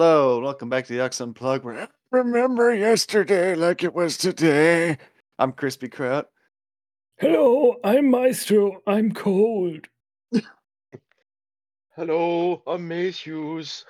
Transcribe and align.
Hello, 0.00 0.40
welcome 0.40 0.70
back 0.70 0.86
to 0.86 0.94
the 0.94 1.04
Ux 1.04 1.20
Unplugged. 1.20 1.62
Where 1.62 1.78
I 1.78 1.86
remember 2.10 2.74
yesterday 2.74 3.54
like 3.54 3.84
it 3.84 3.92
was 3.94 4.16
today. 4.16 4.96
I'm 5.38 5.52
Crispy 5.52 5.88
Kraut. 5.90 6.26
Hello, 7.18 7.76
I'm 7.84 8.08
Maestro. 8.10 8.80
I'm 8.86 9.12
cold. 9.12 9.88
Hello, 11.96 12.62
I'm 12.66 12.88
Matthews. 12.88 13.84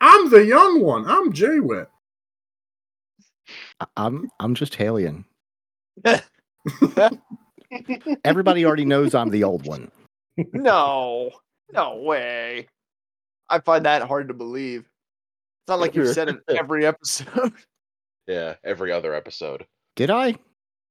I'm 0.00 0.30
the 0.30 0.46
young 0.46 0.80
one. 0.80 1.04
I'm 1.06 1.30
Jaywit. 1.30 1.88
I- 3.80 3.86
I'm 3.98 4.30
I'm 4.40 4.54
just 4.54 4.78
Halion. 4.78 5.26
Everybody 8.24 8.64
already 8.64 8.86
knows 8.86 9.14
I'm 9.14 9.28
the 9.28 9.44
old 9.44 9.66
one. 9.66 9.90
No, 10.54 11.32
no 11.74 11.96
way. 11.98 12.66
I 13.50 13.58
find 13.58 13.84
that 13.84 14.02
hard 14.02 14.28
to 14.28 14.34
believe. 14.34 14.80
It's 14.80 15.68
not 15.68 15.80
like 15.80 15.94
you've 15.94 16.14
said 16.14 16.28
it 16.28 16.36
every 16.48 16.86
episode. 16.86 17.52
Yeah, 18.26 18.54
every 18.62 18.92
other 18.92 19.12
episode. 19.12 19.66
Did 19.96 20.08
I? 20.08 20.36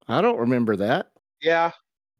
I 0.06 0.20
don't 0.20 0.38
remember 0.40 0.76
that. 0.76 1.10
Yeah. 1.40 1.70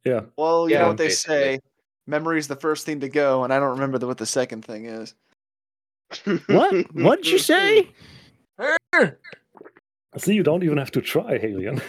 Yeah. 0.02 0.22
Well, 0.38 0.66
you 0.66 0.76
Yeah, 0.76 0.82
know 0.82 0.88
what 0.88 0.96
they 0.96 1.08
basically. 1.08 1.34
say. 1.36 1.60
Memory's 2.06 2.48
the 2.48 2.56
first 2.56 2.86
thing 2.86 3.00
to 3.00 3.08
go, 3.10 3.44
and 3.44 3.52
I 3.52 3.58
don't 3.58 3.70
remember 3.72 3.98
the, 3.98 4.06
what 4.06 4.16
the 4.16 4.24
second 4.24 4.64
thing 4.64 4.86
is. 4.86 5.14
What? 6.46 6.74
What 6.94 7.22
did 7.22 7.32
you 7.32 7.38
say? 7.38 7.90
I 8.58 9.12
see, 10.16 10.32
you 10.34 10.42
don't 10.42 10.62
even 10.64 10.78
have 10.78 10.90
to 10.92 11.02
try, 11.02 11.38
Halion. 11.38 11.82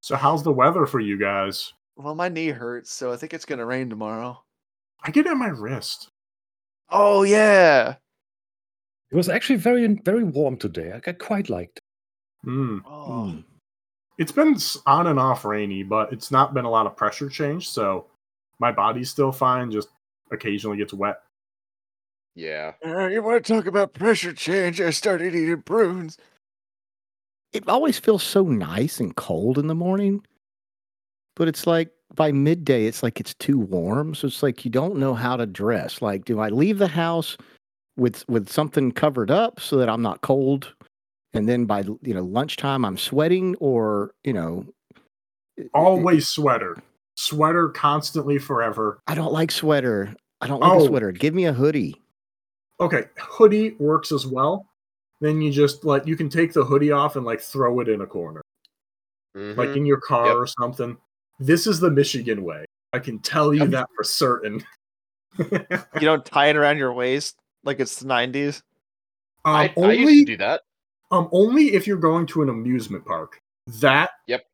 So 0.00 0.16
how's 0.16 0.42
the 0.42 0.52
weather 0.52 0.86
for 0.86 0.98
you 1.00 1.18
guys? 1.18 1.74
Well, 1.96 2.14
my 2.14 2.28
knee 2.30 2.48
hurts, 2.48 2.90
so 2.90 3.12
I 3.12 3.16
think 3.16 3.34
it's 3.34 3.44
gonna 3.44 3.66
rain 3.66 3.90
tomorrow. 3.90 4.42
I 5.02 5.10
get 5.10 5.26
it 5.26 5.30
at 5.30 5.36
my 5.36 5.48
wrist. 5.48 6.08
Oh 6.90 7.22
yeah. 7.22 7.96
It 9.10 9.16
was 9.16 9.28
actually 9.28 9.56
very, 9.56 9.86
very 9.86 10.24
warm 10.24 10.56
today. 10.56 10.92
I 10.94 11.12
quite 11.12 11.50
liked. 11.50 11.80
Hmm. 12.44 12.78
Oh. 12.86 13.30
Hmm. 13.30 13.40
It's 14.18 14.32
been 14.32 14.56
on 14.86 15.06
and 15.06 15.18
off 15.18 15.44
rainy, 15.44 15.82
but 15.82 16.12
it's 16.12 16.30
not 16.30 16.52
been 16.52 16.66
a 16.66 16.70
lot 16.70 16.86
of 16.86 16.94
pressure 16.94 17.30
change, 17.30 17.70
so 17.70 18.06
my 18.58 18.70
body's 18.70 19.08
still 19.08 19.32
fine. 19.32 19.70
Just 19.70 19.88
occasionally 20.30 20.76
gets 20.76 20.92
wet. 20.92 21.22
Yeah. 22.34 22.72
Uh, 22.84 23.06
you 23.06 23.22
want 23.22 23.44
to 23.44 23.52
talk 23.52 23.66
about 23.66 23.94
pressure 23.94 24.32
change? 24.34 24.80
I 24.80 24.90
started 24.90 25.34
eating 25.34 25.62
prunes. 25.62 26.18
It 27.52 27.68
always 27.68 27.98
feels 27.98 28.22
so 28.22 28.44
nice 28.44 29.00
and 29.00 29.16
cold 29.16 29.58
in 29.58 29.66
the 29.66 29.74
morning, 29.74 30.24
but 31.34 31.48
it's 31.48 31.66
like 31.66 31.90
by 32.14 32.32
midday, 32.32 32.86
it's 32.86 33.02
like 33.02 33.20
it's 33.20 33.34
too 33.34 33.58
warm. 33.58 34.14
So 34.14 34.26
it's 34.26 34.42
like 34.42 34.64
you 34.64 34.70
don't 34.70 34.96
know 34.96 35.14
how 35.14 35.36
to 35.36 35.46
dress. 35.46 36.02
Like, 36.02 36.24
do 36.24 36.40
I 36.40 36.48
leave 36.48 36.78
the 36.78 36.88
house 36.88 37.36
with 37.96 38.28
with 38.28 38.48
something 38.48 38.92
covered 38.92 39.30
up 39.30 39.60
so 39.60 39.76
that 39.76 39.88
I'm 39.88 40.02
not 40.02 40.20
cold, 40.22 40.74
and 41.32 41.48
then 41.48 41.64
by 41.66 41.80
you 42.02 42.14
know 42.14 42.22
lunchtime 42.24 42.84
I'm 42.84 42.98
sweating, 42.98 43.54
or 43.56 44.12
you 44.24 44.32
know, 44.32 44.64
it- 45.56 45.64
it- 45.66 45.70
Always 45.74 46.28
sweater. 46.28 46.82
Sweater 47.16 47.68
constantly 47.68 48.38
forever. 48.38 49.00
I 49.06 49.14
don't 49.14 49.32
like 49.32 49.50
sweater. 49.50 50.14
I 50.40 50.46
don't 50.46 50.60
like 50.60 50.72
Oh. 50.72 50.84
a 50.84 50.86
sweater. 50.86 51.12
Give 51.12 51.34
me 51.34 51.44
a 51.44 51.52
hoodie. 51.52 52.00
Okay, 52.80 53.04
hoodie 53.18 53.72
works 53.78 54.10
as 54.10 54.26
well. 54.26 54.66
Then 55.20 55.42
you 55.42 55.52
just 55.52 55.84
like 55.84 56.06
you 56.06 56.16
can 56.16 56.30
take 56.30 56.54
the 56.54 56.64
hoodie 56.64 56.92
off 56.92 57.16
and 57.16 57.26
like 57.26 57.40
throw 57.42 57.80
it 57.80 57.88
in 57.88 58.00
a 58.00 58.06
corner. 58.06 58.40
Like 59.34 59.68
Mhm. 59.70 59.76
in 59.76 59.86
your 59.86 60.00
car 60.00 60.26
Yep. 60.28 60.36
or 60.36 60.46
something. 60.46 60.96
This 61.40 61.66
is 61.66 61.80
the 61.80 61.90
Michigan 61.90 62.44
way. 62.44 62.64
I 62.92 62.98
can 62.98 63.18
tell 63.18 63.52
you 63.54 63.66
that 63.66 63.88
for 63.96 64.04
certain. 64.04 64.62
You 65.38 66.00
don't 66.00 66.24
tie 66.26 66.48
it 66.48 66.56
around 66.56 66.76
your 66.78 66.92
waist 66.92 67.36
like 67.64 67.78
it's 67.80 68.00
the 68.00 68.06
nineties. 68.06 68.62
um, 69.44 69.54
I, 69.54 69.64
I 69.68 69.72
only 69.76 69.96
used 69.98 70.26
to 70.26 70.32
do 70.32 70.36
that. 70.38 70.62
um 71.12 71.28
only 71.32 71.72
if 71.72 71.86
you're 71.86 71.96
going 71.96 72.26
to 72.26 72.42
an 72.42 72.48
amusement 72.48 73.06
park. 73.06 73.40
That 73.80 74.10
Yep. 74.26 74.44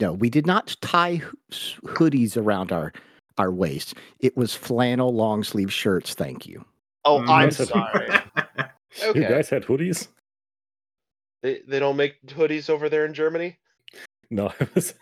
No, 0.00 0.14
we 0.14 0.28
did 0.30 0.46
not 0.46 0.74
tie 0.80 1.20
hoodies 1.52 2.36
around 2.36 2.72
our 2.72 2.92
our 3.38 3.52
waist. 3.52 3.94
It 4.18 4.34
was 4.36 4.54
flannel 4.54 5.14
long 5.14 5.44
sleeve 5.44 5.72
shirts. 5.72 6.14
Thank 6.14 6.46
you. 6.46 6.64
Oh, 7.04 7.18
Mm. 7.20 7.28
I'm 7.28 7.44
Nice 7.46 7.68
sorry. 7.68 8.08
Okay. 9.04 9.20
You 9.20 9.28
guys 9.28 9.50
had 9.50 9.62
hoodies? 9.62 10.08
They 11.42 11.60
they 11.68 11.78
don't 11.78 11.96
make 11.96 12.16
hoodies 12.28 12.70
over 12.70 12.88
there 12.88 13.04
in 13.04 13.12
Germany. 13.12 13.58
No, 14.30 14.46
it 14.60 14.74
was. 14.74 14.94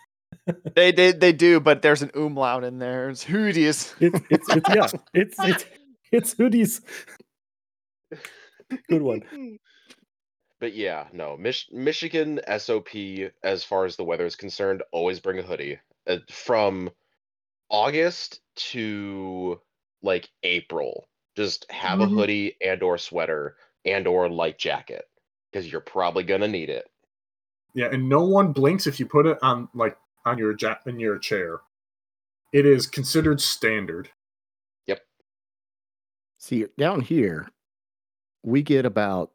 They, 0.75 0.91
they 0.91 1.11
they 1.11 1.33
do, 1.33 1.59
but 1.59 1.81
there's 1.81 2.01
an 2.01 2.11
umlaut 2.15 2.63
in 2.63 2.79
there. 2.79 3.09
It's 3.09 3.23
hoodies. 3.25 3.93
It's 3.99 4.21
it's, 4.29 4.49
it's 4.49 4.69
yeah. 4.69 4.87
It's 5.13 5.35
it's 5.39 5.65
it's 6.11 6.35
hoodies. 6.35 6.81
Good 8.89 9.01
one. 9.01 9.21
But 10.61 10.73
yeah, 10.73 11.07
no. 11.11 11.35
Mich- 11.35 11.67
Michigan 11.71 12.39
SOP 12.57 12.87
as 13.43 13.63
far 13.63 13.85
as 13.85 13.97
the 13.97 14.05
weather 14.05 14.25
is 14.25 14.37
concerned, 14.37 14.83
always 14.93 15.19
bring 15.19 15.37
a 15.37 15.43
hoodie. 15.43 15.79
Uh, 16.07 16.19
from 16.31 16.89
August 17.69 18.39
to 18.71 19.59
like 20.01 20.29
April, 20.43 21.09
just 21.35 21.69
have 21.69 21.99
a 21.99 22.07
Mhm. 22.07 22.13
hoodie 22.15 22.57
and 22.61 22.81
or 22.83 22.97
sweater 22.97 23.57
and 23.83 24.07
or 24.07 24.29
light 24.29 24.57
jacket 24.57 25.03
because 25.51 25.69
you're 25.69 25.81
probably 25.81 26.23
gonna 26.23 26.47
need 26.47 26.69
it. 26.69 26.89
Yeah, 27.73 27.89
and 27.91 28.07
no 28.07 28.23
one 28.25 28.53
blinks 28.53 28.87
if 28.87 28.99
you 28.99 29.05
put 29.05 29.25
it 29.25 29.37
on 29.43 29.67
like 29.73 29.97
on 30.25 30.37
your 30.37 30.55
ja- 30.59 30.79
in 30.85 30.99
your 30.99 31.17
chair. 31.17 31.59
It 32.53 32.65
is 32.65 32.87
considered 32.87 33.41
standard. 33.41 34.09
Yep. 34.87 35.01
See, 36.39 36.65
down 36.77 37.01
here, 37.01 37.49
we 38.43 38.61
get 38.61 38.85
about 38.85 39.31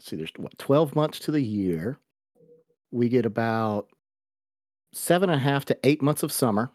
see, 0.00 0.16
there's 0.16 0.32
what 0.36 0.56
twelve 0.58 0.94
months 0.94 1.18
to 1.20 1.30
the 1.30 1.42
year. 1.42 1.98
We 2.90 3.08
get 3.08 3.24
about 3.24 3.88
seven 4.92 5.30
and 5.30 5.40
a 5.40 5.42
half 5.44 5.64
to 5.66 5.78
eight 5.84 6.02
months 6.02 6.22
of 6.22 6.32
summer, 6.32 6.70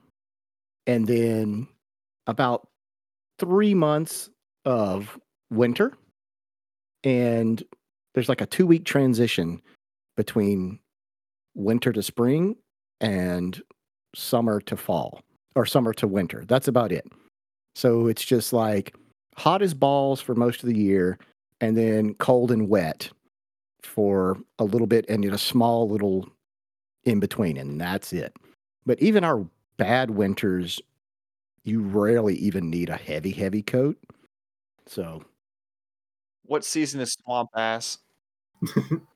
and 0.88 1.06
then 1.08 1.68
about 2.28 2.68
three 3.40 3.74
months 3.74 4.30
of 4.64 5.20
winter. 5.52 5.94
And 7.04 7.62
there's 8.14 8.30
like 8.30 8.42
a 8.42 8.46
two 8.46 8.66
week 8.66 8.86
transition 8.86 9.62
between 10.16 10.80
winter 11.54 11.92
to 11.92 12.02
spring 12.02 12.56
and 13.02 13.62
summer 14.16 14.60
to 14.62 14.78
fall 14.78 15.22
or 15.56 15.66
summer 15.66 15.94
to 15.94 16.08
winter. 16.08 16.44
That's 16.48 16.68
about 16.68 16.92
it. 16.92 17.06
So 17.76 18.08
it's 18.08 18.24
just 18.24 18.54
like 18.54 18.96
hot 19.36 19.62
as 19.62 19.74
balls 19.74 20.22
for 20.22 20.36
most 20.36 20.64
of 20.64 20.70
the 20.70 20.78
year 20.78 21.18
and 21.62 21.78
then 21.78 22.14
cold 22.16 22.52
and 22.52 22.70
wet 22.70 23.10
for 23.84 24.38
a 24.60 24.64
little 24.64 24.88
bit 24.88 25.06
and 25.10 25.24
then 25.24 25.34
a 25.34 25.38
small 25.38 25.90
little 25.90 26.28
in 27.04 27.20
between 27.20 27.58
and 27.58 27.80
that's 27.80 28.14
it. 28.14 28.36
But 28.86 29.02
even 29.02 29.24
our 29.24 29.46
bad 29.78 30.12
winters 30.12 30.82
you 31.64 31.82
rarely 31.82 32.36
even 32.36 32.70
need 32.70 32.90
a 32.90 32.98
heavy 32.98 33.32
heavy 33.32 33.62
coat. 33.64 33.98
So 34.88 35.24
What 36.44 36.64
season 36.64 37.02
is 37.02 37.14
swamp 37.14 37.50
ass? 37.56 37.98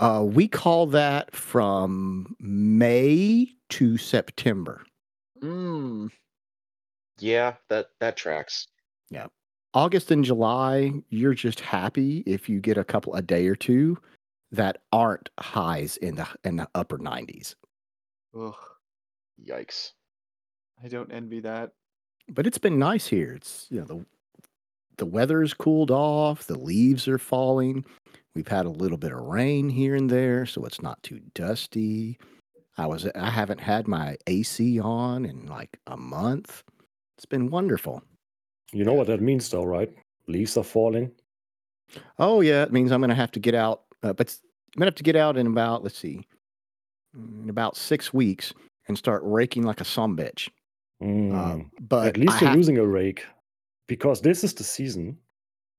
uh 0.00 0.24
we 0.24 0.48
call 0.48 0.86
that 0.86 1.34
from 1.34 2.36
May 2.40 3.48
to 3.70 3.96
September. 3.96 4.82
Mm. 5.42 6.10
Yeah, 7.18 7.54
that 7.68 7.88
that 8.00 8.16
tracks. 8.16 8.68
Yeah. 9.10 9.26
August 9.74 10.10
and 10.10 10.24
July, 10.24 10.92
you're 11.10 11.34
just 11.34 11.60
happy 11.60 12.22
if 12.26 12.48
you 12.48 12.60
get 12.60 12.78
a 12.78 12.84
couple 12.84 13.14
a 13.14 13.22
day 13.22 13.46
or 13.46 13.54
two 13.54 13.98
that 14.50 14.78
aren't 14.92 15.28
highs 15.38 15.96
in 15.98 16.14
the 16.16 16.26
in 16.44 16.56
the 16.56 16.68
upper 16.74 16.98
90s. 16.98 17.54
Ugh, 18.38 18.54
Yikes. 19.46 19.92
I 20.82 20.88
don't 20.88 21.12
envy 21.12 21.40
that. 21.40 21.72
But 22.28 22.46
it's 22.46 22.58
been 22.58 22.78
nice 22.78 23.06
here. 23.06 23.32
It's 23.32 23.66
you 23.70 23.80
know 23.80 23.86
the 23.86 24.06
the 24.96 25.06
weather's 25.06 25.54
cooled 25.54 25.90
off, 25.90 26.46
the 26.46 26.58
leaves 26.58 27.06
are 27.08 27.18
falling. 27.18 27.84
We've 28.38 28.46
had 28.46 28.66
a 28.66 28.70
little 28.70 28.98
bit 28.98 29.10
of 29.12 29.18
rain 29.18 29.68
here 29.68 29.96
and 29.96 30.08
there, 30.08 30.46
so 30.46 30.64
it's 30.64 30.80
not 30.80 31.02
too 31.02 31.18
dusty. 31.34 32.20
I 32.76 32.86
was 32.86 33.04
I 33.16 33.30
haven't 33.30 33.58
had 33.58 33.88
my 33.88 34.16
AC 34.28 34.78
on 34.78 35.24
in 35.24 35.46
like 35.46 35.76
a 35.88 35.96
month. 35.96 36.62
It's 37.16 37.26
been 37.26 37.50
wonderful. 37.50 38.00
You 38.72 38.84
know 38.84 38.92
what 38.92 39.08
that 39.08 39.20
means, 39.20 39.48
though, 39.48 39.64
right? 39.64 39.92
Leaves 40.28 40.56
are 40.56 40.62
falling. 40.62 41.10
Oh 42.20 42.40
yeah, 42.40 42.62
it 42.62 42.72
means 42.72 42.92
I'm 42.92 43.00
going 43.00 43.08
to 43.08 43.16
have 43.16 43.32
to 43.32 43.40
get 43.40 43.56
out. 43.56 43.82
Uh, 44.04 44.12
but 44.12 44.32
I'm 44.76 44.78
going 44.78 44.86
to 44.86 44.92
have 44.92 44.94
to 44.94 45.02
get 45.02 45.16
out 45.16 45.36
in 45.36 45.48
about 45.48 45.82
let's 45.82 45.98
see, 45.98 46.24
in 47.16 47.50
about 47.50 47.76
six 47.76 48.14
weeks 48.14 48.54
and 48.86 48.96
start 48.96 49.20
raking 49.24 49.64
like 49.64 49.80
a 49.80 49.84
some 49.84 50.16
bitch. 50.16 50.48
Mm. 51.02 51.34
Uh, 51.34 51.64
but 51.80 52.06
At 52.06 52.16
least 52.16 52.34
I 52.34 52.40
you're 52.42 52.48
have- 52.50 52.56
using 52.56 52.78
a 52.78 52.86
rake, 52.86 53.26
because 53.88 54.20
this 54.20 54.44
is 54.44 54.54
the 54.54 54.62
season. 54.62 55.18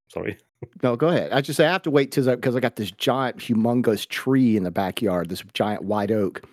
Sorry. 0.09 0.37
no, 0.83 0.95
go 0.95 1.07
ahead. 1.07 1.31
I 1.31 1.41
just 1.41 1.57
say 1.57 1.65
I 1.65 1.71
have 1.71 1.83
to 1.83 1.91
wait 1.91 2.11
till 2.11 2.25
because 2.35 2.55
I 2.55 2.59
got 2.59 2.75
this 2.75 2.91
giant, 2.91 3.37
humongous 3.37 4.07
tree 4.07 4.57
in 4.57 4.63
the 4.63 4.71
backyard, 4.71 5.29
this 5.29 5.43
giant 5.53 5.83
white 5.83 6.11
oak 6.11 6.43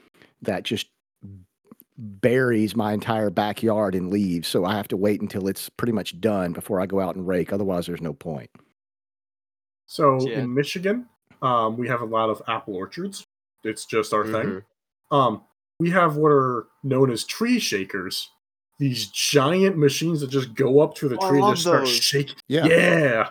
that 0.42 0.62
just 0.62 0.86
buries 1.98 2.76
my 2.76 2.92
entire 2.92 3.30
backyard 3.30 3.94
in 3.94 4.10
leaves. 4.10 4.46
So 4.48 4.64
I 4.66 4.74
have 4.74 4.88
to 4.88 4.96
wait 4.96 5.20
until 5.22 5.48
it's 5.48 5.68
pretty 5.70 5.92
much 5.92 6.20
done 6.20 6.52
before 6.52 6.80
I 6.80 6.86
go 6.86 7.00
out 7.00 7.16
and 7.16 7.26
rake. 7.26 7.52
Otherwise, 7.52 7.86
there's 7.86 8.02
no 8.02 8.12
point. 8.12 8.50
So 9.86 10.20
Yeah. 10.28 10.40
in 10.40 10.52
Michigan, 10.54 11.08
um, 11.42 11.76
we 11.78 11.88
have 11.88 12.02
a 12.02 12.06
lot 12.06 12.28
of 12.28 12.42
apple 12.48 12.74
orchards. 12.74 13.24
It's 13.64 13.86
just 13.86 14.12
our 14.12 14.24
thing. 14.24 14.32
Mhm. 14.46 14.62
Um, 15.10 15.42
we 15.78 15.90
have 15.90 16.16
what 16.16 16.30
are 16.32 16.66
known 16.82 17.10
as 17.10 17.24
tree 17.24 17.58
shakers. 17.58 18.30
These 18.78 19.06
giant 19.06 19.78
machines 19.78 20.20
that 20.20 20.28
just 20.28 20.54
go 20.54 20.80
up 20.80 20.94
to 20.96 21.08
the 21.08 21.16
Oh, 21.16 21.28
tree 21.28 21.38
and 21.38 21.46
love 21.46 21.54
just 21.54 21.62
start 21.66 21.80
those. 21.84 21.90
shaking. 21.94 22.36
Yeah. 22.48 22.66
Yeah. 22.66 23.30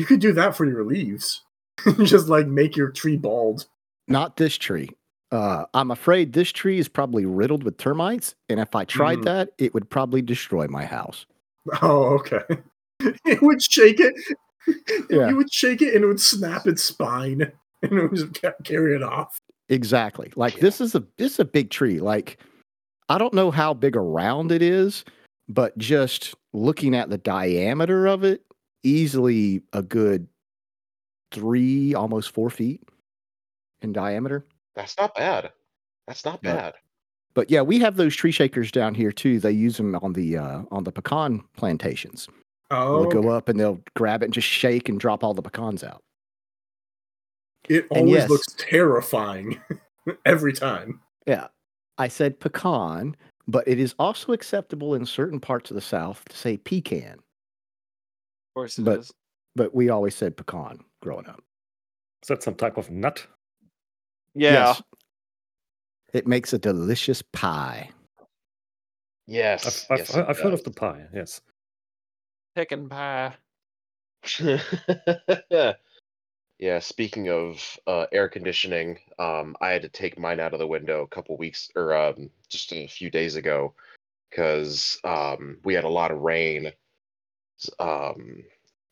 You 0.00 0.06
could 0.06 0.20
do 0.20 0.32
that 0.32 0.56
for 0.56 0.64
your 0.64 0.82
leaves. 0.82 1.42
just 2.04 2.28
like 2.28 2.46
make 2.46 2.74
your 2.76 2.90
tree 2.90 3.16
bald. 3.16 3.66
Not 4.08 4.36
this 4.38 4.56
tree. 4.56 4.88
Uh, 5.30 5.64
I'm 5.74 5.90
afraid 5.90 6.32
this 6.32 6.50
tree 6.50 6.78
is 6.78 6.88
probably 6.88 7.24
riddled 7.26 7.62
with 7.64 7.76
termites. 7.76 8.34
And 8.48 8.58
if 8.58 8.74
I 8.74 8.84
tried 8.84 9.18
Mm. 9.18 9.24
that, 9.24 9.50
it 9.58 9.74
would 9.74 9.88
probably 9.90 10.22
destroy 10.22 10.66
my 10.68 10.84
house. 10.84 11.26
Oh, 11.82 12.14
okay. 12.18 12.42
it 13.26 13.42
would 13.42 13.62
shake 13.62 14.00
it. 14.00 14.14
Yeah. 15.10 15.28
You 15.30 15.36
would 15.36 15.52
shake 15.52 15.82
it 15.82 15.94
and 15.94 16.04
it 16.04 16.06
would 16.06 16.20
snap 16.20 16.66
its 16.66 16.82
spine 16.84 17.50
and 17.82 17.92
it 17.92 18.02
would 18.10 18.14
just 18.14 18.38
carry 18.62 18.94
it 18.94 19.02
off. 19.02 19.38
Exactly. 19.68 20.30
Like 20.36 20.54
Yeah. 20.56 20.60
this 20.62 20.80
is 20.80 20.94
a 20.94 21.02
this 21.16 21.32
is 21.34 21.40
a 21.40 21.44
big 21.44 21.70
tree. 21.70 21.98
Like 21.98 22.38
I 23.08 23.18
don't 23.18 23.34
know 23.34 23.50
how 23.50 23.74
big 23.74 23.96
around 23.96 24.52
it 24.52 24.62
is, 24.62 25.04
but 25.48 25.76
just 25.78 26.34
looking 26.52 26.94
at 26.94 27.08
the 27.10 27.18
diameter 27.18 28.06
of 28.06 28.22
it, 28.22 28.42
easily 28.82 29.62
a 29.72 29.82
good 29.82 30.26
three, 31.32 31.94
almost 31.94 32.30
four 32.32 32.50
feet 32.50 32.82
in 33.82 33.92
diameter. 33.92 34.44
That's 34.74 34.96
not 34.98 35.14
bad. 35.14 35.52
That's 36.06 36.24
not 36.24 36.40
Yeah. 36.42 36.54
bad. 36.54 36.74
But 37.34 37.50
yeah, 37.50 37.62
we 37.62 37.78
have 37.78 37.96
those 37.96 38.16
tree 38.16 38.32
shakers 38.32 38.72
down 38.72 38.94
here 38.94 39.12
too. 39.12 39.38
They 39.38 39.52
use 39.52 39.76
them 39.76 39.94
on 39.96 40.12
the 40.14 40.36
uh, 40.36 40.62
on 40.72 40.82
the 40.84 40.90
pecan 40.92 41.42
plantations. 41.56 42.28
Oh, 42.72 43.02
They'll 43.08 43.22
go 43.22 43.28
up 43.30 43.48
and 43.48 43.58
they'll 43.58 43.80
grab 43.94 44.22
it 44.22 44.26
and 44.26 44.34
just 44.34 44.48
shake 44.48 44.88
and 44.88 44.98
drop 44.98 45.22
all 45.24 45.34
the 45.34 45.42
pecans 45.42 45.82
out. 45.84 46.02
it 47.68 47.86
always 47.90 48.12
yes. 48.12 48.30
looks 48.30 48.46
terrifying 48.58 49.60
every 50.24 50.52
time. 50.52 51.00
Yeah. 51.26 51.48
I 51.98 52.08
said 52.08 52.40
pecan, 52.40 53.14
but 53.46 53.66
it 53.68 53.78
is 53.78 53.94
also 53.98 54.32
acceptable 54.32 54.94
in 54.94 55.04
certain 55.04 55.38
parts 55.38 55.70
of 55.70 55.74
the 55.74 55.80
South 55.80 56.24
to 56.30 56.36
say 56.36 56.56
pecan. 56.56 57.18
Of 58.50 58.54
course 58.54 58.78
it 58.78 58.82
is. 58.88 59.08
But- 59.08 59.10
But 59.56 59.74
we 59.74 59.88
always 59.88 60.14
said 60.14 60.36
pecan 60.36 60.78
growing 61.02 61.26
up. 61.26 61.42
Is 62.22 62.28
that 62.28 62.42
some 62.42 62.54
type 62.54 62.76
of 62.76 62.88
nut? 62.90 63.26
Yeah. 64.34 64.52
Yes. 64.52 64.82
It 66.12 66.26
makes 66.28 66.52
a 66.52 66.58
delicious 66.58 67.20
pie. 67.32 67.90
Yes. 69.26 69.86
I've, 69.90 69.92
I've, 69.92 69.98
yes, 70.08 70.14
I've 70.16 70.38
heard 70.38 70.52
of 70.54 70.62
the 70.64 70.70
pie. 70.70 71.06
Yes. 71.12 71.40
Pecan 72.54 72.88
pie. 72.88 73.34
yeah, 76.58 76.78
speaking 76.78 77.28
of 77.30 77.78
uh, 77.86 78.06
air 78.12 78.28
conditioning, 78.28 78.98
um, 79.18 79.56
I 79.60 79.70
had 79.70 79.82
to 79.82 79.88
take 79.88 80.18
mine 80.18 80.40
out 80.40 80.52
of 80.52 80.58
the 80.58 80.66
window 80.66 81.02
a 81.02 81.08
couple 81.08 81.36
weeks 81.36 81.70
or 81.74 81.94
um, 81.96 82.30
just 82.48 82.72
a 82.72 82.86
few 82.86 83.10
days 83.10 83.36
ago 83.36 83.74
because 84.30 84.98
um, 85.04 85.58
we 85.64 85.74
had 85.74 85.84
a 85.84 85.88
lot 85.88 86.10
of 86.10 86.18
rain 86.20 86.66
s- 86.66 86.72
um, 87.78 88.44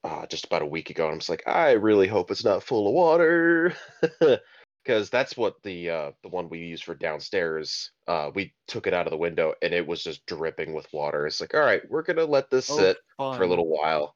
uh, 0.04 0.26
just 0.26 0.44
about 0.46 0.62
a 0.62 0.66
week 0.66 0.90
ago. 0.90 1.04
And 1.04 1.14
I'm 1.14 1.18
just 1.18 1.30
like, 1.30 1.46
I 1.46 1.72
really 1.72 2.06
hope 2.06 2.30
it's 2.30 2.44
not 2.44 2.62
full 2.62 2.88
of 2.88 2.94
water 2.94 3.74
because 4.84 5.10
that's 5.10 5.36
what 5.36 5.62
the 5.62 5.90
uh, 5.90 6.12
the 6.22 6.28
one 6.28 6.48
we 6.48 6.58
use 6.60 6.80
for 6.80 6.94
downstairs. 6.94 7.90
Uh, 8.06 8.30
we 8.34 8.54
took 8.66 8.86
it 8.86 8.94
out 8.94 9.06
of 9.06 9.10
the 9.10 9.16
window 9.18 9.54
and 9.62 9.72
it 9.74 9.86
was 9.86 10.02
just 10.02 10.24
dripping 10.26 10.72
with 10.74 10.92
water. 10.92 11.26
It's 11.26 11.40
like, 11.40 11.54
all 11.54 11.60
right, 11.60 11.82
we're 11.90 12.02
gonna 12.02 12.24
let 12.24 12.50
this 12.50 12.70
Oh, 12.70 12.78
sit 12.78 12.98
for 13.36 13.42
a 13.42 13.46
little 13.48 13.68
while. 13.68 14.14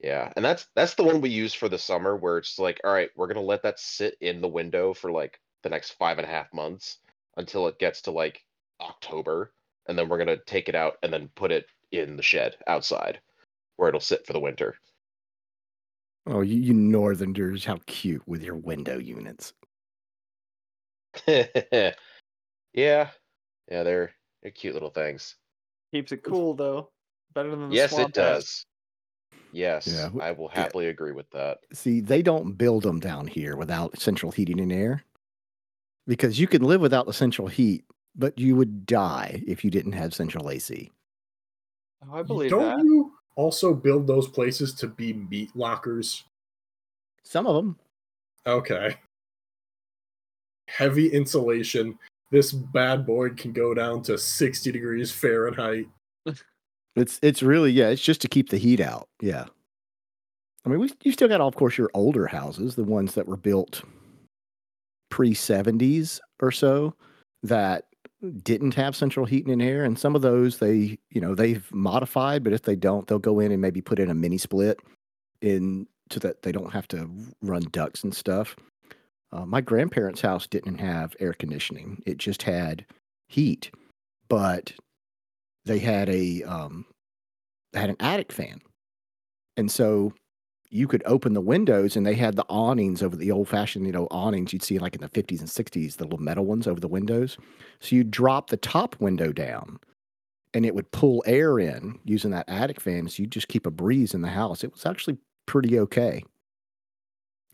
Yeah, 0.00 0.32
and 0.36 0.44
that's 0.44 0.66
that's 0.74 0.94
the 0.94 1.04
one 1.04 1.20
we 1.20 1.30
use 1.30 1.54
for 1.54 1.68
the 1.68 1.78
summer 1.78 2.16
where 2.16 2.38
it's 2.38 2.58
like, 2.58 2.80
all 2.84 2.92
right, 2.92 3.10
we're 3.16 3.28
gonna 3.28 3.40
let 3.40 3.62
that 3.62 3.78
sit 3.80 4.16
in 4.20 4.40
the 4.40 4.48
window 4.48 4.92
for 4.94 5.10
like 5.12 5.40
the 5.62 5.70
next 5.70 5.92
five 5.92 6.18
and 6.18 6.26
a 6.26 6.30
half 6.30 6.52
months 6.52 6.98
until 7.36 7.68
it 7.68 7.78
gets 7.78 8.02
to 8.02 8.10
like 8.10 8.44
October, 8.80 9.52
and 9.86 9.96
then 9.98 10.08
we're 10.08 10.18
gonna 10.18 10.36
take 10.46 10.68
it 10.68 10.74
out 10.74 10.94
and 11.02 11.12
then 11.12 11.28
put 11.34 11.52
it 11.52 11.66
in 11.92 12.16
the 12.16 12.22
shed 12.22 12.56
outside 12.66 13.20
where 13.76 13.88
it'll 13.88 14.00
sit 14.00 14.26
for 14.26 14.32
the 14.32 14.40
winter. 14.40 14.76
Oh, 16.26 16.40
you, 16.40 16.56
you 16.58 16.74
northerners, 16.74 17.64
how 17.64 17.78
cute 17.86 18.26
with 18.26 18.42
your 18.42 18.56
window 18.56 18.98
units. 18.98 19.52
yeah, 21.26 21.92
yeah, 22.74 23.10
they're 23.68 24.12
they're 24.42 24.50
cute 24.50 24.74
little 24.74 24.90
things. 24.90 25.36
Keeps 25.92 26.12
it 26.12 26.22
cool 26.24 26.54
though. 26.54 26.90
Better 27.34 27.50
than 27.50 27.70
the 27.70 27.76
Yes, 27.76 27.90
swamp 27.90 28.10
it 28.10 28.14
does. 28.14 28.66
Yes, 29.52 29.86
Yeah, 29.86 30.04
w- 30.04 30.20
I 30.22 30.32
will 30.32 30.48
yeah. 30.54 30.62
happily 30.64 30.88
agree 30.88 31.12
with 31.12 31.30
that. 31.30 31.58
See, 31.72 32.00
they 32.00 32.22
don't 32.22 32.54
build 32.54 32.82
them 32.82 33.00
down 33.00 33.26
here 33.26 33.56
without 33.56 33.98
central 33.98 34.32
heating 34.32 34.60
and 34.60 34.72
air 34.72 35.02
because 36.06 36.38
you 36.38 36.46
can 36.46 36.62
live 36.62 36.80
without 36.80 37.06
the 37.06 37.12
central 37.12 37.48
heat, 37.48 37.84
but 38.14 38.38
you 38.38 38.56
would 38.56 38.86
die 38.86 39.42
if 39.46 39.64
you 39.64 39.70
didn't 39.70 39.92
have 39.92 40.14
central 40.14 40.50
AC. 40.50 40.90
Oh, 42.02 42.14
I 42.14 42.22
believe 42.22 42.50
Don't 42.50 42.58
that. 42.58 42.84
you 42.84 43.11
also 43.36 43.74
build 43.74 44.06
those 44.06 44.28
places 44.28 44.74
to 44.74 44.86
be 44.86 45.12
meat 45.12 45.50
lockers? 45.54 46.24
Some 47.24 47.46
of 47.46 47.54
them, 47.54 47.76
Okay. 48.46 48.96
Heavy 50.68 51.08
insulation. 51.08 51.98
This 52.30 52.52
bad 52.52 53.06
boy 53.06 53.30
can 53.30 53.52
go 53.52 53.74
down 53.74 54.02
to 54.04 54.18
60 54.18 54.72
degrees 54.72 55.10
Fahrenheit. 55.12 55.86
it's 56.96 57.18
it's 57.22 57.42
really 57.42 57.70
yeah, 57.70 57.88
it's 57.88 58.02
just 58.02 58.20
to 58.22 58.28
keep 58.28 58.50
the 58.50 58.56
heat 58.56 58.80
out. 58.80 59.08
Yeah. 59.20 59.46
I 60.64 60.68
mean, 60.68 60.80
we 60.80 60.90
you 61.02 61.12
still 61.12 61.28
got 61.28 61.40
all 61.40 61.48
of 61.48 61.56
course 61.56 61.76
your 61.76 61.90
older 61.94 62.26
houses, 62.26 62.74
the 62.74 62.84
ones 62.84 63.14
that 63.14 63.26
were 63.28 63.36
built 63.36 63.82
pre 65.10 65.34
70s 65.34 66.20
or 66.40 66.50
so 66.50 66.94
that 67.42 67.84
didn't 68.42 68.74
have 68.74 68.94
central 68.94 69.26
heating 69.26 69.52
and 69.52 69.62
air 69.62 69.84
and 69.84 69.98
some 69.98 70.14
of 70.14 70.22
those 70.22 70.58
they, 70.58 70.98
you 71.10 71.20
know, 71.20 71.34
they've 71.34 71.72
modified, 71.72 72.44
but 72.44 72.52
if 72.52 72.62
they 72.62 72.76
don't, 72.76 73.06
they'll 73.06 73.18
go 73.18 73.40
in 73.40 73.52
and 73.52 73.60
maybe 73.60 73.80
put 73.80 73.98
in 73.98 74.10
a 74.10 74.14
mini 74.14 74.38
split 74.38 74.78
in 75.40 75.86
so 76.10 76.20
that 76.20 76.42
they 76.42 76.52
don't 76.52 76.72
have 76.72 76.86
to 76.88 77.10
run 77.40 77.62
ducts 77.72 78.04
and 78.04 78.14
stuff. 78.14 78.56
Uh, 79.32 79.46
my 79.46 79.60
grandparents' 79.60 80.20
house 80.20 80.46
didn't 80.46 80.78
have 80.78 81.16
air 81.18 81.32
conditioning; 81.32 82.02
it 82.04 82.18
just 82.18 82.42
had 82.42 82.84
heat, 83.28 83.70
but 84.28 84.72
they 85.64 85.78
had 85.78 86.08
a 86.10 86.42
um, 86.42 86.84
they 87.72 87.80
had 87.80 87.90
an 87.90 87.96
attic 87.98 88.30
fan, 88.30 88.60
and 89.56 89.70
so 89.70 90.12
you 90.72 90.88
could 90.88 91.02
open 91.04 91.34
the 91.34 91.40
windows, 91.42 91.96
and 91.96 92.06
they 92.06 92.14
had 92.14 92.34
the 92.34 92.46
awnings 92.48 93.02
over 93.02 93.14
the 93.14 93.30
old-fashioned, 93.30 93.84
you 93.84 93.92
know, 93.92 94.08
awnings 94.10 94.54
you'd 94.54 94.62
see 94.62 94.78
like 94.78 94.94
in 94.94 95.02
the 95.02 95.08
fifties 95.08 95.40
and 95.40 95.50
sixties, 95.50 95.96
the 95.96 96.04
little 96.04 96.18
metal 96.18 96.46
ones 96.46 96.66
over 96.66 96.80
the 96.80 96.88
windows. 96.88 97.36
So 97.80 97.94
you'd 97.94 98.10
drop 98.10 98.48
the 98.48 98.56
top 98.56 98.98
window 98.98 99.32
down, 99.32 99.78
and 100.54 100.64
it 100.64 100.74
would 100.74 100.90
pull 100.90 101.22
air 101.26 101.58
in 101.58 101.98
using 102.04 102.30
that 102.30 102.48
attic 102.48 102.80
fan. 102.80 103.06
So 103.08 103.22
you'd 103.22 103.32
just 103.32 103.48
keep 103.48 103.66
a 103.66 103.70
breeze 103.70 104.14
in 104.14 104.22
the 104.22 104.28
house. 104.28 104.64
It 104.64 104.72
was 104.72 104.86
actually 104.86 105.18
pretty 105.44 105.78
okay. 105.78 106.24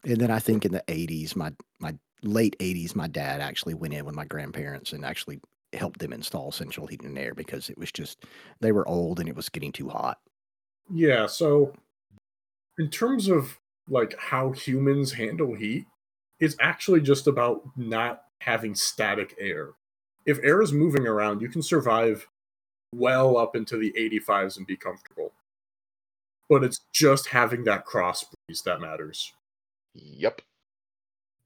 And 0.04 0.18
then 0.18 0.30
I 0.30 0.38
think 0.38 0.64
in 0.64 0.70
the 0.70 0.84
80s, 0.86 1.34
my 1.34 1.52
my 1.80 1.98
late 2.22 2.56
80s, 2.60 2.94
my 2.94 3.08
dad 3.08 3.40
actually 3.40 3.74
went 3.74 3.94
in 3.94 4.04
with 4.04 4.14
my 4.14 4.26
grandparents 4.26 4.92
and 4.92 5.04
actually 5.04 5.40
helped 5.72 5.98
them 5.98 6.12
install 6.12 6.52
central 6.52 6.86
heating 6.86 7.08
and 7.08 7.18
air 7.18 7.34
because 7.34 7.68
it 7.68 7.78
was 7.78 7.90
just 7.90 8.24
they 8.60 8.70
were 8.70 8.88
old 8.88 9.18
and 9.18 9.28
it 9.28 9.34
was 9.34 9.48
getting 9.48 9.72
too 9.72 9.88
hot. 9.88 10.18
Yeah, 10.90 11.26
so 11.26 11.74
in 12.78 12.88
terms 12.88 13.28
of 13.28 13.58
like 13.88 14.16
how 14.18 14.52
humans 14.52 15.12
handle 15.12 15.54
heat, 15.54 15.86
it's 16.40 16.56
actually 16.60 17.00
just 17.00 17.26
about 17.26 17.62
not 17.76 18.22
having 18.40 18.74
static 18.74 19.34
air. 19.38 19.70
If 20.26 20.38
air 20.42 20.62
is 20.62 20.72
moving 20.72 21.06
around, 21.06 21.40
you 21.40 21.48
can 21.48 21.62
survive 21.62 22.26
well 22.94 23.36
up 23.36 23.56
into 23.56 23.76
the 23.76 23.92
85s 23.96 24.56
and 24.56 24.66
be 24.66 24.76
comfortable. 24.76 25.32
But 26.48 26.64
it's 26.64 26.80
just 26.92 27.26
having 27.26 27.64
that 27.64 27.84
cross 27.84 28.24
breeze 28.24 28.62
that 28.62 28.80
matters. 28.80 29.32
Yep. 29.94 30.40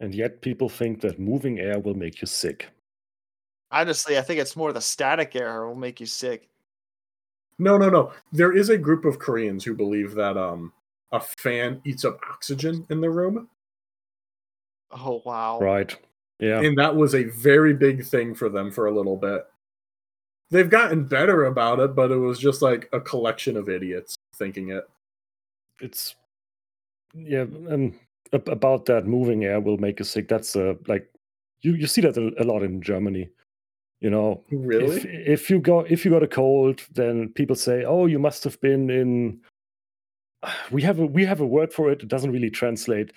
And 0.01 0.15
yet 0.15 0.41
people 0.43 0.69
think 0.69 1.01
that 1.01 1.19
moving 1.19 1.59
air 1.59 1.79
will 1.79 1.95
make 1.95 2.21
you 2.21 2.27
sick. 2.27 2.69
Honestly, 3.71 4.19
I 4.19 4.21
think 4.21 4.39
it's 4.39 4.57
more 4.57 4.73
the 4.73 4.81
static 4.81 5.35
air 5.35 5.67
will 5.67 5.75
make 5.75 5.99
you 5.99 6.07
sick. 6.07 6.49
No, 7.59 7.79
no, 7.79 7.89
no. 7.89 8.13
There 8.33 8.57
is 8.57 8.69
a 8.69 8.79
group 8.79 9.05
of 9.05 9.19
Koreans 9.19 9.65
who 9.65 9.75
believe 9.75 10.15
that 10.15 10.37
um 10.37 10.73
a 11.13 11.21
fan 11.21 11.81
eats 11.85 12.05
up 12.05 12.19
oxygen 12.31 12.87
in 12.91 13.01
the 13.01 13.11
room, 13.11 13.49
Oh 14.91 15.23
wow. 15.25 15.59
Right. 15.61 15.97
Yeah. 16.39 16.61
and 16.61 16.77
that 16.79 16.95
was 16.95 17.15
a 17.15 17.25
very 17.25 17.73
big 17.73 18.05
thing 18.05 18.35
for 18.35 18.49
them 18.49 18.71
for 18.73 18.87
a 18.87 18.91
little 18.93 19.17
bit. 19.17 19.47
They've 20.51 20.69
gotten 20.69 21.05
better 21.05 21.45
about 21.47 21.79
it, 21.81 21.95
but 21.95 22.11
it 22.11 22.17
was 22.17 22.39
just 22.39 22.61
like 22.63 22.89
a 22.93 23.01
collection 23.01 23.57
of 23.57 23.69
idiots 23.69 24.17
thinking 24.37 24.71
it. 24.71 24.85
it's 25.81 26.15
yeah 27.15 27.43
and 27.69 27.95
about 28.33 28.87
that 28.87 29.07
moving 29.07 29.45
air 29.45 29.61
will 29.61 29.77
make 29.77 29.99
you 29.99 30.05
sick 30.07 30.27
that's 30.27 30.57
uh, 30.57 30.73
like 30.89 31.07
you 31.61 31.75
you 31.75 31.87
see 31.87 32.01
that 32.01 32.17
a, 32.17 32.33
a 32.43 32.45
lot 32.45 32.63
in 32.63 32.81
germany 32.81 33.29
You 34.01 34.11
know, 34.11 34.43
Really? 34.51 34.97
if 34.97 35.05
if 35.07 35.51
you 35.51 35.61
go 35.61 35.81
if 35.81 36.05
you 36.05 36.11
got 36.11 36.25
a 36.25 36.29
cold, 36.43 36.81
then 36.95 37.29
people 37.35 37.55
say, 37.57 37.85
"Oh, 37.85 38.07
you 38.07 38.19
must 38.19 38.43
have 38.45 38.59
been 38.61 38.91
in." 38.91 39.41
We 40.71 40.83
have 40.83 40.99
a 40.99 41.07
we 41.07 41.25
have 41.25 41.41
a 41.41 41.47
word 41.47 41.73
for 41.73 41.91
it. 41.91 42.03
It 42.03 42.09
doesn't 42.09 42.33
really 42.33 42.51
translate 42.51 43.13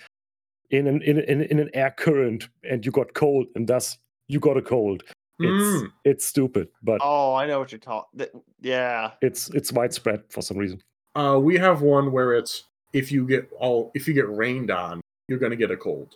in 0.70 0.86
an 0.86 1.02
in 1.02 1.18
in, 1.20 1.42
in 1.42 1.58
an 1.58 1.70
air 1.74 1.90
current, 1.96 2.48
and 2.68 2.84
you 2.84 2.92
got 2.92 3.14
cold, 3.14 3.46
and 3.54 3.66
thus 3.66 3.98
you 4.28 4.40
got 4.40 4.56
a 4.56 4.62
cold. 4.62 5.02
It's 5.38 5.64
Mm. 5.82 5.92
it's 6.04 6.24
stupid, 6.26 6.68
but 6.82 6.98
Oh, 7.02 7.34
I 7.34 7.46
know 7.46 7.58
what 7.58 7.70
you're 7.70 7.78
talking. 7.78 8.26
Yeah. 8.62 9.12
it's 9.20 9.50
it's 9.50 9.70
widespread 9.72 10.22
for 10.30 10.40
some 10.40 10.56
reason. 10.56 10.80
Uh, 11.14 11.38
we 11.42 11.58
have 11.58 11.82
one 11.82 12.10
where 12.10 12.32
it's 12.34 12.64
if 12.94 13.12
you 13.12 13.26
get 13.26 13.50
all 13.58 13.90
if 13.94 14.08
you 14.08 14.14
get 14.14 14.28
rained 14.34 14.70
on, 14.70 15.00
you're 15.28 15.38
gonna 15.38 15.56
get 15.56 15.70
a 15.70 15.76
cold. 15.76 16.14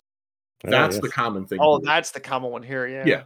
Ah, 0.65 0.69
That's 0.71 0.95
the 0.97 1.07
yes. 1.07 1.13
common 1.13 1.45
thing. 1.45 1.59
Oh, 1.61 1.77
here. 1.79 1.85
that's 1.85 2.11
the 2.11 2.19
common 2.19 2.51
one 2.51 2.63
here. 2.63 2.87
Yeah. 2.87 3.03
Yeah. 3.05 3.23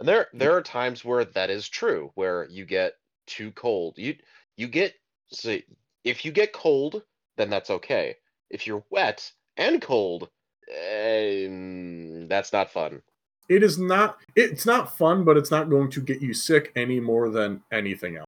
And 0.00 0.08
there 0.08 0.26
there 0.32 0.52
are 0.56 0.62
times 0.62 1.04
where 1.04 1.24
that 1.24 1.48
is 1.50 1.68
true, 1.68 2.10
where 2.16 2.48
you 2.50 2.64
get 2.64 2.94
too 3.28 3.52
cold. 3.52 3.96
You 3.98 4.16
you 4.56 4.66
get 4.66 4.94
so 5.30 5.58
if 6.04 6.24
you 6.24 6.32
get 6.32 6.52
cold, 6.52 7.02
then 7.36 7.50
that's 7.50 7.70
okay. 7.70 8.16
If 8.50 8.66
you're 8.66 8.84
wet 8.90 9.30
and 9.56 9.80
cold, 9.80 10.28
um, 10.70 12.28
that's 12.28 12.52
not 12.52 12.70
fun. 12.70 13.02
it 13.48 13.62
is 13.62 13.78
not 13.78 14.18
it's 14.36 14.66
not 14.66 14.96
fun, 14.96 15.24
but 15.24 15.36
it's 15.36 15.50
not 15.50 15.70
going 15.70 15.90
to 15.90 16.00
get 16.00 16.22
you 16.22 16.32
sick 16.34 16.72
any 16.76 17.00
more 17.00 17.28
than 17.28 17.62
anything 17.72 18.16
else. 18.16 18.26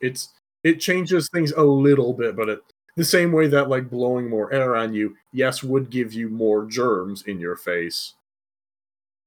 It's 0.00 0.32
it 0.64 0.80
changes 0.80 1.28
things 1.32 1.52
a 1.52 1.62
little 1.62 2.12
bit, 2.12 2.36
but 2.36 2.48
it 2.48 2.60
the 2.96 3.04
same 3.04 3.32
way 3.32 3.46
that 3.48 3.68
like 3.68 3.90
blowing 3.90 4.28
more 4.28 4.52
air 4.52 4.76
on 4.76 4.94
you, 4.94 5.16
yes, 5.32 5.62
would 5.62 5.90
give 5.90 6.12
you 6.12 6.28
more 6.28 6.64
germs 6.66 7.22
in 7.26 7.38
your 7.40 7.56
face. 7.56 8.14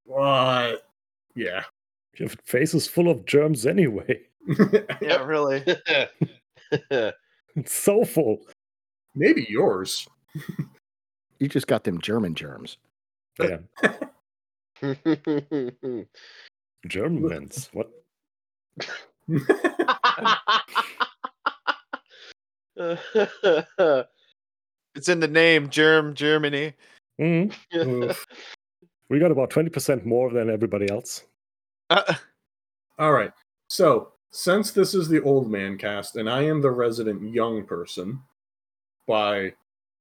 But 0.08 0.78
yeah. 1.36 1.64
Your 2.18 2.30
face 2.46 2.74
is 2.74 2.88
full 2.88 3.10
of 3.10 3.26
germs 3.26 3.66
anyway. 3.66 4.22
Yeah. 5.02 5.24
Really. 5.24 5.64
It's 7.56 7.74
so 7.74 8.06
full. 8.06 8.42
Maybe 9.16 9.46
yours. 9.50 10.08
You 11.40 11.48
just 11.48 11.66
got 11.68 11.84
them 11.84 12.00
German 12.00 12.36
germs. 12.36 12.78
Yeah, 13.40 13.58
Germans. 16.88 17.70
What? 17.74 17.90
It's 24.96 25.08
in 25.08 25.20
the 25.20 25.28
name, 25.28 25.70
Germ 25.70 26.14
Germany. 26.14 26.74
Mhm. 27.20 28.16
We 29.10 29.20
got 29.20 29.32
about 29.32 29.50
twenty 29.50 29.70
percent 29.70 30.06
more 30.06 30.32
than 30.32 30.50
everybody 30.50 30.90
else. 30.90 31.24
Uh, 31.90 32.14
All 32.98 33.12
right. 33.12 33.32
So, 33.70 34.14
since 34.32 34.72
this 34.72 34.94
is 34.94 35.08
the 35.08 35.22
old 35.24 35.50
man 35.50 35.78
cast 35.78 36.16
and 36.16 36.30
I 36.30 36.44
am 36.44 36.62
the 36.62 36.72
resident 36.72 37.34
young 37.34 37.66
person 37.66 38.22
by 39.08 39.54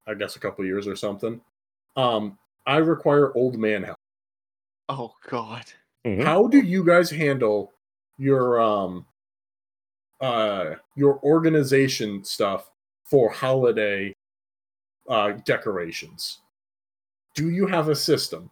I 0.07 0.15
guess 0.15 0.37
a 0.37 0.41
couple 0.41 0.65
years 0.65 0.87
or 0.87 0.97
something, 0.97 1.41
um 1.97 2.39
I 2.67 2.77
require 2.79 3.35
old 3.37 3.59
man 3.59 3.83
help. 3.83 3.99
oh 4.89 5.15
God. 5.29 5.65
Mhm. 6.07 6.23
How 6.25 6.47
do 6.47 6.59
you 6.61 6.85
guys 6.85 7.11
handle 7.11 7.73
your 8.19 8.61
um 8.61 9.07
uh 10.21 10.75
your 10.97 11.21
organization 11.23 12.25
stuff 12.25 12.71
for 13.05 13.31
holiday 13.31 14.15
uh 15.09 15.33
decorations? 15.45 16.41
Do 17.35 17.51
you 17.51 17.67
have 17.67 17.89
a 17.89 17.95
system? 17.97 18.51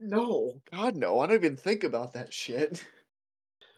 No, 0.00 0.54
God, 0.72 0.96
no. 0.96 1.20
I 1.20 1.26
don't 1.26 1.36
even 1.36 1.56
think 1.56 1.84
about 1.84 2.12
that 2.14 2.32
shit. 2.32 2.84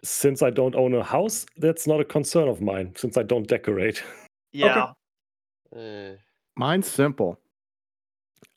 Since 0.04 0.42
I 0.42 0.50
don't 0.50 0.74
own 0.74 0.94
a 0.94 1.02
house, 1.02 1.46
that's 1.56 1.86
not 1.86 2.00
a 2.00 2.04
concern 2.04 2.46
of 2.46 2.60
mine. 2.60 2.92
Since 2.96 3.16
I 3.16 3.22
don't 3.22 3.48
decorate. 3.48 4.02
Yeah. 4.56 4.92
Eh, 5.74 6.14
Mine's 6.56 6.86
simple. 6.86 7.40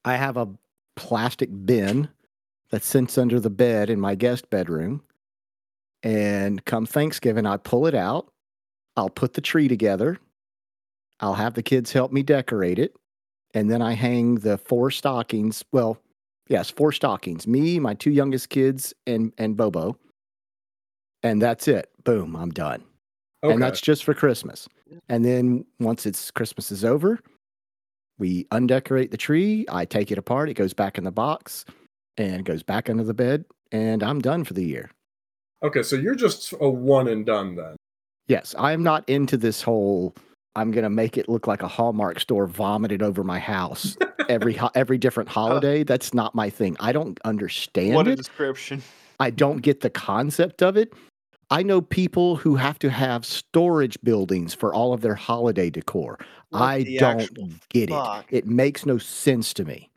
I 0.06 0.16
have 0.16 0.38
a 0.38 0.48
plastic 0.96 1.50
bin 1.66 2.10
that 2.70 2.84
sits 2.84 3.18
under 3.18 3.40
the 3.40 3.50
bed 3.50 3.90
in 3.90 4.00
my 4.00 4.14
guest 4.14 4.48
bedroom. 4.52 5.02
And 6.04 6.64
come 6.66 6.86
Thanksgiving, 6.86 7.48
I 7.48 7.58
pull 7.58 7.88
it 7.88 7.96
out. 7.96 8.32
I'll 8.96 9.10
put 9.10 9.34
the 9.34 9.42
tree 9.42 9.68
together. 9.68 10.20
I'll 11.20 11.34
have 11.34 11.56
the 11.56 11.64
kids 11.64 11.92
help 11.92 12.12
me 12.12 12.22
decorate 12.22 12.78
it. 12.78 12.96
And 13.56 13.72
then 13.72 13.82
I 13.82 13.94
hang 13.94 14.36
the 14.36 14.60
four 14.60 14.92
stockings. 14.92 15.66
Well, 15.72 15.98
yes, 16.48 16.70
four 16.70 16.92
stockings. 16.92 17.48
Me, 17.48 17.80
my 17.80 17.96
two 17.96 18.12
youngest 18.12 18.50
kids, 18.50 18.94
and 19.08 19.34
and 19.40 19.58
Bobo. 19.58 19.98
And 21.24 21.42
that's 21.42 21.68
it. 21.68 21.90
Boom, 22.04 22.36
I'm 22.36 22.52
done 22.52 22.84
Okay. 23.44 23.54
and 23.54 23.62
that's 23.62 23.82
just 23.82 24.04
for 24.04 24.14
Christmas. 24.14 24.68
And 25.10 25.24
then 25.24 25.66
once 25.80 26.06
it's 26.06 26.32
Christmas 26.32 26.72
is 26.72 26.84
over, 26.86 27.20
we 28.18 28.48
undecorate 28.52 29.12
the 29.12 29.18
tree. 29.18 29.66
I 29.70 29.86
take 29.86 30.12
it 30.12 30.18
apart. 30.18 30.50
It 30.50 30.56
goes 30.56 30.74
back 30.74 30.98
in 30.98 31.04
the 31.04 31.12
box 31.12 31.66
and 32.18 32.44
goes 32.46 32.64
back 32.64 32.90
under 32.90 33.04
the 33.04 33.14
bed, 33.14 33.46
and 33.72 34.02
I'm 34.02 34.20
done 34.22 34.44
for 34.44 34.54
the 34.56 34.64
year. 34.66 34.90
okay, 35.64 35.84
so 35.84 35.96
you're 35.96 36.16
just 36.16 36.54
a 36.60 36.68
one 36.70 37.08
and 37.08 37.26
done 37.26 37.56
then. 37.56 37.76
Yes, 38.28 38.56
I'm 38.58 38.82
not 38.84 39.08
into 39.08 39.38
this 39.38 39.62
whole. 39.62 40.16
I'm 40.56 40.72
gonna 40.72 40.90
make 40.90 41.18
it 41.18 41.30
look 41.30 41.46
like 41.46 41.62
a 41.62 41.68
Hallmark 41.68 42.20
store 42.20 42.48
vomited 42.48 43.04
over 43.04 43.24
my 43.24 43.38
house 43.40 43.96
every 44.30 44.54
ho- 44.54 44.72
every 44.74 44.98
different 44.98 45.30
holiday. 45.30 45.84
That's 45.84 46.14
not 46.14 46.34
my 46.34 46.50
thing. 46.50 46.76
I 46.80 46.92
don't 46.92 47.20
understand 47.26 47.94
What 47.96 48.08
a 48.08 48.12
it. 48.12 48.16
description. 48.18 48.82
I 49.20 49.30
don't 49.30 49.58
get 49.62 49.82
the 49.82 49.90
concept 49.92 50.64
of 50.64 50.76
it. 50.78 50.94
I 51.50 51.64
know 51.64 51.82
people 51.82 52.36
who 52.36 52.56
have 52.56 52.78
to 52.80 52.90
have 52.90 53.26
storage 53.26 53.98
buildings 54.04 54.54
for 54.54 54.74
all 54.74 54.94
of 54.94 55.02
their 55.02 55.16
holiday 55.16 55.70
decor. 55.70 56.20
What 56.50 56.62
I 56.62 56.84
don't 57.00 57.60
get 57.70 57.90
fuck? 57.90 58.26
it. 58.32 58.40
It 58.40 58.48
makes 58.48 58.86
no 58.86 58.98
sense 58.98 59.54
to 59.54 59.64
me. 59.66 59.90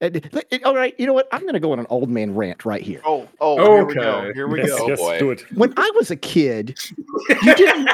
It- 0.00 0.32
it- 0.50 0.64
all 0.64 0.74
right, 0.76 0.94
you 0.96 1.06
know 1.06 1.12
what? 1.12 1.28
I'm 1.32 1.42
going 1.42 1.54
to 1.54 1.60
go 1.60 1.72
on 1.72 1.78
an 1.80 1.86
old 1.90 2.08
man 2.08 2.34
rant 2.34 2.64
right 2.64 2.80
here. 2.82 3.02
Oh, 3.04 3.28
oh, 3.40 3.56
here 3.74 3.84
we 3.84 3.94
go. 3.94 4.30
Here 4.32 4.46
we 4.48 4.58
yes, 4.60 4.68
go. 4.70 4.78
Oh, 4.84 4.88
yes, 4.88 4.98
boy. 4.98 5.18
do 5.18 5.30
it. 5.32 5.44
When 5.58 5.74
I 5.76 5.90
was 5.96 6.10
a 6.10 6.16
kid, 6.16 6.78
you 7.42 7.54
didn't, 7.54 7.90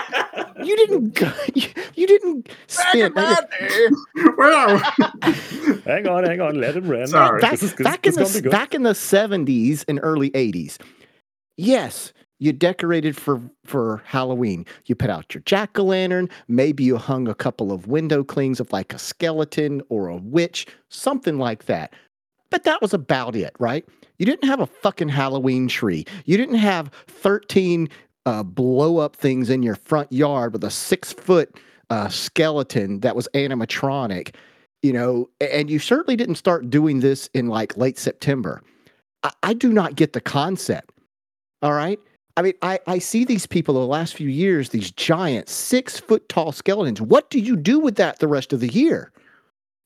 you 0.63 0.77
didn't, 0.77 1.21
you, 1.57 1.69
you 1.95 2.07
didn't 2.07 2.45
Back 2.77 2.95
in 2.95 3.13
spend. 3.13 3.15
my 3.15 3.41
day. 3.59 3.89
Where 4.37 4.53
are 4.53 4.75
we? 4.77 5.73
Hang 5.85 6.07
on, 6.07 6.25
hang 6.25 6.41
on. 6.41 6.61
Let 6.61 6.77
him 6.77 6.87
run. 6.89 7.07
Sorry. 7.07 7.41
back, 7.41 7.51
This 7.53 7.63
is, 7.65 7.75
this, 7.75 7.85
back 7.85 8.03
this 8.03 8.17
in 8.17 8.23
is 8.23 8.33
gonna 8.33 8.43
the 8.43 8.51
back 8.51 8.75
in 8.75 8.83
the 8.85 8.91
70s 8.93 9.85
and 9.89 9.99
early 10.03 10.31
80s 10.31 10.79
yes 11.57 12.13
you 12.39 12.53
decorated 12.53 13.17
for 13.17 13.41
for 13.65 14.03
halloween 14.07 14.65
you 14.87 14.95
put 14.95 15.11
out 15.11 15.35
your 15.35 15.43
jack-o'-lantern 15.43 16.31
maybe 16.49 16.85
you 16.85 16.97
hung 16.97 17.29
a 17.29 17.35
couple 17.35 17.73
of 17.73 17.87
window 17.87 18.23
clings 18.25 18.61
of 18.61 18.73
like 18.73 18.93
a 18.93 18.99
skeleton 18.99 19.83
or 19.89 20.09
a 20.09 20.17
witch 20.17 20.67
something 20.89 21.39
like 21.39 21.67
that 21.67 21.93
but 22.51 22.65
that 22.65 22.81
was 22.83 22.95
about 22.95 23.37
it 23.37 23.55
right 23.59 23.87
you 24.19 24.27
didn't 24.27 24.49
have 24.49 24.61
a 24.61 24.67
fucking 24.67 25.09
halloween 25.09 25.69
tree 25.69 26.05
you 26.25 26.37
didn't 26.37 26.57
have 26.57 26.91
13 27.07 27.89
uh, 28.27 28.43
blow 28.43 28.99
up 28.99 29.17
things 29.17 29.51
in 29.51 29.63
your 29.63 29.77
front 29.77 30.11
yard 30.11 30.53
with 30.53 30.65
a 30.65 30.71
six 30.71 31.13
foot 31.13 31.59
uh, 31.91 32.09
skeleton 32.09 33.01
that 33.01 33.15
was 33.15 33.29
animatronic 33.35 34.35
you 34.85 34.93
know, 34.93 35.31
and 35.41 35.71
you 35.71 35.79
certainly 35.79 36.15
didn't 36.15 36.35
start 36.35 36.69
doing 36.69 37.01
this 37.01 37.31
in 37.33 37.49
like 37.49 37.79
late 37.79 37.97
September. 37.97 38.63
I, 39.23 39.33
I 39.43 39.55
do 39.55 39.73
not 39.73 39.97
get 39.97 40.13
the 40.13 40.21
concept. 40.21 40.93
All 41.63 41.73
right. 41.73 41.99
I 42.37 42.43
mean, 42.43 42.55
I, 42.63 42.81
I 42.87 42.99
see 42.99 43.25
these 43.25 43.47
people 43.47 43.75
the 43.75 43.87
last 43.87 44.15
few 44.15 44.29
years, 44.29 44.71
these 44.71 44.91
giant 44.91 45.49
six 45.49 46.01
foot 46.01 46.29
tall 46.29 46.53
skeletons. 46.53 47.01
What 47.01 47.31
do 47.31 47.39
you 47.39 47.57
do 47.57 47.79
with 47.79 47.95
that 47.97 48.19
the 48.19 48.29
rest 48.29 48.53
of 48.53 48.61
the 48.61 48.69
year? 48.69 49.13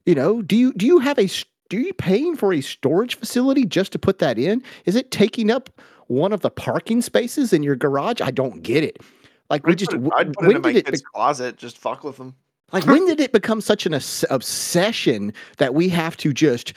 You 0.06 0.14
know, 0.14 0.40
do 0.40 0.56
you 0.56 0.72
do 0.72 0.86
you 0.86 0.98
have 0.98 1.18
a 1.18 1.28
do 1.68 1.78
you 1.78 1.92
paying 1.92 2.36
for 2.36 2.52
a 2.54 2.62
storage 2.62 3.16
facility 3.16 3.66
just 3.66 3.92
to 3.92 3.98
put 3.98 4.18
that 4.20 4.38
in? 4.38 4.62
Is 4.86 4.96
it 4.96 5.10
taking 5.10 5.50
up 5.50 5.68
one 6.06 6.32
of 6.32 6.40
the 6.40 6.50
parking 6.50 7.02
spaces 7.02 7.52
in 7.52 7.62
your 7.62 7.76
garage? 7.76 8.22
I 8.22 8.30
don't 8.30 8.62
get 8.62 8.82
it. 8.82 9.02
Like 9.50 9.66
we 9.66 9.74
just 9.74 9.92
it, 9.92 10.00
I'd 10.16 10.34
when 10.36 10.62
did 10.62 10.76
it 10.76 10.86
kid's 10.86 11.02
closet. 11.02 11.58
Just 11.58 11.76
fuck 11.76 12.04
with 12.04 12.16
them. 12.16 12.34
like, 12.72 12.86
when 12.86 13.06
did 13.06 13.20
it 13.20 13.32
become 13.32 13.60
such 13.60 13.84
an 13.84 13.94
obsession 14.30 15.32
that 15.58 15.74
we 15.74 15.90
have 15.90 16.16
to 16.18 16.32
just 16.32 16.74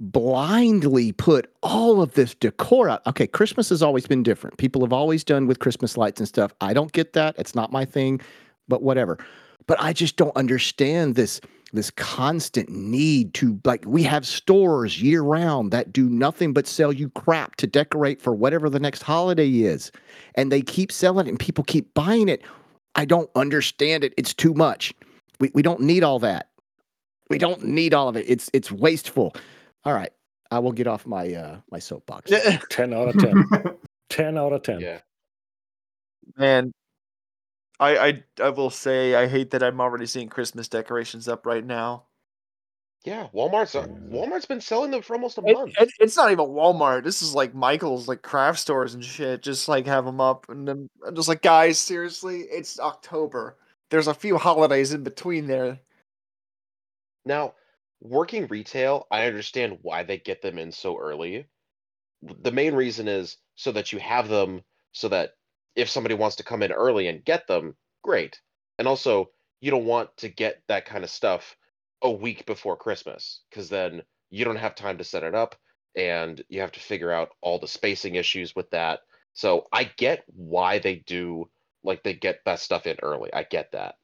blindly 0.00 1.12
put 1.12 1.52
all 1.62 2.02
of 2.02 2.14
this 2.14 2.34
decor 2.34 2.88
out? 2.88 3.06
Okay, 3.06 3.26
Christmas 3.26 3.68
has 3.68 3.82
always 3.82 4.06
been 4.06 4.22
different. 4.22 4.56
People 4.56 4.82
have 4.82 4.92
always 4.92 5.22
done 5.22 5.46
with 5.46 5.58
Christmas 5.58 5.96
lights 5.96 6.20
and 6.20 6.28
stuff. 6.28 6.52
I 6.60 6.72
don't 6.72 6.92
get 6.92 7.12
that. 7.12 7.34
It's 7.38 7.54
not 7.54 7.70
my 7.70 7.84
thing, 7.84 8.20
but 8.68 8.82
whatever. 8.82 9.18
But 9.66 9.80
I 9.80 9.92
just 9.92 10.16
don't 10.16 10.36
understand 10.36 11.14
this 11.14 11.40
this 11.72 11.90
constant 11.90 12.68
need 12.68 13.32
to 13.34 13.60
like 13.64 13.84
we 13.86 14.02
have 14.02 14.26
stores 14.26 15.00
year 15.00 15.22
round 15.22 15.70
that 15.70 15.92
do 15.92 16.08
nothing 16.08 16.52
but 16.52 16.66
sell 16.66 16.92
you 16.92 17.08
crap 17.10 17.56
to 17.56 17.66
decorate 17.66 18.20
for 18.20 18.34
whatever 18.34 18.68
the 18.68 18.80
next 18.80 19.02
holiday 19.02 19.48
is 19.48 19.92
and 20.34 20.50
they 20.50 20.62
keep 20.62 20.90
selling 20.90 21.26
it 21.26 21.30
and 21.30 21.38
people 21.38 21.62
keep 21.64 21.92
buying 21.94 22.28
it 22.28 22.42
i 22.96 23.04
don't 23.04 23.30
understand 23.36 24.02
it 24.02 24.12
it's 24.16 24.34
too 24.34 24.54
much 24.54 24.92
we, 25.38 25.50
we 25.54 25.62
don't 25.62 25.80
need 25.80 26.02
all 26.02 26.18
that 26.18 26.48
we 27.28 27.38
don't 27.38 27.64
need 27.64 27.94
all 27.94 28.08
of 28.08 28.16
it 28.16 28.24
it's 28.28 28.50
it's 28.52 28.72
wasteful 28.72 29.34
all 29.84 29.92
right 29.94 30.12
i 30.50 30.58
will 30.58 30.72
get 30.72 30.86
off 30.86 31.06
my 31.06 31.32
uh 31.34 31.58
my 31.70 31.78
soapbox 31.78 32.30
Ten 32.70 32.92
out 32.92 33.08
of 33.08 33.18
ten. 33.18 33.44
10 34.10 34.36
out 34.36 34.52
of 34.52 34.62
10. 34.62 34.80
Yeah. 34.80 34.98
Man, 36.36 36.72
I, 37.78 37.96
I 37.98 38.24
I 38.42 38.48
will 38.50 38.70
say 38.70 39.14
I 39.14 39.26
hate 39.28 39.50
that 39.52 39.62
I'm 39.62 39.80
already 39.80 40.06
seeing 40.06 40.28
Christmas 40.28 40.66
decorations 40.68 41.28
up 41.28 41.46
right 41.46 41.64
now. 41.64 42.04
Yeah, 43.04 43.28
Walmart's 43.32 43.74
uh, 43.76 43.86
Walmart's 43.86 44.46
been 44.46 44.60
selling 44.60 44.90
them 44.90 45.00
for 45.02 45.14
almost 45.14 45.38
a 45.38 45.42
It- 45.46 45.52
month. 45.54 45.74
it- 45.78 45.92
it's 46.00 46.16
not 46.16 46.30
even 46.32 46.44
Walmart. 46.46 47.04
This 47.04 47.22
is 47.22 47.34
like 47.36 47.54
Michael's, 47.54 48.08
like 48.08 48.22
craft 48.22 48.58
stores 48.58 48.94
and 48.94 49.04
shit. 49.04 49.42
Just 49.42 49.68
like 49.68 49.86
have 49.86 50.04
them 50.04 50.20
up, 50.20 50.48
and 50.48 50.66
then 50.68 50.88
I'm 51.06 51.14
just 51.14 51.28
like, 51.28 51.40
guys, 51.42 51.78
seriously, 51.78 52.40
it's 52.50 52.78
October. 52.80 53.56
There's 53.90 54.08
a 54.08 54.14
few 54.14 54.36
holidays 54.38 54.92
in 54.92 55.02
between 55.04 55.46
there. 55.46 55.78
Now, 57.24 57.54
working 58.00 58.46
retail, 58.46 59.06
I 59.10 59.26
understand 59.26 59.78
why 59.82 60.02
they 60.02 60.18
get 60.18 60.42
them 60.42 60.58
in 60.58 60.72
so 60.72 60.98
early. 60.98 61.46
The 62.22 62.52
main 62.52 62.74
reason 62.74 63.08
is 63.08 63.36
so 63.54 63.72
that 63.72 63.92
you 63.92 63.98
have 63.98 64.28
them 64.28 64.62
so 64.92 65.08
that 65.08 65.34
if 65.76 65.88
somebody 65.88 66.14
wants 66.14 66.36
to 66.36 66.44
come 66.44 66.62
in 66.62 66.72
early 66.72 67.08
and 67.08 67.24
get 67.24 67.46
them, 67.46 67.76
great. 68.02 68.40
And 68.78 68.88
also, 68.88 69.30
you 69.60 69.70
don't 69.70 69.84
want 69.84 70.16
to 70.18 70.28
get 70.28 70.62
that 70.68 70.86
kind 70.86 71.04
of 71.04 71.10
stuff 71.10 71.56
a 72.02 72.10
week 72.10 72.46
before 72.46 72.76
Christmas 72.76 73.40
because 73.50 73.68
then 73.68 74.02
you 74.30 74.44
don't 74.44 74.56
have 74.56 74.74
time 74.74 74.98
to 74.98 75.04
set 75.04 75.22
it 75.22 75.34
up 75.34 75.54
and 75.96 76.42
you 76.48 76.60
have 76.60 76.72
to 76.72 76.80
figure 76.80 77.12
out 77.12 77.30
all 77.40 77.58
the 77.58 77.68
spacing 77.68 78.14
issues 78.14 78.54
with 78.56 78.70
that. 78.70 79.00
So 79.34 79.66
I 79.72 79.84
get 79.84 80.24
why 80.26 80.78
they 80.78 80.96
do 80.96 81.50
like 81.82 82.02
they 82.02 82.14
get 82.14 82.40
that 82.44 82.60
stuff 82.60 82.86
in 82.86 82.96
early. 83.02 83.32
I 83.32 83.42
get 83.42 83.72
that. 83.72 83.96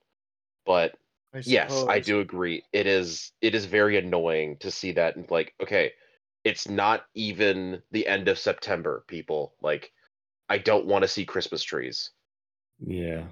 But 0.64 0.96
I 1.34 1.42
Yes, 1.44 1.84
I 1.88 2.00
do 2.00 2.20
agree. 2.20 2.62
It 2.72 2.86
is 2.86 3.32
it 3.42 3.54
is 3.54 3.66
very 3.66 3.98
annoying 3.98 4.56
to 4.60 4.70
see 4.70 4.92
that 4.92 5.16
and 5.16 5.30
like, 5.30 5.54
okay, 5.62 5.92
it's 6.44 6.68
not 6.68 7.04
even 7.14 7.82
the 7.90 8.06
end 8.06 8.28
of 8.28 8.38
September, 8.38 9.04
people. 9.08 9.54
Like 9.60 9.92
I 10.48 10.58
don't 10.58 10.86
want 10.86 11.02
to 11.02 11.08
see 11.08 11.24
Christmas 11.24 11.62
trees. 11.62 12.10
Yeah, 12.78 13.24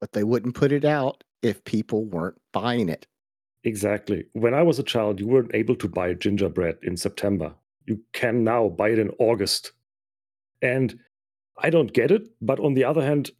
But 0.00 0.12
they 0.12 0.24
wouldn't 0.24 0.54
put 0.54 0.72
it 0.72 0.84
out 0.84 1.24
if 1.42 1.62
people 1.64 2.04
weren't 2.04 2.40
buying 2.52 2.88
it. 2.88 3.06
exactly. 3.64 4.24
When 4.32 4.54
I 4.54 4.62
was 4.62 4.78
a 4.78 4.82
child, 4.84 5.20
you 5.20 5.26
weren't 5.26 5.54
able 5.54 5.76
to 5.76 5.88
buy 5.88 6.14
gingerbread 6.14 6.78
in 6.82 6.96
September. 6.96 7.54
You 7.86 8.00
can 8.12 8.44
now 8.44 8.68
buy 8.68 8.90
it 8.90 8.98
in 8.98 9.10
August. 9.18 9.72
And 10.62 10.98
I 11.58 11.70
don't 11.70 11.92
get 11.92 12.10
it. 12.10 12.22
But 12.40 12.60
on 12.60 12.74
the 12.74 12.84
other 12.84 13.02
hand, 13.02 13.30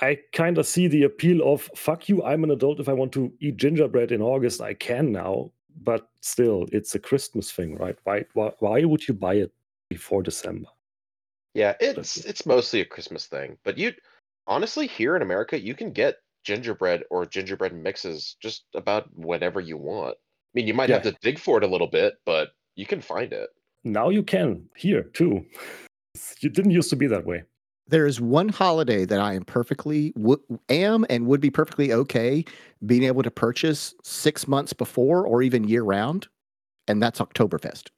I 0.00 0.18
kind 0.32 0.58
of 0.58 0.66
see 0.66 0.88
the 0.88 1.04
appeal 1.04 1.40
of 1.42 1.70
fuck 1.76 2.08
you, 2.08 2.22
I'm 2.24 2.44
an 2.44 2.50
adult. 2.50 2.80
If 2.80 2.88
I 2.88 2.92
want 2.92 3.12
to 3.12 3.32
eat 3.40 3.56
gingerbread 3.56 4.10
in 4.12 4.22
August, 4.22 4.60
I 4.60 4.74
can 4.74 5.12
now. 5.12 5.52
But 5.82 6.08
still, 6.20 6.66
it's 6.72 6.94
a 6.94 6.98
Christmas 6.98 7.50
thing, 7.50 7.76
right? 7.76 7.96
Why, 8.04 8.24
why, 8.34 8.52
why 8.60 8.84
would 8.84 9.06
you 9.06 9.14
buy 9.14 9.34
it 9.34 9.52
before 9.88 10.22
December? 10.22 10.68
Yeah, 11.54 11.74
it's 11.80 12.16
it. 12.16 12.26
it's 12.26 12.46
mostly 12.46 12.80
a 12.80 12.84
Christmas 12.84 13.26
thing. 13.26 13.56
But 13.64 13.78
you 13.78 13.92
honestly 14.46 14.86
here 14.86 15.16
in 15.16 15.22
America, 15.22 15.60
you 15.60 15.74
can 15.74 15.92
get 15.92 16.16
gingerbread 16.44 17.04
or 17.10 17.24
gingerbread 17.24 17.72
mixes 17.72 18.36
just 18.40 18.64
about 18.74 19.08
whenever 19.16 19.60
you 19.60 19.76
want. 19.76 20.16
I 20.16 20.50
mean, 20.54 20.66
you 20.66 20.74
might 20.74 20.90
have 20.90 21.02
to 21.02 21.16
dig 21.20 21.38
for 21.38 21.58
it 21.58 21.64
a 21.64 21.68
little 21.68 21.86
bit, 21.86 22.14
but 22.24 22.50
you 22.76 22.86
can 22.86 23.00
find 23.00 23.32
it. 23.32 23.50
Now 23.82 24.08
you 24.08 24.22
can 24.22 24.68
here 24.76 25.04
too. 25.04 25.44
You 26.38 26.48
didn't 26.48 26.70
used 26.70 26.90
to 26.90 26.96
be 26.96 27.08
that 27.08 27.26
way. 27.26 27.42
There 27.86 28.06
is 28.06 28.20
one 28.20 28.48
holiday 28.48 29.04
that 29.04 29.20
I 29.20 29.34
am 29.34 29.44
perfectly 29.44 30.12
w- 30.12 30.42
am 30.68 31.04
and 31.10 31.26
would 31.26 31.40
be 31.40 31.50
perfectly 31.50 31.92
okay 31.92 32.44
being 32.86 33.04
able 33.04 33.22
to 33.22 33.30
purchase 33.30 33.94
six 34.02 34.48
months 34.48 34.72
before 34.72 35.26
or 35.26 35.42
even 35.42 35.64
year 35.68 35.82
round, 35.82 36.28
and 36.88 37.02
that's 37.02 37.20
Oktoberfest. 37.20 37.88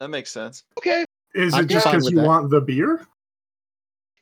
That 0.00 0.08
makes 0.08 0.30
sense. 0.30 0.64
Okay. 0.78 1.04
Is 1.34 1.54
I'm 1.54 1.64
it 1.64 1.68
just 1.68 1.86
because 1.86 2.10
you 2.10 2.18
that. 2.18 2.26
want 2.26 2.50
the 2.50 2.60
beer? 2.60 3.06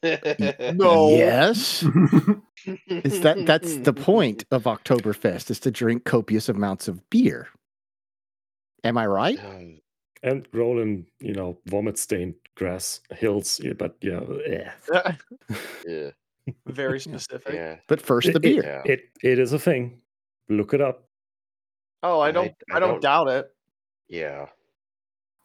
No. 0.75 1.11
Yes, 1.11 1.83
is 2.89 3.21
that 3.21 3.45
that's 3.47 3.77
the 3.77 3.93
point 3.93 4.45
of 4.51 4.65
Oktoberfest 4.65 5.49
is 5.51 5.61
to 5.61 5.71
drink 5.71 6.05
copious 6.05 6.49
amounts 6.49 6.89
of 6.89 7.09
beer. 7.09 7.49
Am 8.83 8.99
I 8.99 9.07
right? 9.07 9.39
Um, 9.45 9.81
And 10.25 10.47
roll 10.53 10.79
in, 10.81 11.07
you 11.19 11.33
know, 11.35 11.59
vomit 11.67 11.99
stained 11.99 12.35
grass 12.57 13.01
hills. 13.11 13.61
Yeah, 13.63 13.73
but 13.73 13.97
yeah, 14.01 14.21
eh. 14.47 14.71
yeah, 15.87 16.11
Very 16.67 17.01
specific. 17.09 17.55
yeah. 17.55 17.77
But 17.89 18.01
first 18.01 18.29
the 18.33 18.37
It- 18.37 18.43
beer. 18.43 18.63
Yeah. 18.65 18.83
It 18.93 19.01
it 19.23 19.39
is 19.41 19.53
a 19.53 19.59
thing. 19.59 20.01
Look 20.49 20.75
it 20.75 20.81
up. 20.81 21.09
Oh, 22.05 22.21
I 22.21 22.29
I- 22.29 22.33
don't. 22.33 22.53
I, 22.73 22.77
I 22.77 22.81
don't, 22.81 22.91
don't- 22.91 23.03
doubt 23.03 23.29
it. 23.29 23.51
Yeah. 24.09 24.47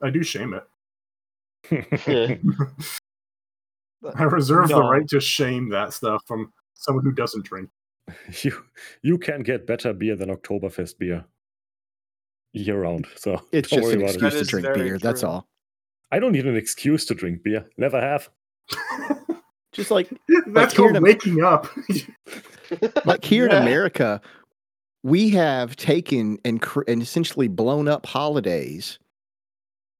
I 0.03 0.09
do 0.11 0.21
shame 0.23 0.53
it. 0.53 0.63
I 4.15 4.23
reserve 4.23 4.67
the 4.69 4.79
right 4.81 5.07
to 5.07 5.19
shame 5.19 5.69
that 5.69 5.91
stuff 5.93 6.21
from 6.27 6.53
someone 6.75 7.03
who 7.03 7.11
doesn't 7.11 7.45
drink. 7.45 7.69
you 8.43 8.53
you 9.01 9.17
can 9.17 9.41
get 9.41 9.65
better 9.67 9.91
beer 9.91 10.15
than 10.15 10.29
Oktoberfest 10.29 10.97
beer 10.99 11.25
year 12.59 12.81
round. 12.81 13.07
So 13.15 13.41
It's 13.51 13.69
just 13.69 13.91
an 13.93 14.01
excuse 14.01 14.33
it. 14.35 14.39
To 14.39 14.45
drink 14.45 14.65
very 14.67 14.79
beer. 14.89 14.97
That's 14.99 15.23
all. 15.23 15.47
I 16.11 16.19
don't 16.19 16.31
need 16.31 16.45
an 16.45 16.55
excuse 16.55 17.05
to 17.07 17.13
drink 17.15 17.43
beer. 17.43 17.65
Never 17.77 17.99
have. 17.99 18.29
Just 19.73 19.91
like 19.91 20.09
That's 20.47 20.73
here 20.73 20.85
called 20.85 20.95
to- 20.95 21.01
waking 21.01 21.43
up. 21.43 21.67
like 23.05 23.23
here 23.23 23.45
in 23.45 23.51
America, 23.51 24.21
we 25.03 25.29
have 25.29 25.75
taken 25.75 26.39
and, 26.43 26.61
cr- 26.61 26.81
and 26.87 27.01
essentially 27.01 27.47
blown 27.47 27.87
up 27.87 28.05
holidays 28.05 28.97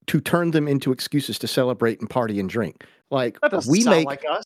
to 0.08 0.20
turn 0.22 0.52
them 0.52 0.68
into 0.68 0.92
excuses 0.92 1.38
to 1.40 1.48
celebrate 1.48 2.00
and 2.00 2.10
party 2.10 2.40
and 2.40 2.50
drink. 2.50 2.86
Like 3.12 3.40
That 3.42 3.52
doesn't 3.52 3.72
we 3.72 3.82
sound 3.82 3.98
make, 3.98 4.06
like 4.08 4.24
us. 4.30 4.44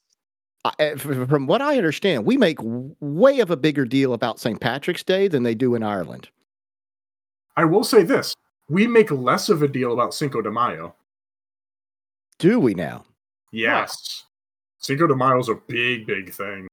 I- 0.65 0.73
uh, 0.91 0.97
from 0.97 1.47
what 1.47 1.61
I 1.61 1.77
understand, 1.77 2.25
we 2.25 2.37
make 2.37 2.57
way 2.61 3.39
of 3.39 3.49
a 3.51 3.57
bigger 3.57 3.85
deal 3.85 4.13
about 4.13 4.39
St. 4.39 4.59
Patrick's 4.59 5.03
Day 5.03 5.27
than 5.27 5.43
they 5.43 5.55
do 5.55 5.75
in 5.75 5.81
Ireland. 5.83 6.29
I 7.57 7.65
will 7.65 7.83
say 7.83 8.03
this: 8.03 8.35
we 8.69 8.87
make 8.87 9.11
less 9.11 9.49
of 9.49 9.61
a 9.63 9.67
deal 9.67 9.93
about 9.93 10.13
Cinco 10.13 10.41
de 10.41 10.51
Mayo. 10.51 10.95
Do 12.39 12.59
we 12.59 12.73
now? 12.73 13.05
Yes, 13.51 14.25
Cinco 14.79 15.07
de 15.07 15.15
Mayo 15.15 15.39
is 15.39 15.49
a 15.49 15.55
big, 15.67 16.07
big 16.07 16.33
thing, 16.33 16.67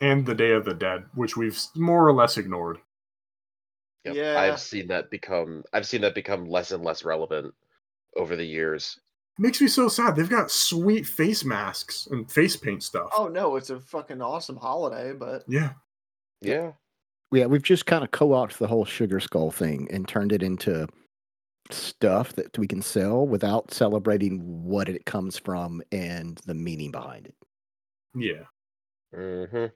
and 0.00 0.24
the 0.24 0.34
Day 0.34 0.52
of 0.52 0.64
the 0.64 0.74
Dead, 0.74 1.04
which 1.14 1.36
we've 1.36 1.60
more 1.76 2.06
or 2.06 2.12
less 2.12 2.36
ignored. 2.38 2.78
Yep. 4.04 4.14
Yeah. 4.16 4.40
I've 4.40 4.60
seen 4.60 4.88
that 4.88 5.10
become 5.10 5.62
I've 5.72 5.86
seen 5.86 6.00
that 6.00 6.14
become 6.14 6.48
less 6.48 6.72
and 6.72 6.82
less 6.82 7.04
relevant 7.04 7.54
over 8.16 8.34
the 8.34 8.44
years. 8.44 8.98
makes 9.38 9.60
me 9.60 9.68
so 9.68 9.88
sad. 9.88 10.16
They've 10.16 10.28
got 10.28 10.50
sweet 10.50 11.06
face 11.06 11.44
masks 11.44 12.08
and 12.10 12.30
face 12.30 12.56
paint 12.56 12.82
stuff. 12.82 13.10
Oh 13.16 13.28
no, 13.28 13.54
it's 13.56 13.70
a 13.70 13.78
fucking 13.78 14.20
awesome 14.20 14.56
holiday, 14.56 15.12
but 15.12 15.44
Yeah, 15.46 15.70
Yeah. 16.40 16.72
Yeah, 17.32 17.46
we've 17.46 17.62
just 17.62 17.86
kind 17.86 18.04
of 18.04 18.10
co-opted 18.10 18.58
the 18.58 18.66
whole 18.66 18.84
sugar 18.84 19.18
skull 19.20 19.50
thing 19.50 19.88
and 19.90 20.06
turned 20.06 20.32
it 20.32 20.42
into 20.42 20.86
stuff 21.70 22.34
that 22.34 22.58
we 22.58 22.66
can 22.66 22.82
sell 22.82 23.26
without 23.26 23.72
celebrating 23.72 24.40
what 24.64 24.88
it 24.88 25.06
comes 25.06 25.38
from 25.38 25.82
and 25.92 26.38
the 26.46 26.54
meaning 26.54 26.90
behind 26.90 27.26
it. 27.26 27.34
yeah. 28.14 28.44
hmm 29.14 29.66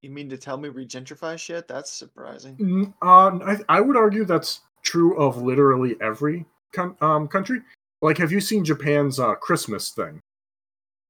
you 0.00 0.10
mean 0.10 0.28
to 0.30 0.38
tell 0.38 0.56
me 0.56 0.68
regentrify 0.68 1.38
shit? 1.38 1.66
That's 1.66 1.92
surprising. 1.92 2.56
Mm, 2.56 2.94
Uh, 3.02 3.44
I, 3.44 3.78
I 3.78 3.80
would 3.80 3.96
argue 3.96 4.24
that's 4.24 4.60
true 4.82 5.18
of 5.18 5.42
literally 5.42 5.96
every 6.00 6.46
con- 6.72 6.96
um, 7.00 7.26
country. 7.26 7.62
Like, 8.00 8.16
have 8.18 8.30
you 8.30 8.40
seen 8.40 8.64
Japan's 8.64 9.18
uh, 9.18 9.34
Christmas 9.34 9.90
thing? 9.90 10.20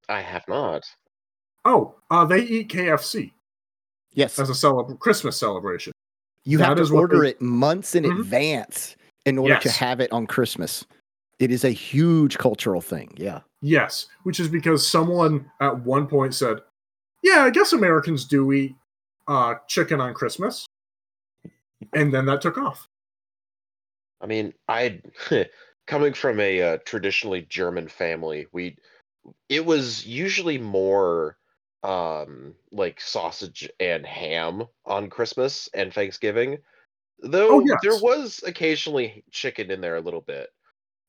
I 0.08 0.22
have 0.22 0.48
not. 0.48 0.84
Oh, 1.66 1.96
uh, 2.10 2.24
they 2.24 2.40
eat 2.40 2.70
KFC 2.70 3.32
Yes, 4.18 4.36
as 4.38 4.50
a 4.50 4.52
celeb- 4.52 4.98
Christmas 4.98 5.36
celebration. 5.38 5.92
you 6.44 6.58
that 6.58 6.76
have 6.78 6.88
to 6.88 6.94
order 6.94 7.22
they- 7.22 7.30
it 7.30 7.40
months 7.40 7.94
in 7.94 8.04
Mhm. 8.04 8.20
advance 8.20 8.96
in 9.26 9.38
order 9.38 9.58
to 9.58 9.70
have 9.70 10.00
it 10.00 10.10
on 10.12 10.26
Christmas. 10.26 10.84
It 11.38 11.50
is 11.52 11.62
a 11.62 11.70
huge 11.70 12.36
cultural 12.38 12.80
thing. 12.80 13.12
Yeah. 13.16 13.42
Yes, 13.60 14.06
which 14.24 14.40
is 14.40 14.48
because 14.48 14.86
someone 14.88 15.48
at 15.60 15.78
one 15.84 16.06
point 16.08 16.34
said, 16.34 16.62
"Yeah, 17.22 17.44
I 17.44 17.50
guess 17.50 17.72
Americans 17.72 18.24
do 18.24 18.50
eat 18.52 18.74
uh, 19.28 19.56
chicken 19.68 20.00
on 20.00 20.14
Christmas," 20.14 20.66
and 21.92 22.12
then 22.12 22.26
that 22.26 22.40
took 22.40 22.58
off. 22.58 22.88
I 24.20 24.26
mean, 24.26 24.52
I 24.68 25.00
coming 25.86 26.12
from 26.12 26.40
a 26.40 26.60
uh, 26.62 26.78
traditionally 26.84 27.42
German 27.42 27.86
family, 27.88 28.46
we 28.52 28.76
it 29.48 29.64
was 29.64 30.04
usually 30.06 30.58
more 30.58 31.37
um 31.82 32.54
like 32.72 33.00
sausage 33.00 33.68
and 33.78 34.04
ham 34.04 34.64
on 34.84 35.10
Christmas 35.10 35.68
and 35.74 35.92
Thanksgiving. 35.92 36.58
Though 37.20 37.62
there 37.82 37.92
yes. 37.92 38.02
was 38.02 38.42
occasionally 38.46 39.24
chicken 39.30 39.70
in 39.70 39.80
there 39.80 39.96
a 39.96 40.00
little 40.00 40.20
bit, 40.20 40.50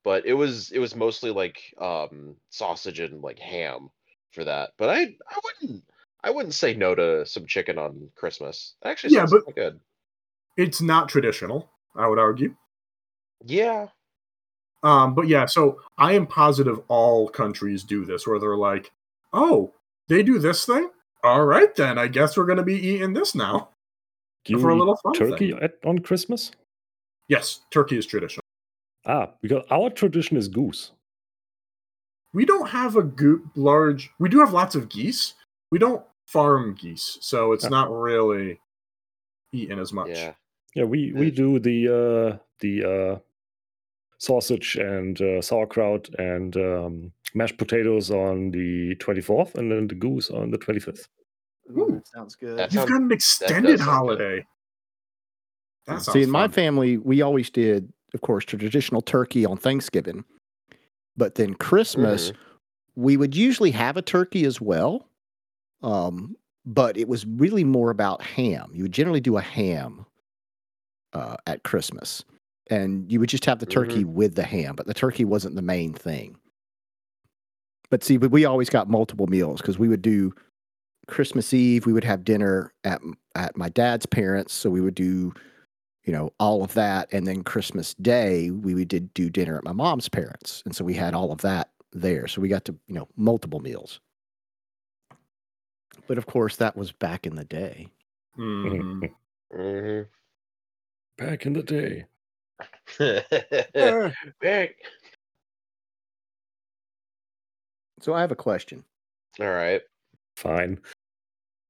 but 0.04 0.26
it 0.26 0.34
was 0.34 0.72
it 0.72 0.80
was 0.80 0.96
mostly 0.96 1.32
like 1.32 1.62
um 1.80 2.36
sausage 2.50 3.00
and 3.00 3.22
like 3.22 3.40
ham 3.40 3.90
for 4.32 4.44
that. 4.44 4.72
But 4.78 4.90
I 4.90 5.02
I 5.02 5.40
wouldn't 5.44 5.84
I 6.24 6.32
wouldn't 6.32 6.54
say 6.54 6.74
no 6.74 6.96
to 6.96 7.26
some 7.26 7.46
chicken 7.46 7.78
on 7.78 8.10
Christmas. 8.16 8.76
Actually 8.84 9.14
Yeah, 9.16 9.26
but- 9.30 9.56
good. 9.56 9.80
It's 10.58 10.82
not 10.82 11.08
traditional, 11.08 11.70
I 11.96 12.08
would 12.08 12.20
argue. 12.20 12.54
Yeah. 13.46 13.88
Um, 14.84 15.14
but 15.14 15.28
yeah, 15.28 15.46
so 15.46 15.80
I 15.98 16.14
am 16.14 16.28
positive 16.28 16.82
all 16.90 17.30
countries 17.30 17.84
do 17.84 18.04
this, 18.04 18.28
where 18.28 18.40
they're 18.40 18.58
like, 18.58 18.92
"Oh, 19.32 19.74
they 20.10 20.24
do 20.24 20.40
this 20.40 20.66
thing. 20.66 20.90
All 21.24 21.46
right, 21.46 21.74
then 21.76 21.98
I 21.98 22.08
guess 22.08 22.36
we're 22.38 22.46
going 22.46 22.58
to 22.58 22.64
be 22.64 22.76
eating 22.76 23.14
this 23.14 23.36
now 23.36 23.70
Do 24.46 24.54
you 24.54 24.60
for 24.60 24.70
a 24.70 24.76
little 24.76 24.96
fun 24.98 25.14
turkey 25.14 25.52
thing." 25.52 25.62
at, 25.62 25.74
on 25.86 26.00
Christmas? 26.00 26.52
Yes, 27.28 27.62
turkey 27.72 27.98
is 27.98 28.06
traditional. 28.06 28.44
Ah, 29.06 29.30
because 29.42 29.64
our 29.70 29.90
tradition 29.90 30.36
is 30.38 30.48
goose. 30.48 30.92
We 32.34 32.46
don't 32.46 32.70
have 32.70 32.96
a 32.96 33.04
go- 33.04 33.42
large. 33.56 34.12
We 34.20 34.30
do 34.30 34.40
have 34.40 34.54
lots 34.54 34.76
of 34.76 34.90
geese. 34.90 35.34
We 35.72 35.80
don't 35.80 36.04
farm 36.28 36.76
geese, 36.80 37.18
so 37.22 37.54
it's 37.54 37.66
Ah. 37.66 37.70
not 37.70 37.92
really 37.92 38.60
eaten 39.52 39.80
as 39.80 39.92
much. 39.94 40.10
Yeah. 40.10 40.34
Yeah, 40.76 40.84
we 40.86 41.12
we 41.14 41.32
do 41.32 41.60
the 41.60 41.88
uh, 41.88 42.38
the 42.60 42.84
uh, 42.84 43.20
sausage 44.20 44.76
and 44.76 45.20
uh, 45.20 45.42
sauerkraut 45.42 46.08
and 46.20 46.56
um, 46.58 47.12
mashed 47.36 47.58
potatoes 47.58 48.12
on 48.12 48.52
the 48.52 48.96
twenty 48.96 49.22
fourth, 49.22 49.56
and 49.56 49.72
then 49.72 49.88
the 49.88 49.96
goose 49.96 50.30
on 50.30 50.52
the 50.52 50.58
twenty 50.58 50.80
fifth. 50.80 51.08
Ooh, 51.72 51.82
Ooh. 51.82 51.92
that 51.94 52.08
sounds 52.08 52.36
good. 52.36 52.58
That 52.58 52.74
You've 52.74 52.82
sounds- 52.82 52.92
got 52.92 53.02
an 53.02 53.12
extended 53.12 53.78
sound 53.80 53.90
good. 53.90 53.94
holiday. 53.94 54.46
That 55.88 56.00
See, 56.02 56.12
sounds 56.12 56.24
in 56.26 56.30
my 56.32 56.48
family, 56.48 56.98
we 56.98 57.22
always 57.22 57.50
did, 57.50 57.92
of 58.14 58.22
course, 58.22 58.46
traditional 58.46 59.02
turkey 59.02 59.46
on 59.46 59.58
Thanksgiving. 59.58 60.24
But 61.18 61.36
then 61.36 61.54
Christmas, 61.56 62.32
we 62.96 63.18
would 63.18 63.36
usually 63.36 63.72
have 63.72 63.98
a 63.98 64.02
turkey 64.02 64.46
as 64.46 64.62
well. 64.62 65.08
Um, 65.82 66.36
but 66.66 66.98
it 66.98 67.08
was 67.08 67.26
really 67.26 67.64
more 67.64 67.90
about 67.90 68.22
ham. 68.22 68.70
You 68.74 68.84
would 68.84 68.92
generally 68.92 69.22
do 69.22 69.38
a 69.38 69.42
ham 69.42 70.06
uh, 71.14 71.38
at 71.48 71.64
Christmas. 71.64 72.24
And 72.70 73.12
you 73.12 73.20
would 73.20 73.30
just 73.30 73.46
have 73.46 73.58
the 73.60 73.66
turkey 73.66 74.04
with 74.04 74.36
the 74.36 74.44
ham, 74.44 74.76
but 74.76 74.86
the 74.86 74.94
turkey 74.94 75.26
wasn't 75.26 75.56
the 75.56 75.62
main 75.64 75.92
thing. 75.94 76.38
But 77.90 78.04
see, 78.04 78.18
but 78.18 78.32
we 78.32 78.46
always 78.46 78.70
got 78.70 78.90
multiple 78.90 79.28
meals 79.28 79.62
because 79.62 79.80
we 79.80 79.88
would 79.88 80.02
do 80.02 80.34
Christmas 81.08 81.54
Eve, 81.54 81.86
we 81.86 81.94
would 81.94 82.04
have 82.04 82.24
dinner 82.24 82.74
at 82.84 83.02
at 83.36 83.58
my 83.58 83.70
dad's 83.70 84.06
parents, 84.06 84.54
so 84.54 84.70
we 84.70 84.82
would 84.82 84.96
do 84.96 85.34
you 86.06 86.14
know 86.14 86.32
all 86.40 86.64
of 86.64 86.74
that 86.76 87.10
and 87.12 87.28
then 87.28 87.44
christmas 87.44 87.94
day 87.96 88.50
we, 88.50 88.74
we 88.74 88.86
did 88.86 89.14
do 89.14 89.30
dinner 89.30 89.58
at 89.58 89.66
my 89.66 89.74
mom's 89.74 90.08
parents 90.08 90.64
and 90.66 90.74
so 90.74 90.84
we 90.84 90.94
had 90.94 91.14
all 91.14 91.32
of 91.32 91.42
that 91.42 91.70
there 91.92 92.26
so 92.26 92.40
we 92.40 92.48
got 92.48 92.64
to 92.64 92.74
you 92.88 92.96
know 92.96 93.08
multiple 93.18 93.60
meals 93.60 94.00
but 96.08 96.18
of 96.18 96.26
course 96.26 96.56
that 96.56 96.76
was 96.78 96.94
back 96.94 97.28
in 97.28 97.36
the 97.36 97.44
day 97.44 97.90
Mhm. 98.38 99.12
Mhm. 99.54 100.08
Back 101.18 101.46
in 101.46 101.54
the 101.54 101.64
day. 101.64 102.06
Back. 104.42 104.76
So 108.02 108.14
i 108.14 108.22
have 108.22 108.32
a 108.32 108.36
question 108.36 108.84
All 109.40 109.48
right. 109.50 109.82
Fine. 110.38 110.80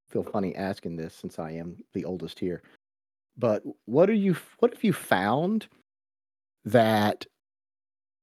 feel 0.09 0.23
funny 0.23 0.55
asking 0.55 0.95
this 0.95 1.13
since 1.13 1.39
i 1.39 1.51
am 1.51 1.77
the 1.93 2.05
oldest 2.05 2.39
here 2.39 2.61
but 3.37 3.63
what 3.85 4.09
are 4.09 4.13
you 4.13 4.35
what 4.59 4.73
have 4.73 4.83
you 4.83 4.93
found 4.93 5.67
that 6.65 7.25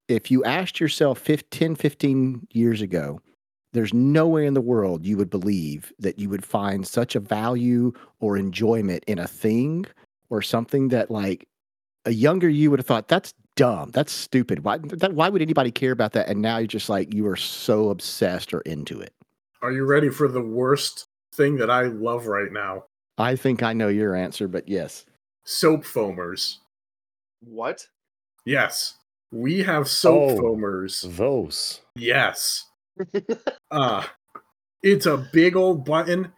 if 0.08 0.30
you 0.30 0.44
asked 0.44 0.78
yourself 0.78 1.18
15 1.18 1.74
15 1.74 2.46
years 2.52 2.80
ago 2.80 3.20
there's 3.72 3.92
no 3.92 4.26
way 4.28 4.46
in 4.46 4.54
the 4.54 4.60
world 4.60 5.04
you 5.04 5.16
would 5.16 5.30
believe 5.30 5.92
that 5.98 6.18
you 6.18 6.28
would 6.28 6.44
find 6.44 6.86
such 6.86 7.14
a 7.14 7.20
value 7.20 7.92
or 8.20 8.36
enjoyment 8.36 9.04
in 9.06 9.18
a 9.18 9.26
thing 9.26 9.84
or 10.30 10.42
something 10.42 10.88
that 10.88 11.10
like 11.10 11.46
a 12.04 12.10
younger 12.12 12.48
you 12.48 12.70
would 12.70 12.78
have 12.78 12.86
thought 12.86 13.08
that's 13.08 13.34
dumb 13.56 13.90
that's 13.92 14.12
stupid 14.12 14.62
why 14.64 14.78
that, 14.78 15.12
why 15.14 15.28
would 15.28 15.42
anybody 15.42 15.70
care 15.70 15.92
about 15.92 16.12
that 16.12 16.28
and 16.28 16.40
now 16.40 16.58
you're 16.58 16.66
just 16.66 16.88
like 16.88 17.12
you 17.12 17.26
are 17.26 17.36
so 17.36 17.88
obsessed 17.90 18.52
or 18.54 18.60
into 18.62 19.00
it 19.00 19.12
Are 19.62 19.72
you 19.72 19.84
ready 19.84 20.10
for 20.10 20.28
the 20.28 20.42
worst 20.42 21.06
thing 21.34 21.56
that 21.56 21.70
I 21.70 21.82
love 21.84 22.26
right 22.26 22.52
now? 22.52 22.84
i 23.18 23.34
think 23.34 23.62
i 23.62 23.72
know 23.72 23.88
your 23.88 24.14
answer 24.14 24.46
but 24.48 24.68
yes 24.68 25.04
Soap 25.48 25.84
foamers. 25.84 26.56
What? 27.40 27.86
Yes, 28.44 28.96
we 29.30 29.62
have 29.62 29.86
soap 29.88 30.30
Oh. 30.32 30.40
foamers. 30.40 31.16
Those. 31.16 31.80
Yes. 31.94 32.64
Uh 33.70 34.04
it's 34.82 35.06
a 35.06 35.16
big 35.32 35.54
old 35.56 35.84
button. 35.84 36.32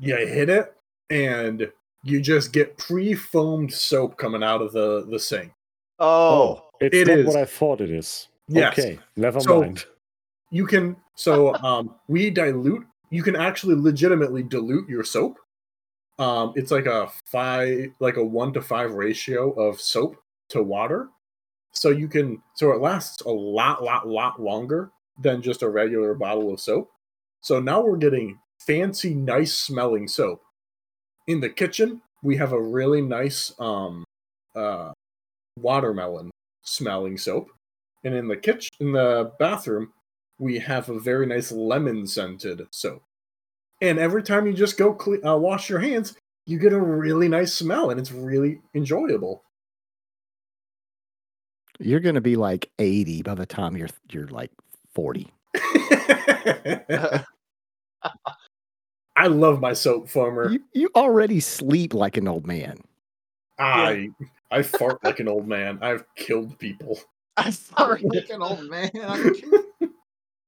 You 0.00 0.16
hit 0.16 0.48
it, 0.48 0.74
and 1.10 1.70
you 2.02 2.20
just 2.20 2.52
get 2.52 2.76
pre-foamed 2.78 3.72
soap 3.72 4.16
coming 4.18 4.42
out 4.42 4.60
of 4.62 4.72
the 4.72 5.06
the 5.08 5.18
sink. 5.20 5.52
Oh, 6.02 6.62
It's 6.80 6.94
It 6.96 7.06
not 7.08 7.18
is. 7.18 7.26
what 7.26 7.36
I 7.36 7.44
thought 7.44 7.80
it 7.80 7.90
is. 7.90 8.28
Yes. 8.48 8.76
Okay, 8.78 8.98
never 9.16 9.40
So- 9.40 9.60
mind. 9.60 9.84
You 10.50 10.66
can 10.66 10.96
so 11.14 11.54
um 11.64 11.94
we 12.08 12.28
dilute. 12.30 12.84
You 13.10 13.22
can 13.22 13.36
actually 13.36 13.76
legitimately 13.76 14.42
dilute 14.42 14.88
your 14.88 15.04
soap. 15.04 15.38
Um, 16.18 16.52
it's 16.56 16.70
like 16.70 16.86
a 16.86 17.10
five, 17.30 17.92
like 18.00 18.16
a 18.16 18.24
one 18.24 18.52
to 18.54 18.60
five 18.62 18.92
ratio 18.94 19.52
of 19.52 19.80
soap 19.80 20.16
to 20.50 20.62
water. 20.62 21.08
So 21.72 21.88
you 21.90 22.06
can, 22.08 22.42
so 22.54 22.70
it 22.72 22.80
lasts 22.82 23.22
a 23.22 23.30
lot, 23.30 23.82
lot, 23.82 24.06
lot 24.06 24.40
longer 24.40 24.90
than 25.18 25.40
just 25.42 25.62
a 25.62 25.68
regular 25.68 26.14
bottle 26.14 26.52
of 26.52 26.60
soap. 26.60 26.90
So 27.40 27.60
now 27.60 27.80
we're 27.82 27.96
getting 27.96 28.38
fancy, 28.66 29.14
nice 29.14 29.54
smelling 29.54 30.06
soap. 30.06 30.42
In 31.26 31.40
the 31.40 31.48
kitchen, 31.48 32.02
we 32.22 32.36
have 32.36 32.52
a 32.52 32.60
really 32.62 33.00
nice 33.00 33.52
um, 33.58 34.04
uh, 34.54 34.92
watermelon 35.58 36.30
smelling 36.62 37.18
soap, 37.18 37.50
and 38.04 38.14
in 38.14 38.28
the 38.28 38.36
kitchen, 38.36 38.70
in 38.80 38.92
the 38.92 39.32
bathroom, 39.38 39.92
we 40.38 40.58
have 40.58 40.88
a 40.88 40.98
very 40.98 41.26
nice 41.26 41.52
lemon 41.52 42.06
scented 42.06 42.66
soap. 42.70 43.02
And 43.80 43.98
every 43.98 44.22
time 44.22 44.46
you 44.46 44.52
just 44.52 44.78
go 44.78 44.94
cle- 44.94 45.26
uh, 45.26 45.36
wash 45.36 45.68
your 45.68 45.80
hands, 45.80 46.14
you 46.46 46.58
get 46.58 46.72
a 46.72 46.80
really 46.80 47.28
nice 47.28 47.52
smell, 47.52 47.90
and 47.90 48.00
it's 48.00 48.12
really 48.12 48.60
enjoyable. 48.74 49.44
You're 51.78 52.00
going 52.00 52.14
to 52.14 52.20
be 52.20 52.36
like 52.36 52.70
80 52.78 53.22
by 53.22 53.34
the 53.34 53.46
time 53.46 53.76
you're 53.76 53.88
you're 54.10 54.28
like 54.28 54.50
40. 54.94 55.32
I 59.16 59.26
love 59.26 59.60
my 59.60 59.72
soap 59.72 60.08
foamer. 60.08 60.52
You, 60.52 60.60
you 60.72 60.90
already 60.96 61.40
sleep 61.40 61.94
like 61.94 62.16
an 62.16 62.28
old 62.28 62.46
man. 62.46 62.78
I 63.62 64.08
I 64.50 64.62
fart 64.62 65.02
like 65.04 65.20
an 65.20 65.28
old 65.28 65.46
man. 65.46 65.78
I've 65.82 66.04
killed 66.16 66.58
people. 66.58 66.98
I 67.36 67.50
fart 67.50 68.02
like 68.02 68.28
an 68.30 68.42
old 68.42 68.68
man. 68.68 68.90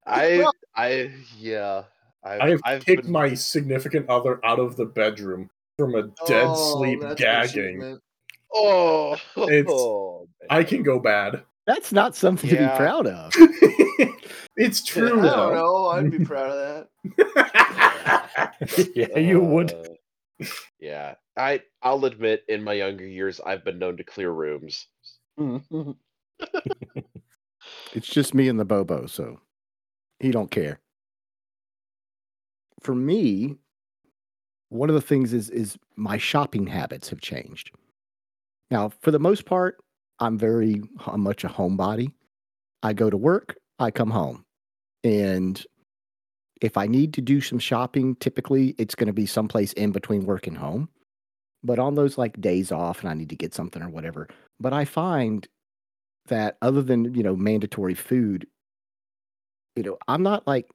I 0.07 0.47
I 0.77 1.11
yeah. 1.39 1.85
I've, 2.27 2.61
I've, 2.65 2.85
kicked 2.85 3.03
been- 3.03 3.13
my 3.13 3.35
significant 3.35 4.09
other 4.09 4.45
out 4.47 4.59
of 4.59 4.77
the 4.77 4.87
bedroom 4.87 5.51
from 5.79 5.95
a 5.95 6.03
dead 6.27 6.47
Oh, 6.49 6.79
sleep 6.79 7.03
gagging. 7.17 7.99
Oh, 8.53 9.15
It's- 9.37 9.67
oh. 9.69 10.27
I 10.51 10.65
can 10.65 10.83
go 10.83 10.99
bad. 10.99 11.43
That's 11.67 11.93
not 11.93 12.15
something 12.15 12.51
to 12.51 12.57
be 12.57 12.77
proud 12.77 13.07
of. 13.07 13.33
it's 14.57 14.83
true 14.85 15.21
I 15.21 15.25
don't 15.25 15.55
know. 15.55 15.87
I'd 15.87 16.11
be 16.11 16.25
proud 16.25 16.51
of 16.51 16.87
that. 17.17 18.91
yeah, 18.95 19.19
you 19.19 19.41
would. 19.41 19.73
Uh, 19.73 20.45
yeah, 20.79 21.15
I 21.37 21.63
I'll 21.83 22.05
admit, 22.05 22.45
in 22.49 22.63
my 22.63 22.75
younger 22.75 23.07
years, 23.07 23.41
I've 23.45 23.65
been 23.65 23.79
known 23.79 23.97
to 23.97 24.05
clear 24.05 24.31
rooms. 24.31 24.87
Mm-hmm. 25.39 25.93
It's 27.95 28.09
just 28.09 28.35
me 28.35 28.49
and 28.49 28.59
the 28.59 28.65
Bobo, 28.65 29.07
so 29.07 29.41
he 30.19 30.31
don't 30.31 30.51
care. 30.51 30.81
For 32.81 32.95
me, 32.95 33.57
one 34.69 34.89
of 34.89 34.95
the 34.95 35.01
things 35.01 35.33
is 35.33 35.49
is 35.51 35.79
my 35.97 36.19
shopping 36.19 36.67
habits 36.67 37.09
have 37.11 37.21
changed. 37.21 37.71
Now, 38.71 38.91
for 39.01 39.11
the 39.11 39.19
most 39.19 39.45
part, 39.47 39.79
I'm 40.19 40.37
very 40.37 40.83
I'm 41.07 41.21
much 41.21 41.45
a 41.45 41.49
homebody. 41.49 42.13
I 42.83 42.93
go 42.93 43.09
to 43.09 43.17
work, 43.17 43.57
I 43.79 43.91
come 43.91 44.11
home. 44.11 44.45
And 45.05 45.65
if 46.61 46.77
I 46.77 46.87
need 46.87 47.15
to 47.15 47.21
do 47.21 47.41
some 47.41 47.59
shopping, 47.59 48.17
typically 48.17 48.75
it's 48.79 48.95
going 48.95 49.07
to 49.07 49.13
be 49.13 49.27
someplace 49.27 49.73
in 49.75 49.93
between 49.93 50.27
work 50.27 50.47
and 50.47 50.57
home. 50.57 50.89
But 51.65 51.79
on 51.79 51.95
those 51.95 52.19
like 52.19 52.41
days 52.41 52.71
off 52.71 53.01
and 53.01 53.09
I 53.09 53.15
need 53.15 53.31
to 53.31 53.37
get 53.37 53.55
something 53.55 53.83
or 53.83 53.89
whatever, 53.89 54.29
but 54.61 54.73
I 54.73 54.85
find 54.85 55.49
that 56.27 56.57
other 56.63 56.83
than 56.83 57.15
you 57.15 57.23
know 57.23 57.37
mandatory 57.37 57.95
food 57.95 58.47
you 59.77 59.83
know 59.83 59.99
i'm 60.09 60.23
not 60.23 60.47
like 60.47 60.71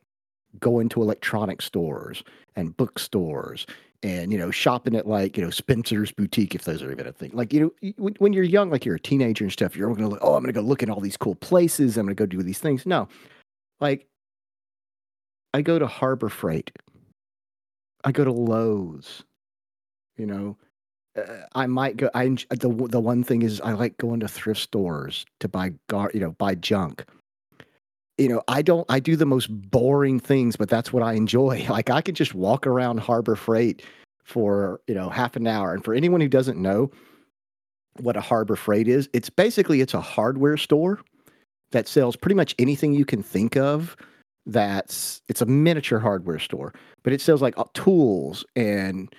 going 0.60 0.90
to 0.90 1.02
electronic 1.02 1.62
stores 1.62 2.24
and 2.56 2.76
bookstores 2.78 3.66
and 4.04 4.32
you 4.32 4.38
know 4.38 4.52
shopping 4.52 4.96
at 4.96 5.08
like 5.08 5.38
you 5.38 5.44
know 5.44 5.50
spencer's 5.50 6.12
boutique 6.12 6.56
if 6.56 6.64
those 6.64 6.82
are 6.82 6.92
even 6.92 7.06
a 7.06 7.12
thing. 7.12 7.32
Like 7.34 7.54
you 7.54 7.74
know 7.82 7.92
when- 7.98 8.34
you're 8.34 8.44
young 8.44 8.70
like 8.70 8.86
you're 8.86 8.96
a 8.96 9.00
teenager 9.00 9.44
and 9.44 9.52
stuff 9.52 9.76
you're 9.76 9.94
going 9.94 10.10
to 10.10 10.20
oh 10.22 10.36
i'm 10.36 10.44
going 10.44 10.54
to 10.54 10.60
go 10.60 10.66
look 10.66 10.82
at 10.82 10.90
all 10.90 11.00
these 11.02 11.18
cool 11.18 11.36
places. 11.36 11.98
I'm 11.98 12.06
going 12.06 12.16
to 12.16 12.22
go 12.22 12.26
do 12.26 12.42
these 12.42 12.60
things. 12.60 12.86
No. 12.86 13.08
Like 13.80 14.08
i 15.54 15.62
go 15.62 15.80
to 15.80 15.88
harbor 15.88 16.30
freight. 16.30 16.72
I 18.04 18.12
go 18.12 18.24
to 18.24 18.32
lowes 18.32 19.24
you 20.18 20.26
know 20.26 20.58
I 21.56 21.68
might 21.68 21.98
go. 21.98 22.10
I 22.14 22.28
the 22.50 22.88
the 22.90 23.00
one 23.00 23.24
thing 23.24 23.42
is 23.42 23.62
I 23.62 23.74
like 23.74 23.98
going 23.98 24.20
to 24.22 24.28
thrift 24.28 24.62
stores 24.62 25.26
to 25.40 25.48
buy 25.48 25.74
gar, 25.88 26.12
you 26.14 26.20
know, 26.20 26.32
buy 26.32 26.56
junk. 26.56 27.06
You 28.18 28.28
know, 28.28 28.42
I 28.48 28.62
don't. 28.62 28.86
I 28.90 29.00
do 29.00 29.16
the 29.16 29.26
most 29.26 29.48
boring 29.48 30.20
things, 30.20 30.56
but 30.56 30.70
that's 30.70 30.92
what 30.92 31.04
I 31.04 31.14
enjoy. 31.14 31.66
Like 31.70 31.90
I 31.90 32.02
can 32.02 32.16
just 32.16 32.36
walk 32.36 32.68
around 32.68 33.00
Harbor 33.00 33.36
Freight 33.36 33.84
for 34.24 34.82
you 34.88 34.96
know 34.96 35.10
half 35.10 35.36
an 35.36 35.48
hour. 35.48 35.74
And 35.74 35.84
for 35.84 35.94
anyone 35.94 36.22
who 36.22 36.28
doesn't 36.28 36.62
know 36.62 36.92
what 38.00 38.18
a 38.18 38.22
Harbor 38.22 38.56
Freight 38.56 38.88
is, 38.88 39.10
it's 39.14 39.30
basically 39.30 39.82
it's 39.82 39.94
a 39.94 40.02
hardware 40.02 40.58
store 40.58 41.00
that 41.72 41.88
sells 41.88 42.16
pretty 42.16 42.36
much 42.36 42.56
anything 42.60 42.94
you 42.94 43.06
can 43.06 43.24
think 43.24 43.56
of. 43.56 43.96
That's 44.46 45.22
it's 45.28 45.42
a 45.42 45.46
miniature 45.46 46.00
hardware 46.00 46.40
store, 46.40 46.74
but 47.04 47.14
it 47.14 47.22
sells 47.22 47.42
like 47.42 47.58
uh, 47.58 47.66
tools 47.74 48.46
and 48.56 49.14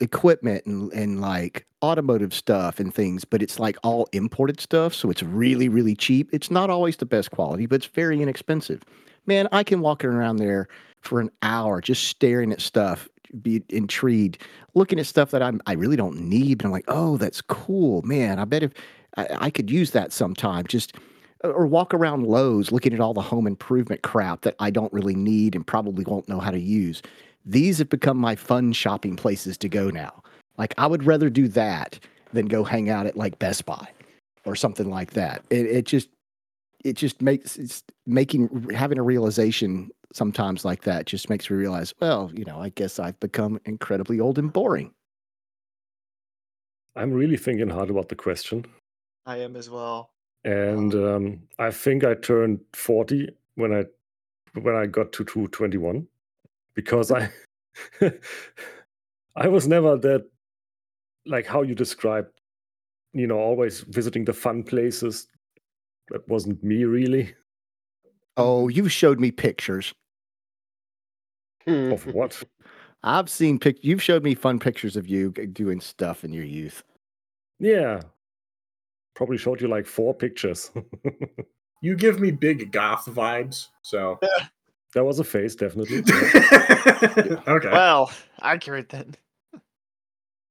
equipment 0.00 0.66
and, 0.66 0.92
and 0.92 1.20
like 1.20 1.66
automotive 1.82 2.34
stuff 2.34 2.78
and 2.78 2.94
things, 2.94 3.24
but 3.24 3.42
it's 3.42 3.58
like 3.58 3.76
all 3.82 4.08
imported 4.12 4.60
stuff. 4.60 4.94
So 4.94 5.10
it's 5.10 5.22
really, 5.22 5.68
really 5.68 5.94
cheap. 5.94 6.28
It's 6.32 6.50
not 6.50 6.70
always 6.70 6.96
the 6.96 7.06
best 7.06 7.30
quality, 7.30 7.66
but 7.66 7.76
it's 7.76 7.86
very 7.86 8.20
inexpensive. 8.20 8.82
Man, 9.26 9.48
I 9.52 9.62
can 9.62 9.80
walk 9.80 10.04
around 10.04 10.36
there 10.36 10.68
for 11.00 11.20
an 11.20 11.30
hour 11.42 11.80
just 11.80 12.04
staring 12.04 12.52
at 12.52 12.60
stuff, 12.60 13.08
be 13.42 13.62
intrigued, 13.68 14.42
looking 14.74 14.98
at 14.98 15.06
stuff 15.06 15.30
that 15.30 15.42
I'm 15.42 15.60
I 15.66 15.72
really 15.72 15.96
don't 15.96 16.20
need, 16.20 16.58
but 16.58 16.66
I'm 16.66 16.72
like, 16.72 16.84
oh, 16.88 17.16
that's 17.16 17.40
cool, 17.40 18.02
man. 18.02 18.38
I 18.38 18.44
bet 18.44 18.62
if 18.62 18.72
I, 19.16 19.28
I 19.40 19.50
could 19.50 19.70
use 19.70 19.92
that 19.92 20.12
sometime. 20.12 20.66
Just 20.66 20.96
uh, 21.44 21.48
or 21.48 21.66
walk 21.66 21.94
around 21.94 22.26
Lowe's 22.26 22.72
looking 22.72 22.92
at 22.92 23.00
all 23.00 23.14
the 23.14 23.22
home 23.22 23.46
improvement 23.46 24.02
crap 24.02 24.42
that 24.42 24.56
I 24.58 24.70
don't 24.70 24.92
really 24.92 25.14
need 25.14 25.54
and 25.54 25.66
probably 25.66 26.04
won't 26.04 26.28
know 26.28 26.40
how 26.40 26.50
to 26.50 26.60
use. 26.60 27.02
These 27.44 27.78
have 27.78 27.88
become 27.88 28.16
my 28.16 28.36
fun 28.36 28.72
shopping 28.72 29.16
places 29.16 29.56
to 29.58 29.68
go 29.68 29.90
now. 29.90 30.22
Like 30.58 30.74
I 30.78 30.86
would 30.86 31.04
rather 31.04 31.30
do 31.30 31.48
that 31.48 31.98
than 32.32 32.46
go 32.46 32.64
hang 32.64 32.90
out 32.90 33.06
at 33.06 33.16
like 33.16 33.38
Best 33.38 33.64
Buy 33.66 33.88
or 34.44 34.54
something 34.54 34.90
like 34.90 35.12
that. 35.12 35.44
It, 35.50 35.66
it 35.66 35.84
just 35.86 36.08
it 36.84 36.94
just 36.94 37.20
makes 37.22 37.56
it's 37.56 37.82
making 38.06 38.70
having 38.70 38.98
a 38.98 39.02
realization 39.02 39.90
sometimes 40.12 40.64
like 40.64 40.82
that 40.82 41.06
just 41.06 41.30
makes 41.30 41.48
me 41.50 41.56
realize, 41.56 41.94
well, 42.00 42.30
you 42.34 42.44
know, 42.44 42.60
I 42.60 42.70
guess 42.70 42.98
I've 42.98 43.18
become 43.20 43.60
incredibly 43.64 44.18
old 44.20 44.38
and 44.38 44.52
boring. 44.52 44.92
I'm 46.96 47.12
really 47.12 47.36
thinking 47.36 47.70
hard 47.70 47.90
about 47.90 48.08
the 48.08 48.16
question. 48.16 48.66
I 49.26 49.38
am 49.38 49.54
as 49.56 49.70
well. 49.70 50.10
and 50.44 50.94
um, 50.94 51.42
I 51.58 51.70
think 51.70 52.04
I 52.04 52.14
turned 52.14 52.60
40 52.72 53.28
when 53.54 53.72
I 53.72 53.84
when 54.60 54.74
I 54.74 54.86
got 54.86 55.12
to 55.12 55.24
221 55.24 56.06
because 56.80 57.12
I 57.12 57.30
I 59.36 59.48
was 59.48 59.68
never 59.68 59.96
that 59.98 60.24
like 61.26 61.46
how 61.46 61.62
you 61.62 61.74
described 61.74 62.32
you 63.12 63.26
know 63.26 63.38
always 63.38 63.80
visiting 63.80 64.24
the 64.24 64.32
fun 64.32 64.62
places 64.62 65.26
that 66.08 66.26
wasn't 66.28 66.62
me 66.64 66.84
really 66.84 67.34
Oh, 68.36 68.68
you 68.68 68.88
showed 68.88 69.20
me 69.20 69.30
pictures. 69.30 69.92
of 71.66 72.06
what 72.14 72.42
I've 73.02 73.28
seen 73.28 73.58
pic. 73.58 73.84
You've 73.84 74.02
showed 74.02 74.22
me 74.24 74.34
fun 74.34 74.58
pictures 74.58 74.96
of 74.96 75.06
you 75.06 75.30
doing 75.52 75.80
stuff 75.80 76.24
in 76.24 76.32
your 76.32 76.44
youth. 76.44 76.82
yeah 77.58 78.00
probably 79.14 79.36
showed 79.36 79.60
you 79.60 79.68
like 79.68 79.86
four 79.86 80.14
pictures 80.14 80.70
You 81.82 81.96
give 81.96 82.20
me 82.20 82.30
big 82.30 82.72
goth 82.72 83.06
vibes, 83.06 83.68
so 83.82 84.18
that 84.94 85.04
was 85.04 85.18
a 85.20 85.24
face 85.24 85.54
definitely 85.54 85.98
okay. 87.48 87.68
Well, 87.70 88.10
accurate 88.42 88.88
then. 88.88 89.14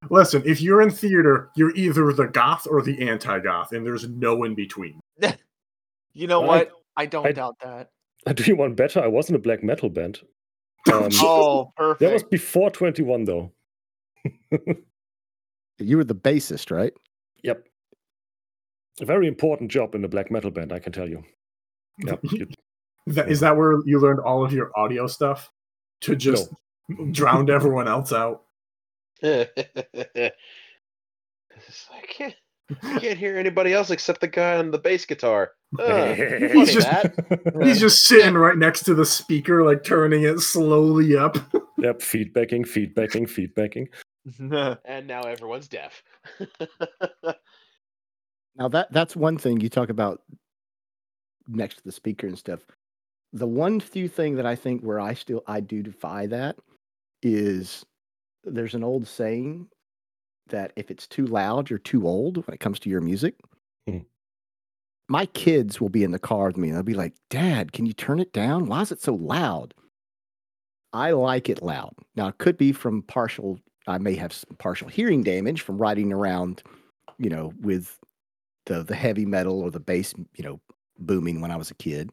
Listen, 0.08 0.42
if 0.46 0.62
you're 0.62 0.80
in 0.80 0.90
theater, 0.90 1.50
you're 1.56 1.74
either 1.76 2.12
the 2.12 2.26
goth 2.26 2.66
or 2.70 2.80
the 2.82 3.06
anti-goth, 3.08 3.72
and 3.72 3.84
there's 3.84 4.08
no 4.08 4.44
in 4.44 4.54
between. 4.54 5.00
You 6.12 6.26
know 6.26 6.42
I- 6.42 6.46
what? 6.46 6.72
I 6.96 7.06
don't 7.06 7.26
I- 7.26 7.32
doubt 7.32 7.54
that. 7.62 7.90
I 8.26 8.32
do 8.32 8.42
you 8.44 8.56
want 8.56 8.74
better 8.76 9.00
I 9.00 9.06
was 9.06 9.30
in 9.30 9.36
a 9.36 9.38
black 9.38 9.62
metal 9.62 9.88
band 9.88 10.20
um, 10.92 11.08
Oh, 11.22 11.70
perfect. 11.76 12.00
that 12.00 12.12
was 12.12 12.22
before 12.24 12.68
21 12.70 13.24
though 13.24 13.52
You 15.78 15.96
were 15.96 16.04
the 16.04 16.14
bassist, 16.16 16.70
right? 16.70 16.92
Yep. 17.44 17.66
A 19.00 19.04
very 19.06 19.28
important 19.28 19.70
job 19.70 19.94
in 19.94 20.02
the 20.02 20.08
black 20.08 20.30
metal 20.30 20.50
band, 20.50 20.72
I 20.72 20.78
can 20.80 20.92
tell 20.92 21.08
you. 21.08 21.22
Yep. 22.04 22.20
you- 22.32 22.48
That, 23.14 23.30
is 23.30 23.40
that 23.40 23.56
where 23.56 23.80
you 23.84 23.98
learned 24.00 24.20
all 24.20 24.44
of 24.44 24.52
your 24.52 24.70
audio 24.78 25.06
stuff 25.06 25.50
to 26.02 26.16
just 26.16 26.48
drown 27.12 27.50
everyone 27.50 27.88
else 27.88 28.12
out? 28.12 28.42
it's 29.22 29.50
like, 31.90 32.02
I 32.02 32.06
can't, 32.08 32.34
I 32.82 32.98
can't 32.98 33.18
hear 33.18 33.36
anybody 33.36 33.72
else 33.72 33.90
except 33.90 34.20
the 34.20 34.28
guy 34.28 34.56
on 34.56 34.70
the 34.70 34.78
bass 34.78 35.04
guitar. 35.04 35.52
Uh, 35.78 36.14
He's 36.14 36.72
just- 36.74 36.88
He's 37.62 37.78
just 37.78 38.04
sitting 38.04 38.34
right 38.34 38.56
next 38.58 38.82
to 38.86 38.94
the 38.94 39.04
speaker, 39.06 39.64
like 39.64 39.84
turning 39.84 40.24
it 40.24 40.40
slowly 40.40 41.16
up. 41.16 41.36
yep, 41.78 42.00
feedbacking, 42.00 42.66
feedbacking, 42.66 43.28
feedbacking. 43.30 43.86
And 44.84 45.06
now 45.06 45.20
everyone's 45.22 45.68
deaf. 45.68 46.02
Now 48.56 48.66
that 48.68 48.90
that's 48.92 49.14
one 49.14 49.38
thing 49.38 49.60
you 49.60 49.68
talk 49.68 49.90
about 49.90 50.22
next 51.46 51.76
to 51.76 51.84
the 51.84 51.92
speaker 51.92 52.26
and 52.26 52.36
stuff. 52.36 52.60
The 53.32 53.46
one 53.46 53.80
few 53.80 54.08
thing 54.08 54.34
that 54.36 54.46
I 54.46 54.56
think 54.56 54.82
where 54.82 55.00
I 55.00 55.14
still 55.14 55.42
I 55.46 55.60
do 55.60 55.82
defy 55.82 56.26
that 56.26 56.58
is 57.22 57.84
there's 58.44 58.74
an 58.74 58.84
old 58.84 59.06
saying 59.06 59.68
that 60.48 60.72
if 60.76 60.90
it's 60.90 61.06
too 61.06 61.26
loud, 61.26 61.70
you're 61.70 61.78
too 61.78 62.06
old 62.06 62.44
when 62.46 62.54
it 62.54 62.60
comes 62.60 62.80
to 62.80 62.90
your 62.90 63.00
music. 63.00 63.36
Mhm. 63.88 64.06
My 65.08 65.26
kids 65.26 65.80
will 65.80 65.88
be 65.88 66.04
in 66.04 66.12
the 66.12 66.18
car 66.18 66.46
with 66.46 66.56
me 66.56 66.68
and 66.68 66.76
they'll 66.76 66.82
be 66.84 66.94
like, 66.94 67.14
Dad, 67.28 67.72
can 67.72 67.86
you 67.86 67.92
turn 67.92 68.20
it 68.20 68.32
down? 68.32 68.66
Why 68.66 68.82
is 68.82 68.92
it 68.92 69.00
so 69.00 69.14
loud? 69.14 69.74
I 70.92 71.12
like 71.12 71.48
it 71.48 71.62
loud. 71.62 71.94
Now 72.16 72.28
it 72.28 72.38
could 72.38 72.56
be 72.56 72.72
from 72.72 73.02
partial 73.02 73.58
I 73.86 73.98
may 73.98 74.14
have 74.16 74.32
some 74.32 74.56
partial 74.58 74.88
hearing 74.88 75.22
damage 75.22 75.62
from 75.62 75.78
riding 75.78 76.12
around, 76.12 76.62
you 77.18 77.30
know, 77.30 77.52
with 77.60 77.98
the 78.66 78.82
the 78.82 78.94
heavy 78.96 79.26
metal 79.26 79.60
or 79.60 79.70
the 79.70 79.80
bass, 79.80 80.14
you 80.36 80.44
know, 80.44 80.60
booming 80.98 81.40
when 81.40 81.50
I 81.50 81.56
was 81.56 81.70
a 81.70 81.74
kid. 81.74 82.10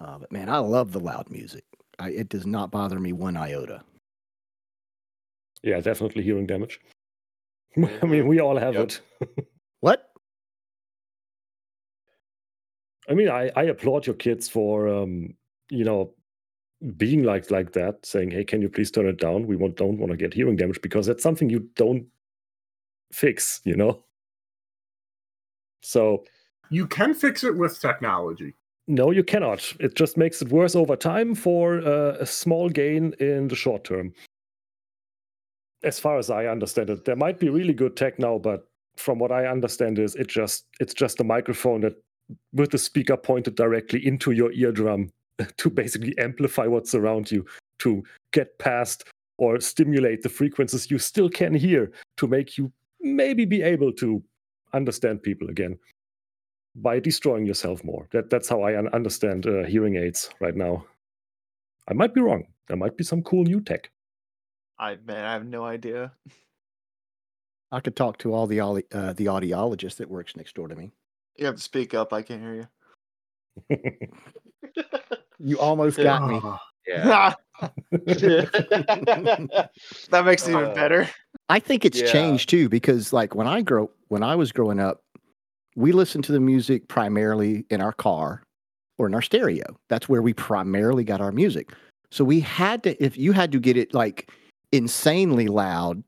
Uh, 0.00 0.18
but 0.18 0.30
man, 0.32 0.48
I 0.48 0.58
love 0.58 0.92
the 0.92 1.00
loud 1.00 1.30
music. 1.30 1.64
I, 1.98 2.10
it 2.10 2.28
does 2.28 2.46
not 2.46 2.70
bother 2.70 3.00
me 3.00 3.12
one 3.12 3.36
iota. 3.36 3.82
Yeah, 5.62 5.80
definitely 5.80 6.22
hearing 6.22 6.46
damage. 6.46 6.80
I 7.76 8.06
mean, 8.06 8.26
we 8.28 8.40
all 8.40 8.56
have 8.56 8.74
Yep. 8.74 8.84
it. 8.84 9.00
What? 9.80 10.10
I 13.08 13.14
mean, 13.14 13.28
I, 13.28 13.50
I 13.54 13.62
applaud 13.64 14.06
your 14.06 14.16
kids 14.16 14.48
for, 14.48 14.88
um, 14.88 15.34
you 15.70 15.84
know, 15.84 16.14
being 16.96 17.22
like 17.22 17.50
like 17.50 17.72
that, 17.72 18.04
saying, 18.04 18.30
"Hey, 18.32 18.44
can 18.44 18.60
you 18.60 18.68
please 18.68 18.90
turn 18.90 19.06
it 19.06 19.18
down? 19.18 19.46
We 19.46 19.56
want, 19.56 19.76
don't 19.76 19.98
want 19.98 20.10
to 20.10 20.16
get 20.16 20.34
hearing 20.34 20.56
damage 20.56 20.80
because 20.82 21.06
that's 21.06 21.22
something 21.22 21.48
you 21.48 21.68
don't 21.76 22.06
fix, 23.12 23.60
you 23.64 23.76
know." 23.76 24.02
So 25.82 26.24
You 26.70 26.86
can 26.88 27.14
fix 27.14 27.44
it 27.44 27.56
with 27.56 27.80
technology. 27.80 28.54
No, 28.90 29.10
you 29.10 29.22
cannot. 29.22 29.70
It 29.80 29.94
just 29.94 30.16
makes 30.16 30.40
it 30.40 30.48
worse 30.48 30.74
over 30.74 30.96
time 30.96 31.34
for 31.34 31.86
uh, 31.86 32.16
a 32.18 32.24
small 32.24 32.70
gain 32.70 33.14
in 33.20 33.46
the 33.46 33.54
short 33.54 33.84
term. 33.84 34.14
As 35.84 36.00
far 36.00 36.18
as 36.18 36.30
I 36.30 36.46
understand 36.46 36.88
it, 36.88 37.04
there 37.04 37.14
might 37.14 37.38
be 37.38 37.50
really 37.50 37.74
good 37.74 37.96
tech 37.96 38.18
now, 38.18 38.38
but 38.38 38.66
from 38.96 39.18
what 39.18 39.30
I 39.30 39.46
understand 39.46 39.98
is 39.98 40.14
it 40.16 40.26
just 40.26 40.64
it's 40.80 40.94
just 40.94 41.20
a 41.20 41.24
microphone 41.24 41.82
that 41.82 42.02
with 42.54 42.70
the 42.70 42.78
speaker 42.78 43.16
pointed 43.16 43.54
directly 43.54 44.04
into 44.04 44.32
your 44.32 44.50
eardrum 44.52 45.10
to 45.58 45.70
basically 45.70 46.16
amplify 46.18 46.66
what's 46.66 46.94
around 46.94 47.30
you 47.30 47.44
to 47.80 48.02
get 48.32 48.58
past 48.58 49.04
or 49.36 49.60
stimulate 49.60 50.22
the 50.22 50.28
frequencies 50.28 50.90
you 50.90 50.98
still 50.98 51.28
can 51.28 51.54
hear 51.54 51.92
to 52.16 52.26
make 52.26 52.58
you 52.58 52.72
maybe 53.00 53.44
be 53.44 53.62
able 53.62 53.92
to 53.92 54.22
understand 54.72 55.22
people 55.22 55.48
again 55.48 55.78
by 56.82 57.00
destroying 57.00 57.46
yourself 57.46 57.82
more. 57.84 58.08
That 58.12 58.30
that's 58.30 58.48
how 58.48 58.62
I 58.62 58.78
un- 58.78 58.88
understand 58.94 59.46
uh, 59.46 59.64
hearing 59.64 59.96
aids 59.96 60.30
right 60.40 60.54
now. 60.56 60.84
I 61.88 61.94
might 61.94 62.14
be 62.14 62.20
wrong. 62.20 62.44
There 62.68 62.76
might 62.76 62.96
be 62.96 63.04
some 63.04 63.22
cool 63.22 63.44
new 63.44 63.60
tech. 63.60 63.90
I 64.78 64.96
man, 65.04 65.24
I 65.24 65.32
have 65.32 65.46
no 65.46 65.64
idea. 65.64 66.12
I 67.72 67.80
could 67.80 67.96
talk 67.96 68.18
to 68.18 68.32
all 68.32 68.46
the 68.46 68.60
audi- 68.60 68.86
uh, 68.92 69.12
the 69.14 69.26
audiologist 69.26 69.96
that 69.96 70.08
works 70.08 70.36
next 70.36 70.54
door 70.54 70.68
to 70.68 70.76
me. 70.76 70.90
You 71.36 71.46
have 71.46 71.56
to 71.56 71.62
speak 71.62 71.94
up. 71.94 72.12
I 72.12 72.22
can't 72.22 72.40
hear 72.40 72.54
you. 73.70 73.78
You 75.40 75.58
almost 75.60 75.96
got 75.98 76.28
me. 76.28 76.40
Yeah. 76.88 77.34
that 80.10 80.22
makes 80.24 80.46
it 80.48 80.52
even 80.52 80.64
Uh, 80.64 80.74
better. 80.74 81.08
I 81.50 81.60
think 81.60 81.84
it's 81.84 82.00
Yeah. 82.00 82.06
changed 82.10 82.48
too 82.48 82.68
because 82.70 83.12
like 83.12 83.34
when 83.34 83.46
I 83.46 83.60
grow 83.60 83.90
when 84.08 84.22
I 84.22 84.34
was 84.36 84.52
growing 84.52 84.80
up, 84.80 85.02
we 85.78 85.92
listened 85.92 86.24
to 86.24 86.32
the 86.32 86.40
music 86.40 86.88
primarily 86.88 87.64
in 87.70 87.80
our 87.80 87.92
car 87.92 88.42
or 88.98 89.06
in 89.06 89.14
our 89.14 89.22
stereo. 89.22 89.64
That's 89.88 90.08
where 90.08 90.20
we 90.20 90.34
primarily 90.34 91.04
got 91.04 91.20
our 91.20 91.30
music. 91.30 91.72
So 92.10 92.24
we 92.24 92.40
had 92.40 92.82
to 92.82 93.02
if 93.02 93.16
you 93.16 93.30
had 93.30 93.52
to 93.52 93.60
get 93.60 93.76
it 93.76 93.94
like 93.94 94.28
insanely 94.72 95.46
loud 95.46 96.02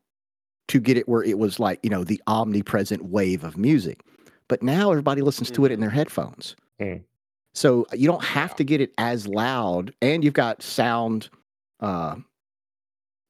to 0.68 0.80
get 0.80 0.96
it 0.96 1.08
where 1.08 1.22
it 1.22 1.38
was 1.38 1.60
like, 1.60 1.78
you 1.84 1.90
know, 1.90 2.02
the 2.02 2.20
omnipresent 2.26 3.04
wave 3.04 3.44
of 3.44 3.56
music. 3.56 4.00
But 4.48 4.60
now 4.60 4.90
everybody 4.90 5.22
listens 5.22 5.52
to 5.52 5.64
it 5.64 5.70
in 5.72 5.78
their 5.78 5.90
headphones. 5.90 6.56
Hmm. 6.80 6.96
So 7.54 7.86
you 7.92 8.08
don't 8.08 8.24
have 8.24 8.56
to 8.56 8.64
get 8.64 8.80
it 8.80 8.92
as 8.98 9.28
loud 9.28 9.94
and 10.02 10.24
you've 10.24 10.34
got 10.34 10.62
sound 10.62 11.28
uh 11.78 12.16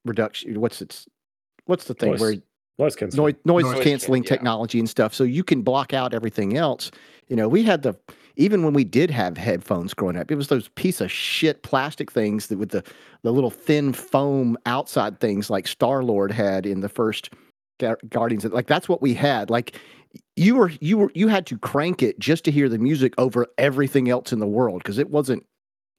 reduction 0.06 0.58
what's 0.58 0.80
it's 0.80 1.06
what's 1.66 1.84
the 1.84 1.92
thing 1.92 2.12
Noise 2.12 2.20
where 2.20 2.34
Noise 2.78 2.96
canceling. 2.96 3.24
noise, 3.26 3.34
noise 3.44 3.64
Noise 3.74 3.84
canceling 3.84 4.22
can- 4.22 4.26
yeah. 4.32 4.36
technology 4.36 4.78
and 4.78 4.88
stuff 4.88 5.12
so 5.14 5.24
you 5.24 5.44
can 5.44 5.62
block 5.62 5.92
out 5.92 6.14
everything 6.14 6.56
else 6.56 6.90
you 7.28 7.36
know 7.36 7.48
we 7.48 7.62
had 7.62 7.82
the 7.82 7.94
even 8.36 8.64
when 8.64 8.72
we 8.72 8.84
did 8.84 9.10
have 9.10 9.36
headphones 9.36 9.92
growing 9.92 10.16
up 10.16 10.30
it 10.30 10.34
was 10.36 10.48
those 10.48 10.68
piece 10.70 11.00
of 11.02 11.10
shit 11.10 11.62
plastic 11.62 12.10
things 12.10 12.46
that 12.46 12.58
with 12.58 12.70
the 12.70 12.82
the 13.22 13.32
little 13.32 13.50
thin 13.50 13.92
foam 13.92 14.56
outside 14.64 15.20
things 15.20 15.50
like 15.50 15.66
star 15.66 16.02
lord 16.02 16.32
had 16.32 16.64
in 16.64 16.80
the 16.80 16.88
first 16.88 17.30
guardians 18.08 18.44
like 18.46 18.66
that's 18.66 18.88
what 18.88 19.00
we 19.02 19.14
had 19.14 19.48
like 19.50 19.76
you 20.36 20.54
were 20.56 20.70
you 20.80 20.98
were 20.98 21.10
you 21.14 21.28
had 21.28 21.46
to 21.46 21.56
crank 21.58 22.02
it 22.02 22.18
just 22.18 22.44
to 22.44 22.50
hear 22.50 22.68
the 22.68 22.78
music 22.78 23.14
over 23.18 23.46
everything 23.58 24.08
else 24.10 24.32
in 24.32 24.38
the 24.38 24.46
world 24.46 24.82
because 24.82 24.98
it 24.98 25.10
wasn't 25.10 25.44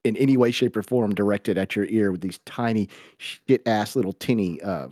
in 0.04 0.16
any 0.18 0.36
way 0.38 0.52
shape 0.52 0.76
or 0.76 0.84
form 0.84 1.14
directed 1.14 1.58
at 1.58 1.76
your 1.76 1.86
ear 1.86 2.12
with 2.12 2.22
these 2.22 2.40
tiny 2.46 2.88
shit 3.18 3.62
ass 3.68 3.96
little 3.96 4.14
tinny 4.14 4.60
uh, 4.62 4.88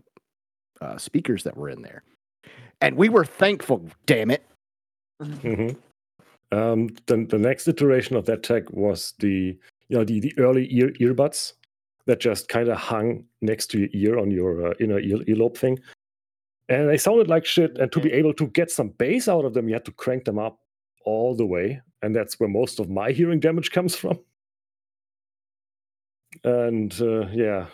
uh, 0.81 0.97
speakers 0.97 1.43
that 1.43 1.55
were 1.57 1.69
in 1.69 1.81
there 1.81 2.03
and 2.81 2.95
we 2.95 3.09
were 3.09 3.25
thankful 3.25 3.83
damn 4.05 4.31
it 4.31 4.45
hmm 5.21 5.69
Um, 6.51 6.89
the, 7.05 7.25
the 7.29 7.37
next 7.37 7.67
iteration 7.67 8.15
of 8.15 8.25
that 8.25 8.41
tech 8.41 8.71
was 8.71 9.13
the 9.19 9.55
you 9.89 9.97
know 9.97 10.03
the, 10.03 10.19
the 10.19 10.33
early 10.39 10.67
ear 10.73 10.89
earbuds 10.99 11.53
that 12.05 12.19
just 12.19 12.47
kind 12.47 12.69
of 12.69 12.77
hung 12.77 13.23
next 13.41 13.67
to 13.67 13.79
your 13.79 13.89
ear 13.93 14.19
on 14.19 14.31
your 14.31 14.67
uh, 14.67 14.73
inner 14.79 14.99
ear, 14.99 15.17
earlobe 15.27 15.55
thing, 15.55 15.77
and 16.67 16.89
they 16.89 16.97
sounded 16.97 17.27
like 17.27 17.45
shit. 17.45 17.77
And 17.77 17.91
to 17.91 17.99
be 17.99 18.11
able 18.11 18.33
to 18.33 18.47
get 18.47 18.71
some 18.71 18.89
bass 18.89 19.27
out 19.27 19.45
of 19.45 19.53
them, 19.53 19.67
you 19.67 19.75
had 19.75 19.85
to 19.85 19.91
crank 19.91 20.25
them 20.25 20.39
up 20.39 20.57
all 21.05 21.35
the 21.35 21.45
way, 21.45 21.81
and 22.01 22.15
that's 22.15 22.39
where 22.39 22.49
most 22.49 22.79
of 22.79 22.89
my 22.89 23.11
hearing 23.11 23.39
damage 23.39 23.69
comes 23.69 23.95
from. 23.95 24.17
And 26.43 26.99
uh, 26.99 27.27
yeah, 27.27 27.67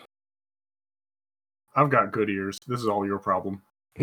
I've 1.76 1.90
got 1.90 2.12
good 2.12 2.30
ears. 2.30 2.60
This 2.68 2.80
is 2.82 2.88
all 2.88 3.06
your 3.06 3.20
problem. 3.20 3.62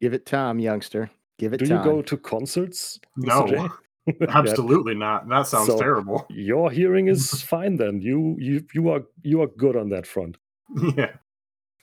give 0.00 0.14
it 0.14 0.26
time 0.26 0.58
youngster 0.58 1.10
give 1.38 1.52
it 1.52 1.58
do 1.58 1.66
time 1.66 1.78
you 1.78 1.84
go 1.84 2.02
to 2.02 2.16
concerts? 2.16 2.98
No, 3.16 3.68
absolutely 4.28 4.94
not. 4.94 5.28
That 5.28 5.46
sounds 5.46 5.66
So- 5.68 5.78
terrible. 5.78 6.26
Your 6.30 6.70
hearing 6.70 7.08
is 7.08 7.42
fine 7.42 7.76
then. 7.76 8.00
You 8.00 8.36
you 8.38 8.64
you 8.74 8.88
are 8.90 9.02
you 9.22 9.42
are 9.42 9.48
good 9.58 9.76
on 9.76 9.88
that 9.90 10.06
front. 10.06 10.36
Yeah. 10.96 11.12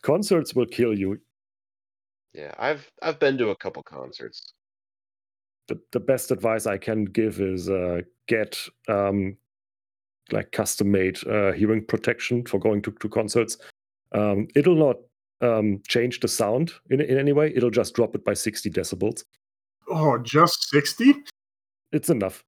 Concerts 0.01 0.55
will 0.55 0.65
kill 0.65 0.97
you. 0.97 1.19
yeah, 2.34 2.53
I've 2.58 2.89
I've 3.01 3.19
been 3.19 3.38
to 3.38 3.49
a 3.49 3.55
couple 3.55 3.84
concerts. 3.84 4.53
The 5.67 5.79
the 5.91 5.99
best 5.99 6.32
advice 6.32 6.65
I 6.65 6.77
can 6.77 7.05
give 7.05 7.39
is 7.41 7.69
uh, 7.69 8.01
get 8.27 8.58
um, 8.88 9.38
like 10.31 10.51
custom 10.51 10.91
made 10.91 11.25
uh, 11.27 11.51
hearing 11.51 11.83
protection 11.85 12.45
for 12.45 12.59
going 12.59 12.81
to, 12.83 12.91
to 12.91 13.09
concerts. 13.09 13.57
Um, 14.13 14.47
it'll 14.55 14.75
not 14.75 14.97
um, 15.41 15.81
change 15.87 16.19
the 16.19 16.27
sound 16.27 16.71
in 16.89 17.01
in 17.01 17.17
any 17.17 17.31
way. 17.33 17.53
It'll 17.55 17.69
just 17.69 17.93
drop 17.95 18.15
it 18.15 18.23
by 18.25 18.33
sixty 18.33 18.69
decibels. 18.69 19.23
Oh, 19.91 20.19
just 20.19 20.69
60? 20.69 21.15
It's 21.91 22.09
enough. 22.11 22.43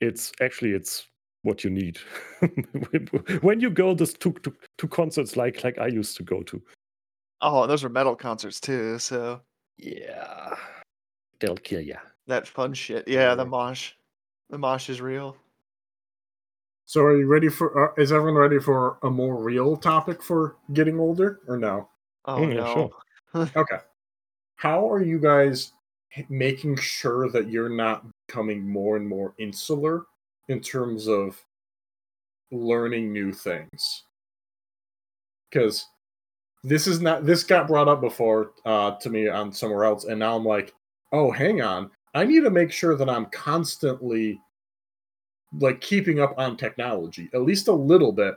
It's 0.00 0.32
actually 0.40 0.72
it's 0.72 1.06
what 1.42 1.62
you 1.62 1.68
need 1.70 1.98
when 3.42 3.60
you 3.60 3.68
go 3.70 3.94
this 3.94 4.14
to, 4.14 4.32
to 4.32 4.52
to 4.78 4.88
concerts 4.88 5.36
like 5.36 5.62
like 5.62 5.78
I 5.78 5.86
used 5.88 6.16
to 6.16 6.22
go 6.22 6.42
to. 6.44 6.62
Oh, 7.40 7.66
those 7.66 7.82
were 7.82 7.88
metal 7.90 8.16
concerts 8.16 8.60
too. 8.60 8.98
So 8.98 9.40
Yeah, 9.76 10.54
they'll 11.40 11.56
kill 11.56 11.80
you. 11.82 11.96
that 12.26 12.48
fun 12.48 12.72
shit. 12.74 13.06
Yeah, 13.06 13.34
the 13.34 13.44
mosh. 13.44 13.92
The 14.50 14.58
mosh 14.58 14.88
is 14.88 15.00
real. 15.00 15.36
So 16.88 17.02
are 17.02 17.18
you 17.18 17.26
ready 17.26 17.50
for 17.50 17.90
uh, 17.90 18.02
is 18.02 18.12
everyone 18.12 18.40
ready 18.40 18.58
for 18.58 18.96
a 19.02 19.10
more 19.10 19.36
real 19.36 19.76
topic 19.76 20.22
for 20.22 20.56
getting 20.72 20.98
older 20.98 21.40
or 21.46 21.58
no? 21.58 21.86
Oh 22.24 22.38
Mm, 22.38 22.54
yeah, 22.54 22.60
no. 22.62 22.90
sure. 23.34 23.48
Okay. 23.56 23.76
How 24.56 24.90
are 24.90 25.02
you 25.02 25.18
guys 25.18 25.72
making 26.30 26.76
sure 26.76 27.28
that 27.28 27.50
you're 27.50 27.68
not 27.68 28.06
becoming 28.26 28.66
more 28.66 28.96
and 28.96 29.06
more 29.06 29.34
insular 29.38 30.06
in 30.48 30.60
terms 30.60 31.08
of 31.08 31.38
learning 32.50 33.12
new 33.12 33.34
things? 33.34 34.04
Because 35.50 35.88
this 36.64 36.86
is 36.86 37.02
not 37.02 37.26
this 37.26 37.44
got 37.44 37.68
brought 37.68 37.88
up 37.88 38.00
before 38.00 38.52
uh, 38.64 38.92
to 38.92 39.10
me 39.10 39.28
on 39.28 39.52
somewhere 39.52 39.84
else, 39.84 40.06
and 40.06 40.18
now 40.18 40.34
I'm 40.34 40.44
like, 40.46 40.72
oh, 41.12 41.30
hang 41.30 41.60
on, 41.60 41.90
I 42.14 42.24
need 42.24 42.44
to 42.44 42.50
make 42.50 42.72
sure 42.72 42.96
that 42.96 43.10
I'm 43.10 43.26
constantly 43.26 44.40
like 45.58 45.80
keeping 45.80 46.20
up 46.20 46.34
on 46.36 46.56
technology, 46.56 47.30
at 47.32 47.42
least 47.42 47.68
a 47.68 47.72
little 47.72 48.12
bit, 48.12 48.34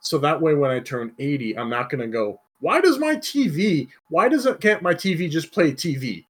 so 0.00 0.18
that 0.18 0.40
way 0.40 0.54
when 0.54 0.70
I 0.70 0.80
turn 0.80 1.14
80, 1.18 1.56
I'm 1.56 1.70
not 1.70 1.90
gonna 1.90 2.08
go, 2.08 2.40
why 2.60 2.80
does 2.80 2.98
my 2.98 3.16
TV, 3.16 3.88
why 4.08 4.28
does 4.28 4.46
it 4.46 4.60
can't 4.60 4.82
my 4.82 4.94
TV 4.94 5.30
just 5.30 5.52
play 5.52 5.72
TV? 5.72 6.26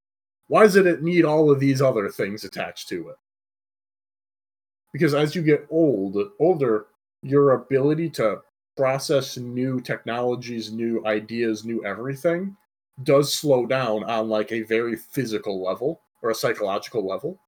Why 0.48 0.62
does 0.64 0.76
it 0.76 1.02
need 1.02 1.24
all 1.24 1.50
of 1.50 1.60
these 1.60 1.80
other 1.80 2.08
things 2.08 2.44
attached 2.44 2.88
to 2.90 3.08
it? 3.08 3.16
Because 4.92 5.14
as 5.14 5.34
you 5.34 5.42
get 5.42 5.66
old, 5.70 6.18
older, 6.38 6.86
your 7.22 7.52
ability 7.52 8.10
to 8.10 8.42
process 8.76 9.36
new 9.36 9.80
technologies, 9.80 10.72
new 10.72 11.04
ideas, 11.06 11.64
new 11.64 11.84
everything 11.84 12.56
does 13.04 13.32
slow 13.32 13.64
down 13.66 14.04
on 14.04 14.28
like 14.28 14.52
a 14.52 14.62
very 14.62 14.96
physical 14.96 15.62
level 15.62 16.02
or 16.22 16.30
a 16.30 16.34
psychological 16.34 17.06
level. 17.06 17.40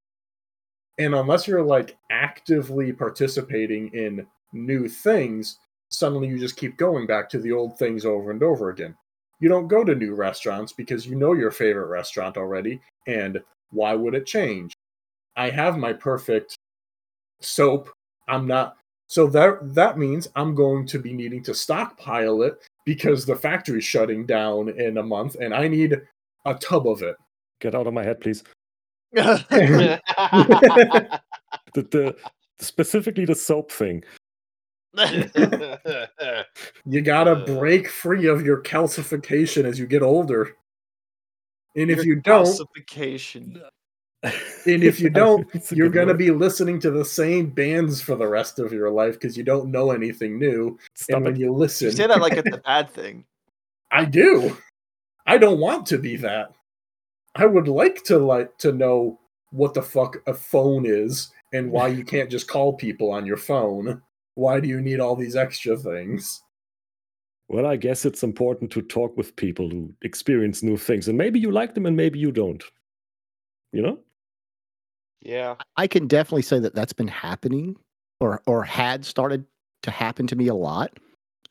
And 0.98 1.14
unless 1.14 1.48
you're 1.48 1.62
like 1.62 1.96
actively 2.10 2.92
participating 2.92 3.88
in 3.94 4.26
new 4.52 4.88
things, 4.88 5.58
suddenly 5.88 6.28
you 6.28 6.38
just 6.38 6.56
keep 6.56 6.76
going 6.76 7.06
back 7.06 7.28
to 7.30 7.38
the 7.38 7.52
old 7.52 7.78
things 7.78 8.04
over 8.04 8.30
and 8.30 8.42
over 8.42 8.70
again. 8.70 8.96
You 9.40 9.48
don't 9.48 9.68
go 9.68 9.84
to 9.84 9.94
new 9.94 10.14
restaurants 10.14 10.72
because 10.72 11.06
you 11.06 11.16
know 11.16 11.32
your 11.32 11.50
favorite 11.50 11.88
restaurant 11.88 12.36
already, 12.36 12.80
and 13.06 13.42
why 13.70 13.94
would 13.94 14.14
it 14.14 14.26
change? 14.26 14.72
I 15.36 15.50
have 15.50 15.76
my 15.76 15.92
perfect 15.92 16.56
soap. 17.40 17.90
I'm 18.28 18.46
not 18.46 18.76
so 19.08 19.26
that 19.28 19.74
that 19.74 19.98
means 19.98 20.28
I'm 20.34 20.54
going 20.54 20.86
to 20.86 20.98
be 20.98 21.12
needing 21.12 21.42
to 21.44 21.54
stockpile 21.54 22.42
it 22.42 22.64
because 22.84 23.26
the 23.26 23.36
factory's 23.36 23.84
shutting 23.84 24.24
down 24.24 24.70
in 24.70 24.98
a 24.98 25.02
month 25.02 25.36
and 25.40 25.52
I 25.54 25.68
need 25.68 26.00
a 26.46 26.54
tub 26.54 26.88
of 26.88 27.02
it. 27.02 27.16
Get 27.60 27.74
out 27.74 27.86
of 27.86 27.94
my 27.94 28.02
head, 28.02 28.20
please. 28.20 28.44
Yeah, 29.14 29.36
The, 31.74 31.82
the 31.82 32.16
specifically 32.58 33.24
the 33.24 33.34
soap 33.34 33.72
thing. 33.72 34.04
You 36.86 37.00
gotta 37.00 37.36
break 37.36 37.88
free 37.88 38.26
of 38.26 38.44
your 38.44 38.62
calcification 38.62 39.64
as 39.64 39.78
you 39.78 39.86
get 39.86 40.02
older. 40.02 40.56
And 41.76 41.90
if 41.90 42.04
you 42.04 42.16
don't, 42.16 42.46
calcification. 42.46 43.60
And 44.22 44.82
if 44.82 45.00
you 45.00 45.10
don't, 45.10 45.46
you're 45.72 45.88
going 45.90 46.06
to 46.06 46.14
word. 46.14 46.18
be 46.18 46.30
listening 46.30 46.80
to 46.80 46.90
the 46.90 47.04
same 47.04 47.50
bands 47.50 48.00
for 48.00 48.14
the 48.14 48.26
rest 48.26 48.58
of 48.58 48.72
your 48.72 48.90
life 48.90 49.14
because 49.14 49.36
you 49.36 49.42
don't 49.44 49.70
know 49.70 49.90
anything 49.90 50.38
new. 50.38 50.78
Stop 50.94 51.16
and 51.16 51.24
when 51.26 51.36
you 51.36 51.52
listen, 51.52 51.86
You 51.88 51.92
say 51.92 52.06
that 52.06 52.20
like 52.20 52.34
it's 52.34 52.56
a 52.56 52.60
bad 52.60 52.88
thing. 52.90 53.24
I 53.90 54.04
do. 54.04 54.56
I 55.26 55.38
don't 55.38 55.58
want 55.58 55.86
to 55.86 55.98
be 55.98 56.16
that. 56.16 56.52
I 57.34 57.46
would 57.46 57.68
like 57.68 58.04
to 58.04 58.18
like 58.18 58.58
to 58.58 58.72
know 58.72 59.20
what 59.50 59.74
the 59.74 59.82
fuck 59.82 60.16
a 60.26 60.34
phone 60.34 60.84
is 60.86 61.30
and 61.52 61.70
why 61.70 61.88
you 61.88 62.04
can't 62.04 62.30
just 62.30 62.48
call 62.48 62.72
people 62.72 63.10
on 63.10 63.26
your 63.26 63.36
phone. 63.36 64.02
Why 64.34 64.60
do 64.60 64.68
you 64.68 64.80
need 64.80 65.00
all 65.00 65.16
these 65.16 65.36
extra 65.36 65.76
things? 65.76 66.42
Well, 67.48 67.66
I 67.66 67.76
guess 67.76 68.04
it's 68.04 68.22
important 68.22 68.70
to 68.72 68.82
talk 68.82 69.16
with 69.16 69.36
people 69.36 69.68
who 69.68 69.92
experience 70.02 70.62
new 70.62 70.76
things, 70.76 71.08
and 71.08 71.18
maybe 71.18 71.38
you 71.38 71.50
like 71.50 71.74
them, 71.74 71.86
and 71.86 71.96
maybe 71.96 72.18
you 72.18 72.32
don't. 72.32 72.62
You 73.72 73.82
know? 73.82 73.98
yeah. 75.20 75.56
I 75.76 75.86
can 75.86 76.06
definitely 76.06 76.42
say 76.42 76.60
that 76.60 76.74
that's 76.74 76.92
been 76.92 77.08
happening 77.08 77.76
or 78.20 78.40
or 78.46 78.62
had 78.62 79.04
started 79.04 79.44
to 79.82 79.90
happen 79.90 80.26
to 80.28 80.36
me 80.36 80.46
a 80.48 80.54
lot, 80.54 80.98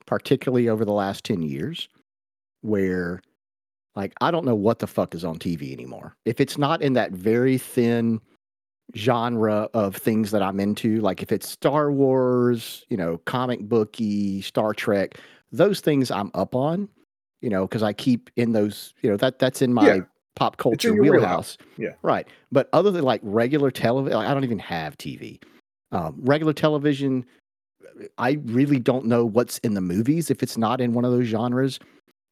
particularly 0.05 0.69
over 0.69 0.85
the 0.85 0.93
last 0.93 1.23
10 1.25 1.41
years 1.41 1.89
where 2.61 3.21
like 3.95 4.13
I 4.21 4.31
don't 4.31 4.45
know 4.45 4.55
what 4.55 4.79
the 4.79 4.87
fuck 4.87 5.13
is 5.15 5.23
on 5.23 5.37
TV 5.39 5.71
anymore. 5.73 6.15
If 6.25 6.39
it's 6.41 6.57
not 6.57 6.81
in 6.81 6.93
that 6.93 7.11
very 7.11 7.57
thin 7.57 8.21
genre 8.95 9.69
of 9.73 9.95
things 9.95 10.31
that 10.31 10.41
I'm 10.41 10.59
into, 10.59 10.99
like 11.01 11.21
if 11.21 11.31
it's 11.31 11.47
Star 11.47 11.91
Wars, 11.91 12.85
you 12.89 12.97
know, 12.97 13.17
comic 13.25 13.61
booky, 13.61 14.41
Star 14.41 14.73
Trek, 14.73 15.19
those 15.51 15.79
things 15.79 16.11
I'm 16.11 16.31
up 16.33 16.55
on, 16.55 16.89
you 17.41 17.49
know, 17.49 17.67
because 17.67 17.83
I 17.83 17.93
keep 17.93 18.29
in 18.35 18.51
those, 18.51 18.93
you 19.01 19.09
know, 19.09 19.17
that 19.17 19.39
that's 19.39 19.61
in 19.61 19.73
my 19.73 19.95
Yeah. 19.95 19.99
pop 20.35 20.57
culture 20.57 20.93
wheelhouse. 20.93 21.11
wheelhouse. 21.11 21.57
Yeah. 21.77 21.93
Right. 22.01 22.27
But 22.51 22.69
other 22.73 22.91
than 22.91 23.03
like 23.03 23.21
regular 23.23 23.71
television, 23.71 24.17
I 24.17 24.33
don't 24.33 24.43
even 24.43 24.59
have 24.59 24.97
TV. 24.97 25.39
Um, 25.91 26.19
regular 26.23 26.53
television, 26.53 27.25
I 28.17 28.39
really 28.45 28.79
don't 28.79 29.05
know 29.05 29.25
what's 29.25 29.59
in 29.59 29.75
the 29.75 29.81
movies 29.81 30.31
if 30.31 30.41
it's 30.41 30.57
not 30.57 30.81
in 30.81 30.93
one 30.93 31.05
of 31.05 31.11
those 31.11 31.27
genres. 31.27 31.79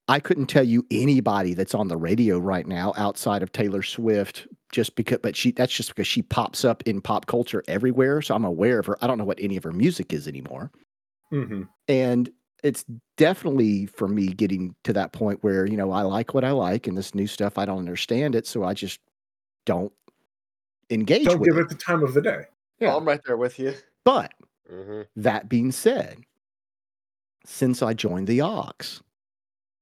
I 0.08 0.20
couldn't 0.20 0.48
tell 0.48 0.64
you 0.64 0.86
anybody 0.92 1.54
that's 1.54 1.74
on 1.76 1.88
the 1.88 1.98
radio 1.98 2.38
right 2.38 2.68
now 2.68 2.94
outside 2.98 3.44
of 3.44 3.52
Taylor 3.52 3.84
Swift 3.84 4.48
just 4.72 4.96
because 4.96 5.20
but 5.22 5.36
she 5.36 5.52
that's 5.52 5.74
just 5.74 5.90
because 5.90 6.08
she 6.08 6.22
pops 6.22 6.64
up 6.66 6.82
in 6.84 7.02
pop 7.02 7.26
culture 7.28 7.64
everywhere 7.68 8.22
so 8.22 8.36
I'm 8.36 8.46
aware 8.46 8.80
of 8.80 8.86
her. 8.88 8.98
I 9.04 9.08
don't 9.08 9.18
know 9.18 9.26
what 9.26 9.40
any 9.40 9.58
of 9.58 9.64
her 9.64 9.72
music 9.72 10.12
is 10.14 10.28
anymore. 10.28 10.72
hmm 11.30 11.64
And 11.88 12.30
it's 12.64 12.86
definitely 13.18 13.86
for 13.88 14.08
me 14.08 14.28
getting 14.28 14.76
to 14.84 14.94
that 14.94 15.14
point 15.14 15.44
where, 15.44 15.66
you 15.66 15.78
know, 15.78 15.92
I 15.92 16.02
like 16.04 16.34
what 16.34 16.44
I 16.44 16.52
like 16.52 16.88
and 16.88 16.98
this 16.98 17.16
new 17.16 17.28
stuff 17.28 17.58
I 17.58 17.66
don't 17.66 17.80
understand 17.80 18.36
it 18.36 18.46
so 18.48 18.64
I 18.64 18.74
just 18.74 19.00
don't 19.66 19.92
engage 20.90 21.26
Don't 21.26 21.40
with 21.40 21.50
give 21.50 21.58
it. 21.58 21.62
it 21.62 21.70
the 21.70 21.76
time 21.76 22.04
of 22.04 22.14
the 22.14 22.22
day. 22.22 22.44
Yeah. 22.80 22.96
I'm 22.96 23.06
right 23.06 23.22
there 23.26 23.38
with 23.38 23.60
you. 23.60 23.74
But 24.04 24.34
hmm 24.70 25.02
that 25.16 25.48
being 25.50 25.72
said, 25.72 26.20
since 27.46 27.82
I 27.82 27.94
joined 27.94 28.28
the 28.28 28.42
Ox, 28.42 29.02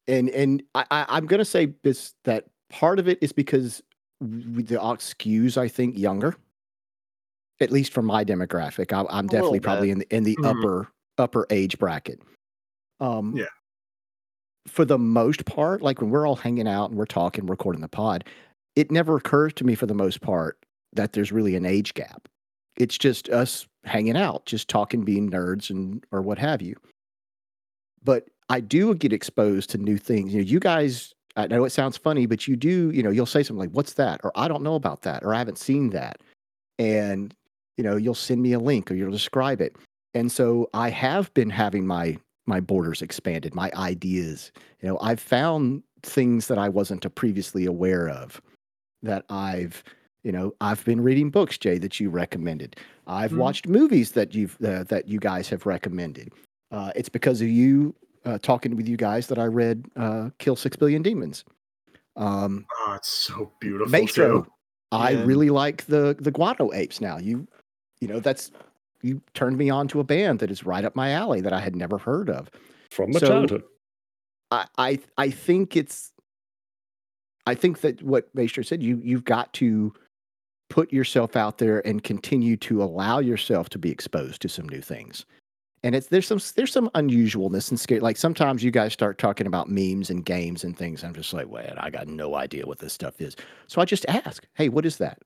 and 0.09 0.29
and 0.29 0.63
I, 0.75 0.85
I, 0.91 1.05
I'm 1.09 1.25
going 1.27 1.37
to 1.39 1.45
say 1.45 1.73
this 1.83 2.13
that 2.25 2.45
part 2.69 2.99
of 2.99 3.07
it 3.07 3.17
is 3.21 3.31
because 3.31 3.81
the 4.19 4.79
Ox 4.79 5.13
skews, 5.13 5.57
I 5.57 5.67
think, 5.67 5.97
younger. 5.97 6.35
At 7.61 7.71
least 7.71 7.91
for 7.93 8.01
my 8.01 8.23
demographic, 8.23 8.93
I, 8.93 8.99
I'm 9.09 9.25
little 9.27 9.27
definitely 9.27 9.59
probably 9.59 9.91
in 9.91 9.99
the 9.99 10.15
in 10.15 10.23
the 10.23 10.35
Mhm. 10.37 10.45
upper 10.49 10.87
upper 11.17 11.45
age 11.49 11.77
bracket. 11.77 12.21
Um, 12.99 13.35
Yeah. 13.35 13.45
For 14.67 14.85
the 14.85 14.99
most 14.99 15.45
part, 15.45 15.81
like 15.81 15.99
when 16.01 16.09
we're 16.09 16.27
all 16.27 16.35
hanging 16.35 16.67
out 16.67 16.89
and 16.89 16.97
we're 16.99 17.05
talking, 17.05 17.45
recording 17.47 17.81
the 17.81 17.87
pod, 17.89 18.23
it 18.75 18.91
never 18.91 19.15
occurs 19.17 19.53
to 19.55 19.63
me 19.65 19.73
for 19.75 19.85
the 19.87 19.93
most 19.95 20.21
part 20.21 20.57
that 20.93 21.13
there's 21.13 21.31
really 21.31 21.55
an 21.55 21.65
age 21.65 21.93
gap. 21.95 22.27
It's 22.77 22.97
just 22.97 23.29
us 23.29 23.67
hanging 23.83 24.15
out, 24.15 24.45
just 24.45 24.67
talking, 24.69 25.03
being 25.03 25.29
nerds 25.29 25.69
and 25.69 26.05
or 26.11 26.21
what 26.21 26.37
have 26.37 26.61
you. 26.61 26.75
But 28.03 28.27
I 28.49 28.59
do 28.59 28.95
get 28.95 29.13
exposed 29.13 29.69
to 29.71 29.77
new 29.77 29.97
things. 29.97 30.33
You 30.33 30.41
know, 30.41 30.47
you 30.47 30.59
guys, 30.59 31.13
I 31.35 31.47
know 31.47 31.63
it 31.65 31.69
sounds 31.71 31.97
funny, 31.97 32.25
but 32.25 32.47
you 32.47 32.55
do, 32.55 32.89
you 32.91 33.03
know, 33.03 33.11
you'll 33.11 33.25
say 33.25 33.43
something 33.43 33.59
like, 33.59 33.71
What's 33.71 33.93
that? 33.93 34.21
Or 34.23 34.31
I 34.35 34.47
don't 34.47 34.63
know 34.63 34.75
about 34.75 35.03
that, 35.03 35.23
or 35.23 35.33
I 35.33 35.37
haven't 35.37 35.59
seen 35.59 35.91
that. 35.91 36.19
And, 36.77 37.35
you 37.77 37.83
know, 37.83 37.95
you'll 37.95 38.15
send 38.15 38.41
me 38.41 38.53
a 38.53 38.59
link 38.59 38.89
or 38.91 38.95
you'll 38.95 39.11
describe 39.11 39.61
it. 39.61 39.75
And 40.13 40.31
so 40.31 40.69
I 40.73 40.89
have 40.89 41.33
been 41.33 41.49
having 41.49 41.85
my 41.85 42.17
my 42.47 42.59
borders 42.59 43.03
expanded, 43.03 43.53
my 43.53 43.71
ideas. 43.75 44.51
You 44.81 44.89
know, 44.89 44.99
I've 45.01 45.19
found 45.19 45.83
things 46.01 46.47
that 46.47 46.57
I 46.57 46.67
wasn't 46.67 47.13
previously 47.13 47.65
aware 47.65 48.09
of 48.09 48.41
that 49.03 49.23
I've, 49.29 49.83
you 50.23 50.31
know, 50.31 50.55
I've 50.59 50.83
been 50.83 51.01
reading 51.01 51.29
books, 51.29 51.59
Jay, 51.59 51.77
that 51.77 51.99
you 51.99 52.09
recommended. 52.09 52.75
I've 53.05 53.33
Mhm. 53.33 53.37
watched 53.37 53.67
movies 53.67 54.13
that 54.13 54.33
you've 54.33 54.57
uh, 54.63 54.83
that 54.85 55.07
you 55.07 55.19
guys 55.19 55.47
have 55.49 55.67
recommended. 55.67 56.33
Uh, 56.71 56.91
it's 56.95 57.09
because 57.09 57.39
of 57.41 57.47
you 57.49 57.93
uh, 58.25 58.37
talking 58.39 58.75
with 58.75 58.87
you 58.87 58.97
guys 58.97 59.27
that 59.27 59.39
I 59.39 59.45
read 59.45 59.85
uh, 59.95 60.29
"Kill 60.39 60.55
Six 60.55 60.75
Billion 60.75 61.01
Demons." 61.01 61.43
Um, 62.15 62.65
Oh, 62.81 62.93
it's 62.95 63.07
so 63.09 63.51
beautiful. 63.61 63.91
Maestro, 63.91 64.41
too. 64.43 64.51
I 64.91 65.11
Yeah. 65.11 65.23
really 65.23 65.49
like 65.49 65.85
the 65.85 66.15
the 66.19 66.31
Guano 66.31 66.71
Apes. 66.73 66.99
Now 67.01 67.17
you, 67.17 67.47
you 68.01 68.07
know, 68.07 68.19
that's 68.19 68.51
you 69.01 69.21
turned 69.33 69.57
me 69.57 69.69
on 69.69 69.87
to 69.89 69.99
a 69.99 70.03
band 70.03 70.39
that 70.39 70.51
is 70.51 70.65
right 70.65 70.83
up 70.83 70.95
my 70.95 71.11
alley 71.11 71.39
that 71.41 71.53
I 71.53 71.59
had 71.61 71.75
never 71.75 71.97
heard 71.97 72.29
of. 72.29 72.49
From 72.91 73.11
my 73.11 73.19
So- 73.19 73.27
childhood. 73.27 73.63
I 74.51 74.65
I, 74.77 74.99
I 75.17 75.29
think 75.29 75.75
it's 75.75 76.11
I 77.45 77.55
think 77.55 77.81
that 77.81 78.01
what 78.03 78.33
Maestro 78.35 78.63
said, 78.63 78.81
you 78.83 78.99
you've 79.03 79.23
got 79.23 79.53
to 79.53 79.93
put 80.69 80.91
yourself 80.93 81.35
out 81.35 81.57
there 81.59 81.85
and 81.87 82.03
continue 82.03 82.55
to 82.57 82.83
allow 82.83 83.19
yourself 83.19 83.69
to 83.69 83.79
be 83.79 83.89
exposed 83.91 84.41
to 84.41 84.49
some 84.49 84.67
new 84.69 84.81
things. 84.81 85.25
And 85.83 85.95
it's 85.95 86.07
there's 86.07 86.27
some 86.27 86.39
there's 86.55 86.73
some 86.73 86.89
unusualness 86.89 87.69
and 87.69 87.79
scare. 87.79 88.01
Like 88.01 88.17
sometimes 88.17 88.63
you 88.63 88.71
guys 88.71 88.91
start 88.91 89.17
talking 89.17 89.47
about 89.47 89.69
memes 89.69 90.09
and 90.09 90.25
games 90.25 90.63
and 90.63 90.77
things. 90.77 91.03
I'm 91.03 91.13
just 91.13 91.33
like, 91.33 91.47
wait, 91.47 91.71
I 91.77 91.89
got 91.89 92.07
no 92.07 92.35
idea 92.35 92.65
what 92.65 92.79
this 92.79 92.93
stuff 92.93 93.21
is. 93.21 93.35
So 93.67 93.81
I 93.81 93.85
just 93.85 94.05
ask, 94.07 94.45
hey, 94.55 94.69
what 94.69 94.85
is 94.85 94.97
that? 94.97 95.19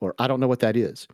Or 0.00 0.14
I 0.18 0.26
don't 0.28 0.40
know 0.40 0.48
what 0.48 0.60
that 0.60 0.76
is. 0.76 1.08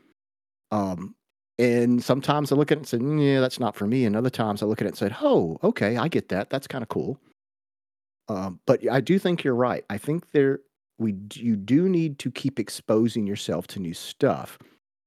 Um, 0.71 1.15
and 1.59 2.03
sometimes 2.03 2.51
I 2.51 2.57
look 2.57 2.73
at 2.73 2.79
it 2.79 2.81
and 2.81 2.89
say, 2.89 2.99
"Mm, 2.99 3.25
yeah, 3.25 3.41
that's 3.41 3.61
not 3.61 3.77
for 3.77 3.87
me. 3.87 4.05
And 4.05 4.17
other 4.17 4.31
times 4.31 4.63
I 4.63 4.67
look 4.67 4.81
at 4.81 4.87
it 4.87 4.91
and 4.91 4.99
say, 4.99 5.17
oh, 5.23 5.59
okay, 5.63 5.97
I 5.97 6.09
get 6.09 6.29
that. 6.31 6.51
That's 6.51 6.67
kind 6.67 6.83
of 6.83 6.89
cool. 6.89 7.19
Um, 8.29 8.59
but 8.67 8.89
I 8.91 9.01
do 9.01 9.19
think 9.19 9.45
you're 9.45 9.55
right. 9.55 9.85
I 9.91 9.99
think 9.99 10.31
there 10.33 10.61
we 10.99 11.15
you 11.35 11.57
do 11.57 11.89
need 11.89 12.19
to 12.21 12.31
keep 12.31 12.59
exposing 12.59 13.27
yourself 13.27 13.67
to 13.69 13.81
new 13.81 13.95
stuff 13.95 14.59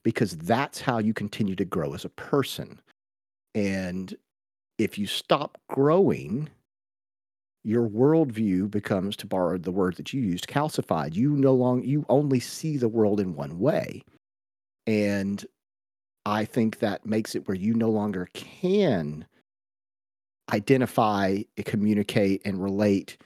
because 0.03 0.37
that's 0.37 0.79
how 0.79 0.99
you 0.99 1.13
continue 1.13 1.55
to 1.55 1.65
grow 1.65 1.93
as 1.93 2.05
a 2.05 2.09
person. 2.09 2.79
And 3.57 4.15
if 4.77 4.99
you 4.99 5.07
stop 5.07 5.57
growing, 5.67 6.47
your 7.63 7.89
worldview 7.89 8.69
becomes, 8.69 9.15
to 9.15 9.25
borrow 9.25 9.57
the 9.57 9.71
word 9.71 9.95
that 9.95 10.13
you 10.13 10.21
used, 10.21 10.47
calcified. 10.47 11.15
You 11.15 11.31
no 11.31 11.55
longer 11.55 11.83
you 11.83 12.05
only 12.07 12.39
see 12.39 12.77
the 12.77 12.87
world 12.87 13.19
in 13.19 13.33
one 13.33 13.57
way. 13.57 14.03
And 14.85 15.43
I 16.23 16.45
think 16.45 16.77
that 16.79 17.07
makes 17.07 17.33
it 17.33 17.47
where 17.47 17.57
you 17.57 17.73
no 17.73 17.89
longer 17.89 18.29
can 18.33 19.25
identify, 20.53 21.39
communicate, 21.65 22.43
and 22.45 22.63
relate, 22.63 23.17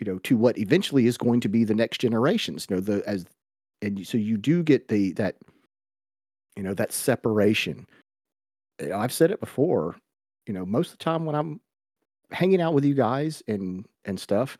you 0.00 0.12
know, 0.12 0.18
to 0.18 0.36
what 0.36 0.58
eventually 0.58 1.06
is 1.06 1.16
going 1.16 1.40
to 1.40 1.48
be 1.48 1.64
the 1.64 1.74
next 1.74 1.98
generations. 1.98 2.66
You 2.68 2.76
know, 2.76 2.82
the 2.82 3.02
as 3.08 3.24
and 3.80 4.06
so 4.06 4.18
you 4.18 4.36
do 4.36 4.62
get 4.62 4.88
the 4.88 5.12
that, 5.14 5.36
you 6.56 6.62
know, 6.62 6.74
that 6.74 6.92
separation. 6.92 7.86
I've 8.80 9.12
said 9.12 9.30
it 9.30 9.40
before. 9.40 9.96
You 10.46 10.54
know, 10.54 10.66
most 10.66 10.92
of 10.92 10.98
the 10.98 11.04
time 11.04 11.24
when 11.24 11.34
I'm 11.36 11.60
hanging 12.30 12.60
out 12.60 12.74
with 12.74 12.84
you 12.84 12.94
guys 12.94 13.42
and 13.48 13.86
and 14.04 14.18
stuff, 14.20 14.58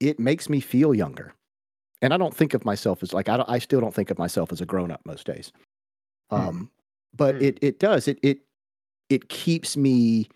it 0.00 0.18
makes 0.18 0.48
me 0.48 0.60
feel 0.60 0.94
younger. 0.94 1.34
And 2.02 2.14
I 2.14 2.18
don't 2.18 2.34
think 2.34 2.54
of 2.54 2.64
myself 2.64 3.02
as 3.02 3.12
like 3.12 3.28
I 3.28 3.44
I 3.48 3.58
still 3.58 3.80
don't 3.80 3.94
think 3.94 4.10
of 4.10 4.18
myself 4.18 4.52
as 4.52 4.60
a 4.60 4.66
grown 4.66 4.90
up 4.90 5.02
most 5.06 5.26
days. 5.26 5.52
Hmm. 6.34 6.48
Um, 6.48 6.70
but 7.16 7.36
Hmm. 7.36 7.42
it 7.42 7.58
it 7.62 7.78
does 7.78 8.08
it 8.08 8.18
it 8.22 8.40
it 9.08 9.28
keeps 9.28 9.76
me 9.76 10.28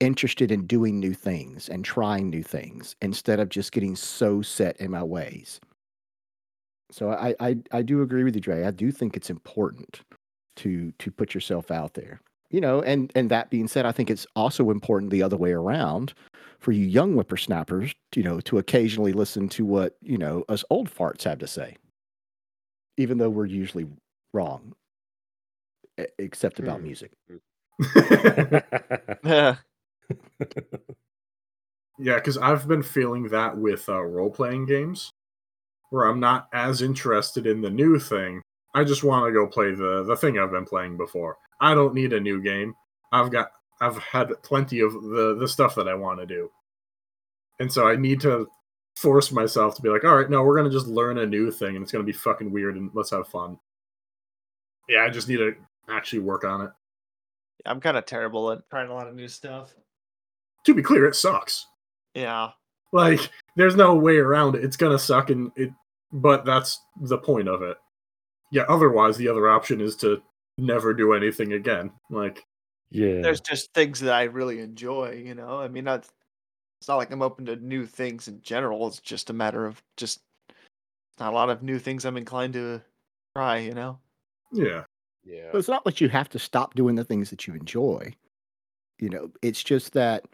interested 0.00 0.50
in 0.52 0.66
doing 0.66 1.00
new 1.00 1.14
things 1.14 1.68
and 1.68 1.84
trying 1.84 2.30
new 2.30 2.42
things 2.42 2.96
instead 3.02 3.40
of 3.40 3.48
just 3.48 3.72
getting 3.72 3.96
so 3.96 4.42
set 4.42 4.76
in 4.80 4.90
my 4.90 5.02
ways. 5.02 5.60
So 6.90 7.10
I 7.10 7.34
I, 7.40 7.56
I 7.72 7.82
do 7.82 8.02
agree 8.02 8.24
with 8.24 8.34
you, 8.34 8.40
Dre. 8.40 8.64
I 8.64 8.70
do 8.70 8.90
think 8.92 9.16
it's 9.16 9.30
important 9.30 10.02
to 10.56 10.92
to 10.92 11.10
put 11.10 11.34
yourself 11.34 11.70
out 11.70 11.94
there. 11.94 12.20
You 12.52 12.60
know, 12.60 12.82
and 12.82 13.10
and 13.14 13.30
that 13.30 13.50
being 13.50 13.66
said, 13.66 13.86
I 13.86 13.92
think 13.92 14.10
it's 14.10 14.26
also 14.36 14.70
important 14.70 15.10
the 15.10 15.22
other 15.22 15.36
way 15.38 15.52
around 15.52 16.12
for 16.60 16.70
you 16.72 16.86
young 16.86 17.14
whippersnappers, 17.14 17.92
you 18.14 18.22
know, 18.22 18.40
to 18.42 18.58
occasionally 18.58 19.12
listen 19.12 19.48
to 19.48 19.64
what, 19.64 19.96
you 20.02 20.16
know, 20.18 20.44
us 20.48 20.64
old 20.70 20.88
farts 20.88 21.24
have 21.24 21.38
to 21.40 21.46
say. 21.48 21.76
Even 22.98 23.18
though 23.18 23.30
we're 23.30 23.46
usually 23.46 23.86
wrong. 24.32 24.72
Except 26.18 26.60
about 26.60 26.78
Hmm. 26.78 26.84
music. 26.84 27.12
Yeah. 29.24 29.56
Yeah, 31.98 32.16
because 32.16 32.38
I've 32.38 32.66
been 32.66 32.82
feeling 32.82 33.28
that 33.28 33.56
with 33.56 33.88
uh, 33.88 34.00
role 34.02 34.30
playing 34.30 34.66
games, 34.66 35.10
where 35.90 36.04
I'm 36.06 36.18
not 36.20 36.48
as 36.52 36.82
interested 36.82 37.46
in 37.46 37.60
the 37.60 37.70
new 37.70 37.98
thing. 37.98 38.40
I 38.74 38.82
just 38.84 39.04
want 39.04 39.26
to 39.26 39.32
go 39.32 39.46
play 39.46 39.72
the 39.72 40.02
the 40.02 40.16
thing 40.16 40.38
I've 40.38 40.50
been 40.50 40.64
playing 40.64 40.96
before. 40.96 41.36
I 41.62 41.74
don't 41.74 41.94
need 41.94 42.12
a 42.12 42.20
new 42.20 42.42
game. 42.42 42.74
I've 43.12 43.30
got 43.30 43.52
I've 43.80 43.96
had 43.98 44.30
plenty 44.42 44.80
of 44.80 44.92
the 44.92 45.36
the 45.38 45.48
stuff 45.48 45.76
that 45.76 45.88
I 45.88 45.94
want 45.94 46.20
to 46.20 46.26
do, 46.26 46.50
and 47.60 47.72
so 47.72 47.88
I 47.88 47.96
need 47.96 48.20
to 48.22 48.48
force 48.96 49.32
myself 49.32 49.76
to 49.76 49.82
be 49.82 49.88
like, 49.88 50.04
all 50.04 50.16
right, 50.16 50.28
no, 50.28 50.42
we're 50.42 50.56
gonna 50.56 50.70
just 50.70 50.88
learn 50.88 51.18
a 51.18 51.26
new 51.26 51.50
thing, 51.50 51.76
and 51.76 51.82
it's 51.82 51.92
gonna 51.92 52.04
be 52.04 52.12
fucking 52.12 52.50
weird, 52.50 52.76
and 52.76 52.90
let's 52.94 53.10
have 53.10 53.28
fun. 53.28 53.58
Yeah, 54.88 55.04
I 55.04 55.10
just 55.10 55.28
need 55.28 55.38
to 55.38 55.54
actually 55.88 56.18
work 56.18 56.44
on 56.44 56.62
it. 56.62 56.70
I'm 57.64 57.80
kind 57.80 57.96
of 57.96 58.06
terrible 58.06 58.50
at 58.50 58.68
trying 58.68 58.90
a 58.90 58.94
lot 58.94 59.06
of 59.06 59.14
new 59.14 59.28
stuff. 59.28 59.72
To 60.64 60.74
be 60.74 60.82
clear, 60.82 61.06
it 61.06 61.14
sucks. 61.14 61.66
Yeah. 62.14 62.50
Like, 62.92 63.30
there's 63.56 63.76
no 63.76 63.94
way 63.94 64.16
around 64.16 64.56
it. 64.56 64.64
It's 64.64 64.76
gonna 64.76 64.98
suck, 64.98 65.30
and 65.30 65.52
it. 65.56 65.70
But 66.12 66.44
that's 66.44 66.80
the 67.00 67.18
point 67.18 67.48
of 67.48 67.62
it. 67.62 67.78
Yeah. 68.50 68.64
Otherwise, 68.68 69.16
the 69.16 69.28
other 69.28 69.48
option 69.48 69.80
is 69.80 69.96
to 69.96 70.20
never 70.62 70.94
do 70.94 71.12
anything 71.12 71.52
again. 71.52 71.90
Like, 72.10 72.44
yeah. 72.90 73.20
There's 73.22 73.40
just 73.40 73.72
things 73.72 74.00
that 74.00 74.12
I 74.12 74.24
really 74.24 74.60
enjoy, 74.60 75.22
you 75.24 75.34
know? 75.34 75.58
I 75.58 75.68
mean, 75.68 75.84
not, 75.84 76.06
it's 76.80 76.88
not 76.88 76.96
like 76.96 77.10
I'm 77.10 77.22
open 77.22 77.46
to 77.46 77.56
new 77.56 77.86
things 77.86 78.28
in 78.28 78.40
general. 78.42 78.86
It's 78.86 79.00
just 79.00 79.30
a 79.30 79.32
matter 79.32 79.66
of 79.66 79.82
just 79.96 80.20
not 81.18 81.32
a 81.32 81.36
lot 81.36 81.50
of 81.50 81.62
new 81.62 81.78
things 81.78 82.04
I'm 82.04 82.16
inclined 82.16 82.52
to 82.54 82.82
try, 83.36 83.58
you 83.58 83.72
know? 83.72 83.98
yeah, 84.52 84.84
Yeah. 85.24 85.48
But 85.50 85.58
it's 85.58 85.68
not 85.68 85.84
that 85.84 86.00
you 86.00 86.08
have 86.08 86.28
to 86.30 86.38
stop 86.38 86.74
doing 86.74 86.94
the 86.94 87.04
things 87.04 87.30
that 87.30 87.46
you 87.46 87.54
enjoy. 87.54 88.14
You 88.98 89.08
know, 89.08 89.30
it's 89.40 89.62
just 89.62 89.94
that 89.94 90.24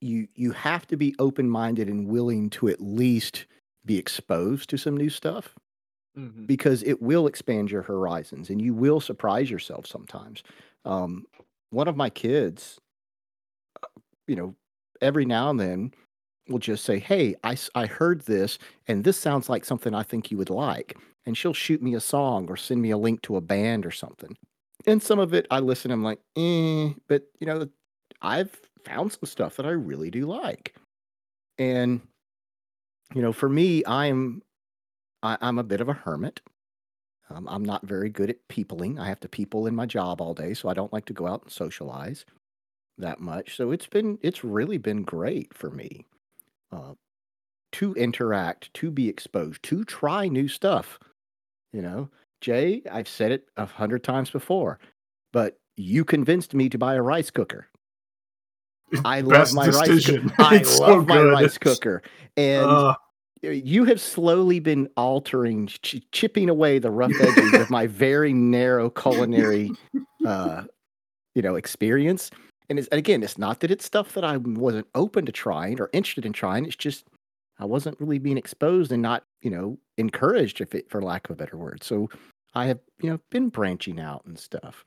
you 0.00 0.26
you 0.34 0.52
have 0.52 0.86
to 0.88 0.96
be 0.96 1.14
open 1.18 1.48
minded 1.48 1.88
and 1.88 2.08
willing 2.08 2.50
to 2.50 2.68
at 2.68 2.80
least 2.80 3.46
be 3.84 3.98
exposed 3.98 4.70
to 4.70 4.78
some 4.78 4.96
new 4.96 5.10
stuff 5.10 5.54
Mm-hmm. 6.18 6.44
because 6.44 6.82
it 6.82 7.00
will 7.00 7.26
expand 7.26 7.70
your 7.70 7.80
horizons 7.80 8.50
and 8.50 8.60
you 8.60 8.74
will 8.74 9.00
surprise 9.00 9.50
yourself 9.50 9.86
sometimes. 9.86 10.42
Um, 10.84 11.24
one 11.70 11.88
of 11.88 11.96
my 11.96 12.10
kids, 12.10 12.78
uh, 13.82 13.86
you 14.26 14.36
know, 14.36 14.54
every 15.00 15.24
now 15.24 15.50
and 15.50 15.58
then 15.60 15.92
will 16.48 16.58
just 16.58 16.84
say, 16.84 16.98
"Hey, 16.98 17.36
I, 17.44 17.56
I 17.74 17.86
heard 17.86 18.22
this, 18.22 18.58
and 18.88 19.04
this 19.04 19.18
sounds 19.18 19.48
like 19.48 19.64
something 19.64 19.94
I 19.94 20.02
think 20.02 20.30
you 20.30 20.38
would 20.38 20.50
like," 20.50 20.96
and 21.26 21.36
she'll 21.36 21.54
shoot 21.54 21.82
me 21.82 21.94
a 21.94 22.00
song 22.00 22.48
or 22.50 22.56
send 22.56 22.82
me 22.82 22.90
a 22.90 22.98
link 22.98 23.22
to 23.22 23.36
a 23.36 23.40
band 23.40 23.86
or 23.86 23.92
something. 23.92 24.36
And 24.86 25.02
some 25.02 25.18
of 25.20 25.34
it 25.34 25.46
I 25.50 25.60
listen, 25.60 25.90
I'm 25.92 26.02
like, 26.04 26.20
eh, 26.36 26.90
but 27.08 27.24
you 27.40 27.46
know, 27.46 27.68
I've 28.22 28.60
found 28.84 29.12
some 29.12 29.26
stuff 29.26 29.56
that 29.56 29.66
I 29.66 29.70
really 29.72 30.10
do 30.10 30.26
like, 30.26 30.76
and 31.58 32.00
you 33.14 33.22
know, 33.22 33.32
for 33.32 33.48
me, 33.48 33.82
I'm 33.86 34.42
I, 35.22 35.38
I'm 35.40 35.58
a 35.58 35.64
bit 35.64 35.80
of 35.80 35.88
a 35.88 35.94
hermit. 35.94 36.40
Um, 37.30 37.48
I'm 37.48 37.64
not 37.64 37.86
very 37.86 38.10
good 38.10 38.30
at 38.30 38.48
peopling. 38.48 38.98
I 38.98 39.08
have 39.08 39.20
to 39.20 39.28
people 39.28 39.66
in 39.66 39.74
my 39.76 39.86
job 39.86 40.20
all 40.20 40.34
day, 40.34 40.54
so 40.54 40.68
I 40.68 40.74
don't 40.74 40.92
like 40.92 41.06
to 41.06 41.14
go 41.14 41.26
out 41.26 41.42
and 41.44 41.52
socialize 41.52 42.26
that 42.98 43.20
much. 43.20 43.56
So 43.56 43.70
it's 43.72 43.86
been 43.86 44.18
it's 44.22 44.44
really 44.44 44.78
been 44.78 45.02
great 45.02 45.54
for 45.54 45.70
me 45.70 46.06
uh, 46.72 46.94
to 47.72 47.94
interact, 47.94 48.72
to 48.74 48.90
be 48.90 49.08
exposed, 49.08 49.62
to 49.64 49.84
try 49.84 50.28
new 50.28 50.48
stuff. 50.48 50.98
You 51.72 51.82
know, 51.82 52.10
Jay, 52.40 52.82
I've 52.90 53.08
said 53.08 53.32
it 53.32 53.48
a 53.56 53.66
hundred 53.66 54.04
times 54.04 54.30
before, 54.30 54.78
but 55.32 55.58
you 55.76 56.04
convinced 56.04 56.54
me 56.54 56.68
to 56.70 56.78
buy 56.78 56.94
a 56.96 57.02
rice 57.02 57.30
cooker. 57.30 57.68
I 59.04 59.20
love 59.22 59.52
my 59.52 59.68
rice 59.68 60.00
decision. 60.00 60.00
cooker. 60.00 60.34
I 60.38 60.56
It's 60.56 60.64
love 60.64 61.06
so 61.06 61.06
my 61.06 61.22
rice 61.22 61.58
cooker, 61.58 62.02
and 62.36 62.82
Uh, 62.82 62.94
you 63.42 63.84
have 63.84 64.00
slowly 64.00 64.60
been 64.60 64.88
altering, 64.96 65.66
ch- 65.66 66.00
chipping 66.12 66.48
away 66.48 66.78
the 66.78 66.90
rough 66.90 67.12
edges 67.20 67.54
of 67.54 67.70
my 67.70 67.86
very 67.86 68.32
narrow 68.32 68.88
culinary, 68.90 69.70
uh, 70.24 70.62
you 71.34 71.42
know, 71.42 71.56
experience. 71.56 72.30
And, 72.68 72.78
it's, 72.78 72.88
and 72.88 72.98
again, 72.98 73.22
it's 73.22 73.36
not 73.38 73.60
that 73.60 73.70
it's 73.70 73.84
stuff 73.84 74.14
that 74.14 74.24
I 74.24 74.36
wasn't 74.36 74.86
open 74.94 75.26
to 75.26 75.32
trying 75.32 75.80
or 75.80 75.90
interested 75.92 76.24
in 76.24 76.32
trying. 76.32 76.64
It's 76.64 76.76
just 76.76 77.04
I 77.58 77.64
wasn't 77.64 78.00
really 78.00 78.18
being 78.18 78.38
exposed 78.38 78.92
and 78.92 79.02
not, 79.02 79.24
you 79.42 79.50
know, 79.50 79.78
encouraged, 79.98 80.60
if 80.60 80.74
it, 80.74 80.88
for 80.90 81.02
lack 81.02 81.24
of 81.28 81.32
a 81.32 81.36
better 81.36 81.56
word. 81.56 81.82
So 81.82 82.08
I 82.54 82.66
have, 82.66 82.78
you 83.00 83.10
know, 83.10 83.18
been 83.30 83.48
branching 83.48 83.98
out 84.00 84.24
and 84.24 84.38
stuff. 84.38 84.84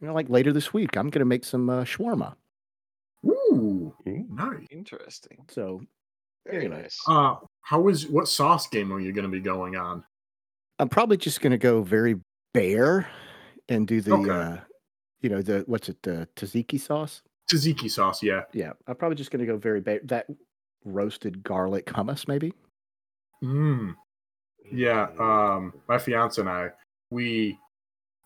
You 0.00 0.08
know, 0.08 0.14
like 0.14 0.28
later 0.28 0.52
this 0.52 0.72
week, 0.72 0.96
I'm 0.96 1.10
going 1.10 1.20
to 1.20 1.24
make 1.26 1.44
some 1.44 1.68
uh, 1.70 1.84
shawarma. 1.84 2.34
ooh, 3.26 3.94
Mm. 4.06 4.30
nice. 4.30 4.66
Interesting. 4.70 5.44
So 5.48 5.80
Very 6.46 6.64
Anyway. 6.66 6.82
nice. 6.82 6.98
Uh, 7.06 7.36
how 7.72 7.88
is 7.88 8.06
what 8.06 8.28
sauce 8.28 8.66
game 8.66 8.92
are 8.92 9.00
you 9.00 9.12
going 9.12 9.24
to 9.24 9.30
be 9.30 9.40
going 9.40 9.76
on? 9.76 10.04
I'm 10.78 10.90
probably 10.90 11.16
just 11.16 11.40
going 11.40 11.52
to 11.52 11.58
go 11.58 11.82
very 11.82 12.20
bare 12.52 13.08
and 13.70 13.88
do 13.88 14.02
the, 14.02 14.12
Okay. 14.14 14.30
uh, 14.30 14.56
you 15.22 15.30
know, 15.30 15.40
the 15.40 15.64
what's 15.66 15.88
it, 15.88 15.96
the 16.02 16.28
tzatziki 16.36 16.78
sauce. 16.78 17.22
Tzatziki 17.50 17.90
sauce, 17.90 18.22
yeah. 18.22 18.42
Yeah, 18.52 18.72
I'm 18.86 18.96
probably 18.96 19.16
just 19.16 19.30
going 19.30 19.40
to 19.40 19.46
go 19.50 19.56
very 19.56 19.80
bare. 19.80 20.00
That 20.04 20.26
roasted 20.84 21.42
garlic 21.42 21.86
hummus, 21.86 22.28
maybe. 22.28 22.52
Mm. 23.42 23.94
Yeah, 24.70 25.08
um, 25.18 25.72
my 25.88 25.96
fiance 25.96 26.40
and 26.42 26.50
I, 26.50 26.70
we 27.10 27.58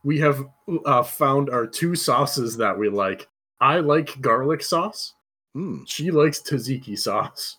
we 0.02 0.18
have 0.18 0.44
uh, 0.84 1.04
found 1.04 1.50
our 1.50 1.68
two 1.68 1.94
sauces 1.94 2.56
that 2.56 2.76
we 2.76 2.88
like. 2.88 3.28
I 3.60 3.78
like 3.78 4.20
garlic 4.20 4.62
sauce. 4.62 5.14
Mm, 5.56 5.84
She 5.86 6.10
likes 6.10 6.42
tzatziki 6.42 6.98
sauce, 6.98 7.58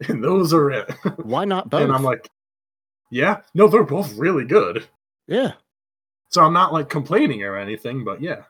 and 0.08 0.22
those 0.24 0.52
are 0.52 0.70
it. 0.70 0.90
why 1.22 1.44
not 1.44 1.70
both? 1.70 1.82
and 1.82 1.92
I'm 1.92 2.04
like, 2.04 2.28
yeah, 3.10 3.42
no, 3.54 3.68
they're 3.68 3.84
both 3.84 4.16
really 4.16 4.44
good. 4.44 4.86
yeah, 5.26 5.52
So 6.30 6.42
I'm 6.42 6.52
not 6.52 6.72
like 6.72 6.88
complaining 6.88 7.42
or 7.42 7.56
anything, 7.56 8.04
but 8.04 8.22
yeah, 8.22 8.42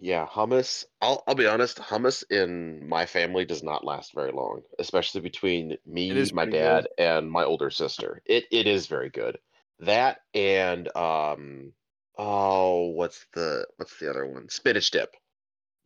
Yeah, 0.00 0.26
hummus. 0.26 0.84
I'll 1.00 1.22
I'll 1.26 1.34
be 1.34 1.46
honest. 1.46 1.78
Hummus 1.78 2.24
in 2.30 2.88
my 2.88 3.06
family 3.06 3.44
does 3.44 3.62
not 3.62 3.84
last 3.84 4.14
very 4.14 4.32
long, 4.32 4.62
especially 4.78 5.20
between 5.22 5.76
me, 5.86 6.10
is 6.16 6.32
my 6.32 6.44
pretty 6.44 6.58
dad, 6.58 6.88
and 6.98 7.30
my 7.30 7.44
older 7.44 7.70
sister. 7.70 8.22
It 8.26 8.44
it 8.50 8.66
is 8.66 8.86
very 8.86 9.10
good. 9.10 9.38
That 9.80 10.18
and 10.34 10.94
um 10.96 11.72
oh, 12.18 12.88
what's 12.90 13.26
the 13.34 13.66
what's 13.76 13.98
the 13.98 14.10
other 14.10 14.26
one? 14.26 14.48
Spinach 14.48 14.90
dip. 14.90 15.14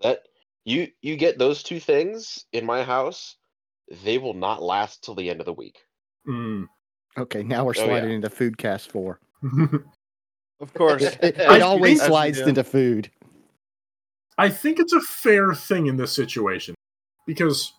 That 0.03 0.21
you 0.65 0.89
you 1.03 1.17
get 1.17 1.39
those 1.39 1.63
two 1.63 1.81
things 1.81 2.45
in 2.53 2.67
my 2.67 2.83
house, 2.85 3.37
they 4.05 4.19
will 4.19 4.35
not 4.35 4.63
last 4.63 5.03
till 5.05 5.15
the 5.15 5.29
end 5.31 5.41
of 5.41 5.47
the 5.47 5.53
week. 5.53 5.85
Mm. 6.27 6.67
okay. 7.19 7.43
Now 7.43 7.65
we're 7.65 7.75
Oh, 7.77 7.81
yeah. 7.81 7.87
sliding 7.87 8.13
into 8.13 8.31
food 8.31 8.57
cast 8.59 8.91
four. 8.91 9.19
Of 10.61 10.73
course. 10.75 11.03
It, 11.03 11.21
it 11.23 11.41
I 11.41 11.61
always 11.61 11.99
think- 11.99 12.09
slides 12.09 12.39
Yeah. 12.39 12.47
into 12.49 12.63
food. 12.63 13.11
I 14.39 14.49
think 14.49 14.79
it's 14.79 14.93
a 14.93 15.01
fair 15.01 15.55
thing 15.55 15.89
in 15.89 15.97
this 15.97 16.13
situation 16.13 16.77
because, 17.27 17.73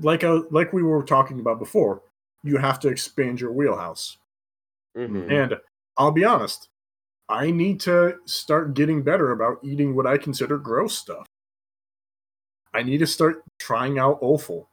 like 0.00 0.24
uh, 0.24 0.42
like 0.50 0.72
we 0.72 0.82
were 0.82 1.04
talking 1.04 1.38
about 1.38 1.60
before, 1.60 2.02
you 2.42 2.56
have 2.58 2.80
to 2.80 2.88
expand 2.88 3.40
your 3.40 3.52
wheelhouse. 3.52 4.18
Mhm. 4.96 5.30
And 5.30 5.56
I'll 5.96 6.10
be 6.10 6.24
honest, 6.24 6.68
I 7.28 7.50
need 7.52 7.78
to 7.82 8.18
start 8.24 8.74
getting 8.74 9.02
better 9.04 9.30
about 9.30 9.58
eating 9.62 9.94
what 9.94 10.06
I 10.06 10.18
consider 10.18 10.58
gross 10.58 10.98
stuff. 10.98 11.26
I 12.74 12.82
need 12.82 12.98
to 12.98 13.06
start 13.06 13.42
trying 13.60 13.98
out 14.00 14.18
offal. 14.20 14.68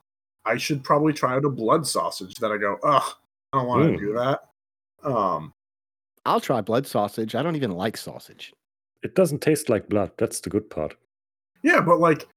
I 0.45 0.57
should 0.57 0.83
probably 0.83 1.13
try 1.13 1.35
out 1.35 1.45
a 1.45 1.49
blood 1.49 1.87
sausage 1.87 2.35
that 2.35 2.51
I 2.51 2.57
go, 2.57 2.77
ugh, 2.83 3.15
I 3.53 3.57
don't 3.59 3.67
want 3.67 3.83
to 3.83 3.97
Mm. 3.97 3.99
do 3.99 4.13
that. 4.13 4.49
Um, 5.03 5.53
I'll 6.25 6.39
try 6.41 6.61
blood 6.61 6.87
sausage. 6.87 7.35
I 7.35 7.41
don't 7.43 7.55
even 7.55 7.71
like 7.71 7.97
sausage. 7.97 8.53
It 9.03 9.15
doesn't 9.15 9.41
taste 9.41 9.69
like 9.69 9.89
blood. 9.89 10.11
That's 10.17 10.39
the 10.39 10.49
good 10.49 10.69
part. 10.69 10.95
yeah, 11.61 11.79
but 11.81 11.99
like, 11.99 12.27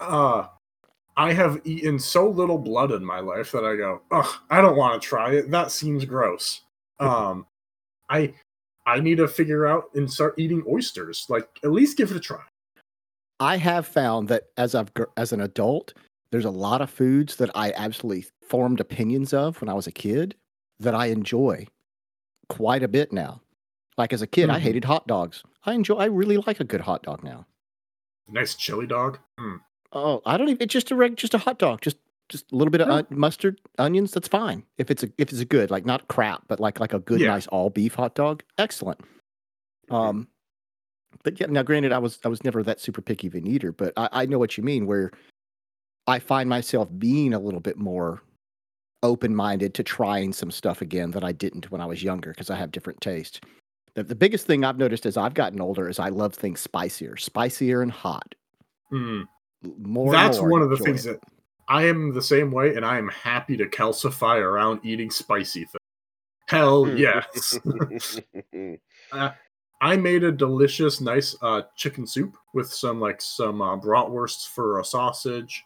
uh, 0.00 0.46
I 1.16 1.32
have 1.34 1.60
eaten 1.64 1.98
so 1.98 2.28
little 2.30 2.56
blood 2.58 2.92
in 2.92 3.04
my 3.04 3.20
life 3.20 3.52
that 3.52 3.64
I 3.64 3.76
go, 3.76 4.00
ugh, 4.10 4.40
I 4.50 4.60
don't 4.62 4.76
want 4.76 5.00
to 5.00 5.06
try 5.06 5.32
it. 5.32 5.50
That 5.50 5.70
seems 5.70 6.04
gross. 6.06 6.62
Um, 6.98 7.46
I 8.08 8.34
I 8.86 9.00
need 9.00 9.16
to 9.18 9.28
figure 9.28 9.66
out 9.66 9.90
and 9.94 10.10
start 10.10 10.34
eating 10.38 10.64
oysters. 10.68 11.26
Like, 11.28 11.48
at 11.62 11.70
least 11.72 11.96
give 11.98 12.10
it 12.10 12.16
a 12.16 12.20
try. 12.20 12.42
I 13.38 13.56
have 13.58 13.86
found 13.86 14.28
that 14.28 14.44
as 14.56 14.74
I've 14.74 14.90
as 15.16 15.32
an 15.32 15.40
adult, 15.42 15.92
there's 16.32 16.44
a 16.44 16.50
lot 16.50 16.80
of 16.80 16.90
foods 16.90 17.36
that 17.36 17.50
I 17.54 17.72
absolutely 17.76 18.26
formed 18.42 18.80
opinions 18.80 19.32
of 19.32 19.60
when 19.60 19.68
I 19.68 19.74
was 19.74 19.86
a 19.86 19.92
kid 19.92 20.34
that 20.78 20.94
I 20.94 21.06
enjoy 21.06 21.66
quite 22.48 22.82
a 22.82 22.88
bit 22.88 23.12
now. 23.12 23.40
Like 23.98 24.12
as 24.12 24.22
a 24.22 24.26
kid, 24.26 24.48
I 24.50 24.58
Mhm. 24.58 24.62
hated 24.62 24.84
hot 24.84 25.06
dogs. 25.06 25.42
I 25.64 25.74
enjoy. 25.74 25.96
I 25.96 26.06
really 26.06 26.36
like 26.38 26.60
a 26.60 26.64
good 26.64 26.80
hot 26.82 27.02
dog 27.02 27.22
now. 27.22 27.46
Nice 28.28 28.54
chili 28.54 28.86
dog. 28.86 29.18
Mm. 29.38 29.60
Oh, 29.92 30.22
I 30.24 30.36
don't 30.36 30.48
even. 30.48 30.62
It's 30.62 30.72
just 30.72 30.90
a 30.90 30.96
reg, 30.96 31.16
just 31.16 31.34
a 31.34 31.38
hot 31.38 31.58
dog. 31.58 31.80
Just 31.82 31.98
just 32.28 32.52
a 32.52 32.56
little 32.56 32.70
bit 32.70 32.80
of 32.80 32.86
Yeah. 32.86 32.94
on- 32.94 33.06
mustard, 33.10 33.60
onions. 33.76 34.12
That's 34.12 34.28
fine. 34.28 34.64
If 34.78 34.88
it's 34.90 35.02
a 35.02 35.06
if 35.18 35.30
it's 35.32 35.40
a 35.40 35.44
good 35.44 35.68
like 35.70 35.84
not 35.84 36.06
crap, 36.06 36.46
but 36.46 36.60
like 36.60 36.78
like 36.78 36.94
a 36.94 37.00
good 37.00 37.20
Yeah. 37.20 37.26
nice 37.28 37.48
all 37.48 37.70
beef 37.70 37.96
hot 37.96 38.14
dog. 38.14 38.44
Excellent. 38.56 39.00
Um, 39.90 40.28
but 41.24 41.40
yeah. 41.40 41.46
Now, 41.48 41.62
granted, 41.64 41.90
I 41.92 41.98
was 41.98 42.20
I 42.24 42.28
was 42.28 42.44
never 42.44 42.62
that 42.62 42.80
super 42.80 43.02
picky 43.02 43.26
of 43.26 43.34
an 43.34 43.46
eater, 43.48 43.72
but 43.72 43.92
I, 43.96 44.08
I 44.12 44.26
know 44.26 44.38
what 44.38 44.56
you 44.56 44.62
mean. 44.62 44.86
Where 44.86 45.10
I 46.10 46.18
find 46.18 46.48
myself 46.48 46.88
being 46.98 47.32
a 47.32 47.38
little 47.38 47.60
bit 47.60 47.78
more 47.78 48.22
open 49.02 49.34
minded 49.34 49.72
to 49.74 49.82
trying 49.82 50.32
some 50.32 50.50
stuff 50.50 50.82
again 50.82 51.10
that 51.12 51.24
I 51.24 51.32
didn't 51.32 51.70
when 51.70 51.80
I 51.80 51.86
was 51.86 52.02
younger 52.02 52.30
because 52.30 52.50
I 52.50 52.56
have 52.56 52.72
different 52.72 53.00
tastes. 53.00 53.40
The, 53.94 54.02
the 54.02 54.14
biggest 54.14 54.46
thing 54.46 54.64
I've 54.64 54.76
noticed 54.76 55.06
as 55.06 55.16
I've 55.16 55.34
gotten 55.34 55.60
older 55.60 55.88
is 55.88 55.98
I 55.98 56.10
love 56.10 56.34
things 56.34 56.60
spicier, 56.60 57.16
spicier 57.16 57.82
and 57.82 57.90
hot. 57.90 58.34
Mm. 58.92 59.24
More. 59.78 60.12
That's 60.12 60.38
more 60.38 60.50
one 60.50 60.62
of 60.62 60.70
the 60.70 60.76
things 60.76 61.06
it. 61.06 61.20
that 61.20 61.30
I 61.68 61.84
am 61.84 62.12
the 62.12 62.22
same 62.22 62.50
way, 62.50 62.74
and 62.74 62.84
I 62.84 62.98
am 62.98 63.08
happy 63.08 63.56
to 63.56 63.66
calcify 63.66 64.38
around 64.38 64.80
eating 64.84 65.10
spicy 65.10 65.60
things. 65.60 65.76
Hell 66.48 66.84
Hmm. 66.84 66.96
yes. 66.96 67.58
I 69.82 69.96
made 69.96 70.24
a 70.24 70.32
delicious, 70.32 71.00
nice 71.00 71.34
uh, 71.40 71.62
chicken 71.76 72.06
soup 72.06 72.36
with 72.52 72.70
some 72.72 73.00
like 73.00 73.22
some 73.22 73.62
uh, 73.62 73.78
bratwursts 73.78 74.46
for 74.46 74.80
a 74.80 74.84
sausage, 74.84 75.64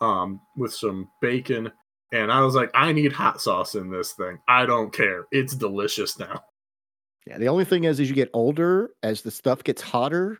um, 0.00 0.40
with 0.56 0.72
some 0.74 1.08
bacon, 1.20 1.70
and 2.12 2.32
I 2.32 2.40
was 2.42 2.54
like, 2.54 2.70
I 2.74 2.92
need 2.92 3.12
hot 3.12 3.40
sauce 3.40 3.74
in 3.74 3.90
this 3.90 4.12
thing. 4.12 4.38
I 4.48 4.66
don't 4.66 4.92
care. 4.92 5.26
It's 5.30 5.54
delicious 5.54 6.18
now. 6.18 6.42
Yeah, 7.26 7.38
the 7.38 7.48
only 7.48 7.64
thing 7.64 7.84
is, 7.84 8.00
as 8.00 8.08
you 8.08 8.14
get 8.14 8.30
older, 8.32 8.90
as 9.02 9.20
the 9.22 9.30
stuff 9.30 9.62
gets 9.62 9.82
hotter, 9.82 10.38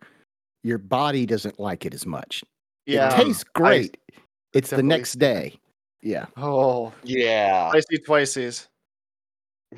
your 0.62 0.78
body 0.78 1.26
doesn't 1.26 1.60
like 1.60 1.84
it 1.84 1.92
as 1.92 2.06
much. 2.06 2.42
Yeah. 2.86 3.12
it 3.12 3.24
tastes 3.24 3.44
great. 3.44 3.98
it's 4.54 4.70
the 4.70 4.82
next 4.82 5.14
day. 5.18 5.58
Yeah, 6.02 6.26
Oh, 6.36 6.92
yeah. 7.02 7.68
spicy 7.70 7.98
twiceies. 7.98 8.68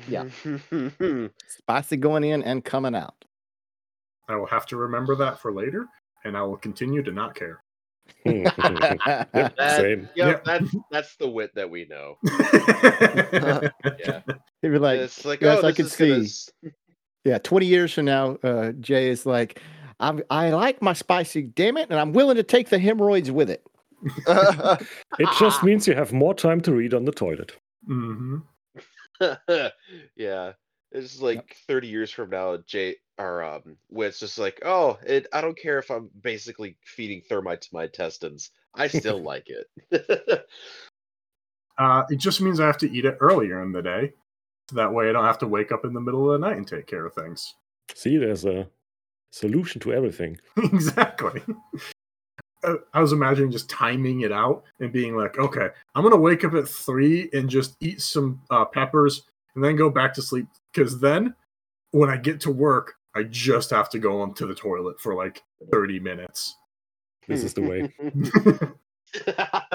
Yeah. 0.07 0.25
spicy 1.47 1.97
going 1.97 2.23
in 2.23 2.43
and 2.43 2.63
coming 2.63 2.95
out. 2.95 3.15
I 4.29 4.35
will 4.37 4.45
have 4.47 4.65
to 4.67 4.77
remember 4.77 5.15
that 5.15 5.39
for 5.39 5.51
later, 5.51 5.87
and 6.23 6.37
I 6.37 6.43
will 6.43 6.55
continue 6.57 7.03
to 7.03 7.11
not 7.11 7.35
care. 7.35 7.61
Yep, 8.25 8.55
That- 8.57 9.75
same. 9.77 10.09
Yep, 10.15 10.27
Yep. 10.27 10.43
that's 10.45 10.75
that's 10.91 11.15
the 11.17 11.29
wit 11.29 11.51
that 11.55 11.69
we 11.69 11.85
know. 11.85 12.17
Yeah. 13.99 14.21
They 14.61 14.69
were 14.69 14.79
like, 14.79 14.99
it's 14.99 15.25
like, 15.25 15.41
yes, 15.41 15.59
oh, 15.63 15.67
I 15.67 15.71
this 15.71 15.95
could 15.95 16.05
is 16.09 16.51
gonna 16.61 16.71
see. 16.71 16.71
yeah, 17.25 17.37
20 17.39 17.65
years 17.65 17.93
from 17.93 18.05
now, 18.05 18.37
uh, 18.43 18.71
Jay 18.73 19.09
is 19.09 19.25
like, 19.25 19.59
I 19.99 20.19
I 20.29 20.49
like 20.51 20.81
my 20.81 20.93
spicy, 20.93 21.43
damn 21.43 21.77
it, 21.77 21.87
and 21.89 21.99
I'm 21.99 22.13
willing 22.13 22.35
to 22.37 22.43
take 22.43 22.69
the 22.69 22.77
hemorrhoids 22.79 23.31
with 23.31 23.49
it. 23.49 23.63
It 25.19 25.29
just 25.39 25.63
means 25.63 25.87
you 25.87 25.93
have 25.95 26.11
more 26.13 26.33
time 26.33 26.61
to 26.61 26.73
read 26.73 26.93
on 26.93 27.05
the 27.05 27.11
toilet. 27.11 27.55
hmm 27.85 28.37
yeah. 30.15 30.53
It's 30.91 31.21
like 31.21 31.55
30 31.67 31.87
years 31.87 32.11
from 32.11 32.29
now, 32.29 32.57
Jay 32.67 32.97
or 33.17 33.43
um 33.43 33.77
Wit's 33.89 34.19
just 34.19 34.37
like, 34.37 34.61
oh, 34.65 34.97
it 35.05 35.27
I 35.31 35.41
don't 35.41 35.57
care 35.57 35.79
if 35.79 35.89
I'm 35.89 36.09
basically 36.21 36.77
feeding 36.83 37.21
thermite 37.27 37.61
to 37.61 37.69
my 37.71 37.83
intestines. 37.83 38.51
I 38.73 38.87
still 38.87 39.21
like 39.21 39.47
it. 39.47 40.45
Uh, 41.77 42.03
it 42.09 42.17
just 42.17 42.41
means 42.41 42.59
I 42.59 42.67
have 42.67 42.77
to 42.79 42.91
eat 42.91 43.05
it 43.05 43.17
earlier 43.19 43.63
in 43.63 43.71
the 43.71 43.81
day. 43.81 44.13
So 44.69 44.75
that 44.75 44.93
way 44.93 45.09
I 45.09 45.13
don't 45.13 45.25
have 45.25 45.39
to 45.39 45.47
wake 45.47 45.71
up 45.71 45.83
in 45.83 45.93
the 45.93 46.01
middle 46.01 46.31
of 46.31 46.39
the 46.39 46.47
night 46.47 46.57
and 46.57 46.67
take 46.67 46.87
care 46.87 47.05
of 47.05 47.13
things. 47.13 47.55
See, 47.95 48.17
there's 48.17 48.45
a 48.45 48.67
solution 49.31 49.81
to 49.81 49.93
everything. 49.93 50.39
exactly. 50.57 51.41
Uh, 52.63 52.75
I 52.93 53.01
was 53.01 53.11
imagining 53.11 53.49
just 53.49 53.71
timing 53.71 54.21
it 54.21 54.31
out 54.31 54.65
and 54.79 54.91
being 54.91 55.15
like, 55.17 55.39
okay, 55.39 55.69
I'm 55.95 56.03
gonna 56.03 56.15
wake 56.15 56.43
up 56.43 56.53
at 56.53 56.67
three 56.67 57.27
and 57.33 57.49
just 57.49 57.75
eat 57.79 57.99
some 57.99 58.39
uh, 58.51 58.65
peppers 58.65 59.23
and 59.55 59.63
then 59.63 59.75
go 59.75 59.89
back 59.89 60.13
to 60.13 60.21
sleep. 60.21 60.45
Because 60.73 60.99
then, 60.99 61.35
when 61.91 62.09
I 62.09 62.17
get 62.17 62.39
to 62.41 62.51
work, 62.51 62.95
I 63.15 63.23
just 63.23 63.69
have 63.71 63.89
to 63.89 63.99
go 63.99 64.21
onto 64.21 64.47
the 64.47 64.55
toilet 64.55 64.99
for 64.99 65.15
like 65.15 65.41
30 65.71 65.99
minutes. 65.99 66.55
This 67.27 67.43
is 67.43 67.53
the 67.53 67.61
way. 67.61 67.93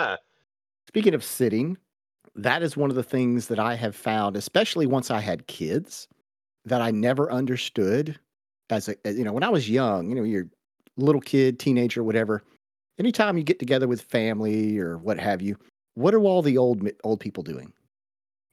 Speaking 0.89 1.15
of 1.15 1.23
sitting, 1.23 1.77
that 2.35 2.63
is 2.63 2.77
one 2.77 2.91
of 2.91 2.97
the 2.97 3.03
things 3.03 3.49
that 3.49 3.59
I 3.59 3.75
have 3.75 3.95
found, 3.95 4.37
especially 4.37 4.87
once 4.87 5.11
I 5.11 5.21
had 5.21 5.47
kids, 5.47 6.09
that 6.65 6.81
I 6.81 6.91
never 6.91 7.31
understood 7.31 8.19
as 8.71 8.89
a 8.89 8.97
as- 9.07 9.17
you 9.17 9.25
know 9.25 9.33
when 9.33 9.43
I 9.43 9.49
was 9.49 9.69
young. 9.69 10.09
You 10.09 10.17
know, 10.17 10.25
you're 10.25 10.43
a 10.43 11.05
little 11.05 11.21
kid, 11.21 11.59
teenager, 11.59 12.03
whatever. 12.03 12.43
Anytime 12.99 13.37
you 13.37 13.45
get 13.45 13.59
together 13.59 13.87
with 13.87 14.01
family 14.01 14.79
or 14.79 14.99
what 14.99 15.19
have 15.19 15.43
you, 15.43 15.57
what 15.95 16.15
are 16.15 16.21
all 16.21 16.43
the 16.43 16.59
old 16.59 16.89
old 17.05 17.21
people 17.21 17.43
doing? 17.43 17.73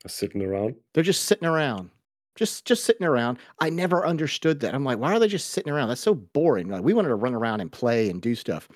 Sitting 0.06 0.41
around. 0.41 0.76
They're 0.94 1.04
just 1.04 1.26
sitting 1.26 1.48
around. 1.48 1.89
Just 2.36 2.65
just 2.65 2.84
sitting 2.86 3.05
around. 3.05 3.38
I 3.59 3.69
never 3.69 4.05
understood 4.05 4.59
that. 4.61 4.73
I'm 4.73 4.84
like, 4.84 4.97
why 4.97 5.13
are 5.13 5.19
they 5.19 5.27
just 5.27 5.51
sitting 5.51 5.71
around? 5.71 5.89
That's 5.89 6.01
so 6.01 6.15
boring. 6.15 6.69
Like 6.69 6.84
we 6.84 6.93
wanted 6.93 7.09
to 7.09 7.15
run 7.15 7.36
around 7.36 7.61
and 7.61 7.71
play 7.71 8.09
and 8.09 8.21
do 8.21 8.34
stuff. 8.36 8.67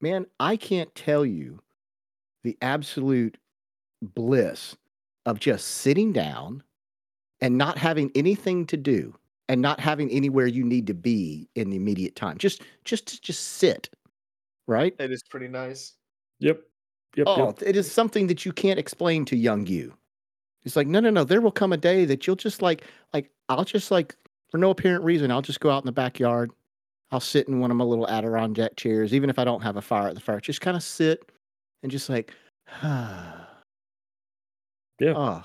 Man, 0.00 0.26
I 0.38 0.56
can't 0.56 0.94
tell 0.94 1.24
you 1.24 1.60
the 2.42 2.58
absolute 2.60 3.38
bliss 4.02 4.76
of 5.24 5.40
just 5.40 5.66
sitting 5.66 6.12
down 6.12 6.62
and 7.40 7.56
not 7.56 7.78
having 7.78 8.10
anything 8.14 8.66
to 8.66 8.76
do 8.76 9.14
and 9.48 9.60
not 9.60 9.80
having 9.80 10.10
anywhere 10.10 10.46
you 10.46 10.64
need 10.64 10.86
to 10.86 10.94
be 10.94 11.48
in 11.54 11.70
the 11.70 11.76
immediate 11.76 12.16
time. 12.16 12.38
Just 12.38 12.62
just 12.84 13.06
to 13.06 13.20
just 13.20 13.42
sit. 13.54 13.88
Right? 14.66 14.94
it 14.98 15.12
is 15.12 15.22
pretty 15.22 15.48
nice. 15.48 15.92
Yep. 16.40 16.60
Yep. 17.16 17.26
Oh, 17.28 17.46
yep. 17.46 17.62
it 17.66 17.76
is 17.76 17.90
something 17.90 18.26
that 18.28 18.46
you 18.46 18.52
can't 18.52 18.78
explain 18.78 19.24
to 19.26 19.36
young 19.36 19.66
you. 19.66 19.94
It's 20.64 20.76
like, 20.76 20.86
no, 20.86 21.00
no, 21.00 21.10
no. 21.10 21.24
There 21.24 21.40
will 21.40 21.50
come 21.52 21.72
a 21.72 21.76
day 21.76 22.04
that 22.06 22.26
you'll 22.26 22.36
just 22.36 22.62
like, 22.62 22.84
like, 23.12 23.30
I'll 23.48 23.64
just 23.64 23.90
like, 23.90 24.16
for 24.50 24.58
no 24.58 24.70
apparent 24.70 25.04
reason, 25.04 25.30
I'll 25.30 25.42
just 25.42 25.60
go 25.60 25.70
out 25.70 25.82
in 25.82 25.86
the 25.86 25.92
backyard. 25.92 26.50
I'll 27.10 27.20
sit 27.20 27.48
in 27.48 27.60
one 27.60 27.70
of 27.70 27.76
my 27.76 27.84
little 27.84 28.08
Adirondack 28.08 28.76
chairs, 28.76 29.12
even 29.12 29.28
if 29.30 29.38
I 29.38 29.44
don't 29.44 29.60
have 29.60 29.76
a 29.76 29.82
fire 29.82 30.08
at 30.08 30.14
the 30.14 30.20
fire. 30.20 30.40
Just 30.40 30.60
kind 30.60 30.76
of 30.76 30.82
sit 30.82 31.30
and 31.82 31.92
just 31.92 32.08
like, 32.08 32.32
ah, 32.82 33.48
Yeah. 35.00 35.14
oh, 35.16 35.42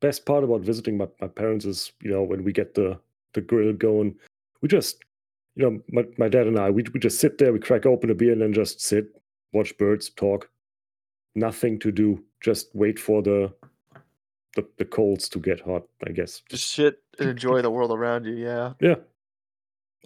Best 0.00 0.26
part 0.26 0.42
about 0.42 0.62
visiting 0.62 0.96
my, 0.96 1.06
my 1.20 1.28
parents 1.28 1.64
is, 1.64 1.92
you 2.02 2.10
know, 2.10 2.22
when 2.22 2.42
we 2.42 2.52
get 2.52 2.74
the, 2.74 2.98
the 3.34 3.40
grill 3.40 3.72
going, 3.72 4.14
we 4.60 4.68
just, 4.68 5.04
you 5.54 5.70
know, 5.70 5.80
my, 5.90 6.04
my 6.18 6.28
dad 6.28 6.46
and 6.48 6.58
I, 6.58 6.70
we, 6.70 6.82
we 6.92 6.98
just 6.98 7.20
sit 7.20 7.38
there, 7.38 7.52
we 7.52 7.60
crack 7.60 7.86
open 7.86 8.10
a 8.10 8.14
beer 8.14 8.32
and 8.32 8.42
then 8.42 8.52
just 8.52 8.80
sit, 8.80 9.06
watch 9.52 9.76
birds, 9.78 10.10
talk. 10.10 10.50
Nothing 11.34 11.78
to 11.80 11.92
do. 11.92 12.22
Just 12.40 12.74
wait 12.74 12.98
for 12.98 13.22
the 13.22 13.52
the, 14.54 14.66
the 14.78 14.84
colds 14.84 15.28
to 15.30 15.38
get 15.38 15.60
hot, 15.60 15.84
I 16.06 16.12
guess. 16.12 16.42
Just 16.48 16.72
sit 16.72 17.02
and 17.18 17.30
enjoy 17.30 17.62
the 17.62 17.70
world 17.70 17.92
around 17.92 18.24
you. 18.24 18.34
Yeah. 18.34 18.72
Yeah. 18.80 18.96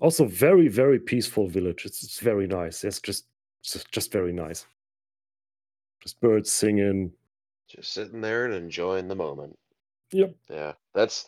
Also, 0.01 0.27
very, 0.27 0.69
very 0.69 0.99
peaceful 0.99 1.49
village. 1.49 1.87
It's, 1.87 2.03
it's 2.03 2.21
very 2.21 2.47
nice. 2.47 2.85
It's 2.85 3.01
just, 3.01 3.27
just, 3.63 3.91
just 3.91 4.13
very 4.13 4.33
nice. 4.33 4.67
Just 6.03 6.21
birds 6.21 6.53
singing. 6.53 7.13
Just 7.69 7.93
sitting 7.93 8.21
there 8.21 8.45
and 8.45 8.55
enjoying 8.55 9.09
the 9.09 9.17
moment. 9.17 9.59
Yep. 10.13 10.37
Yeah, 10.49 10.73
that's 10.95 11.27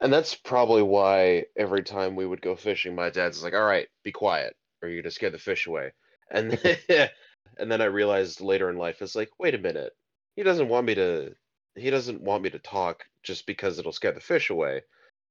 and 0.00 0.12
that's 0.12 0.34
probably 0.34 0.82
why 0.82 1.44
every 1.56 1.82
time 1.82 2.16
we 2.16 2.26
would 2.26 2.40
go 2.40 2.56
fishing, 2.56 2.94
my 2.94 3.10
dad's 3.10 3.42
like, 3.42 3.54
"All 3.54 3.64
right, 3.64 3.88
be 4.04 4.12
quiet, 4.12 4.56
or 4.82 4.88
you're 4.88 5.02
gonna 5.02 5.10
scare 5.10 5.30
the 5.30 5.38
fish 5.38 5.66
away." 5.66 5.92
And 6.30 6.52
then, 6.52 6.78
and 7.58 7.70
then 7.70 7.80
I 7.80 7.86
realized 7.86 8.40
later 8.40 8.70
in 8.70 8.76
life, 8.76 9.02
it's 9.02 9.14
like, 9.14 9.30
wait 9.38 9.54
a 9.54 9.58
minute, 9.58 9.92
he 10.36 10.42
doesn't 10.42 10.68
want 10.68 10.86
me 10.86 10.94
to, 10.94 11.34
he 11.80 11.90
doesn't 11.90 12.22
want 12.22 12.42
me 12.42 12.50
to 12.50 12.58
talk 12.58 13.04
just 13.22 13.46
because 13.46 13.78
it'll 13.78 13.92
scare 13.92 14.12
the 14.12 14.20
fish 14.20 14.50
away. 14.50 14.82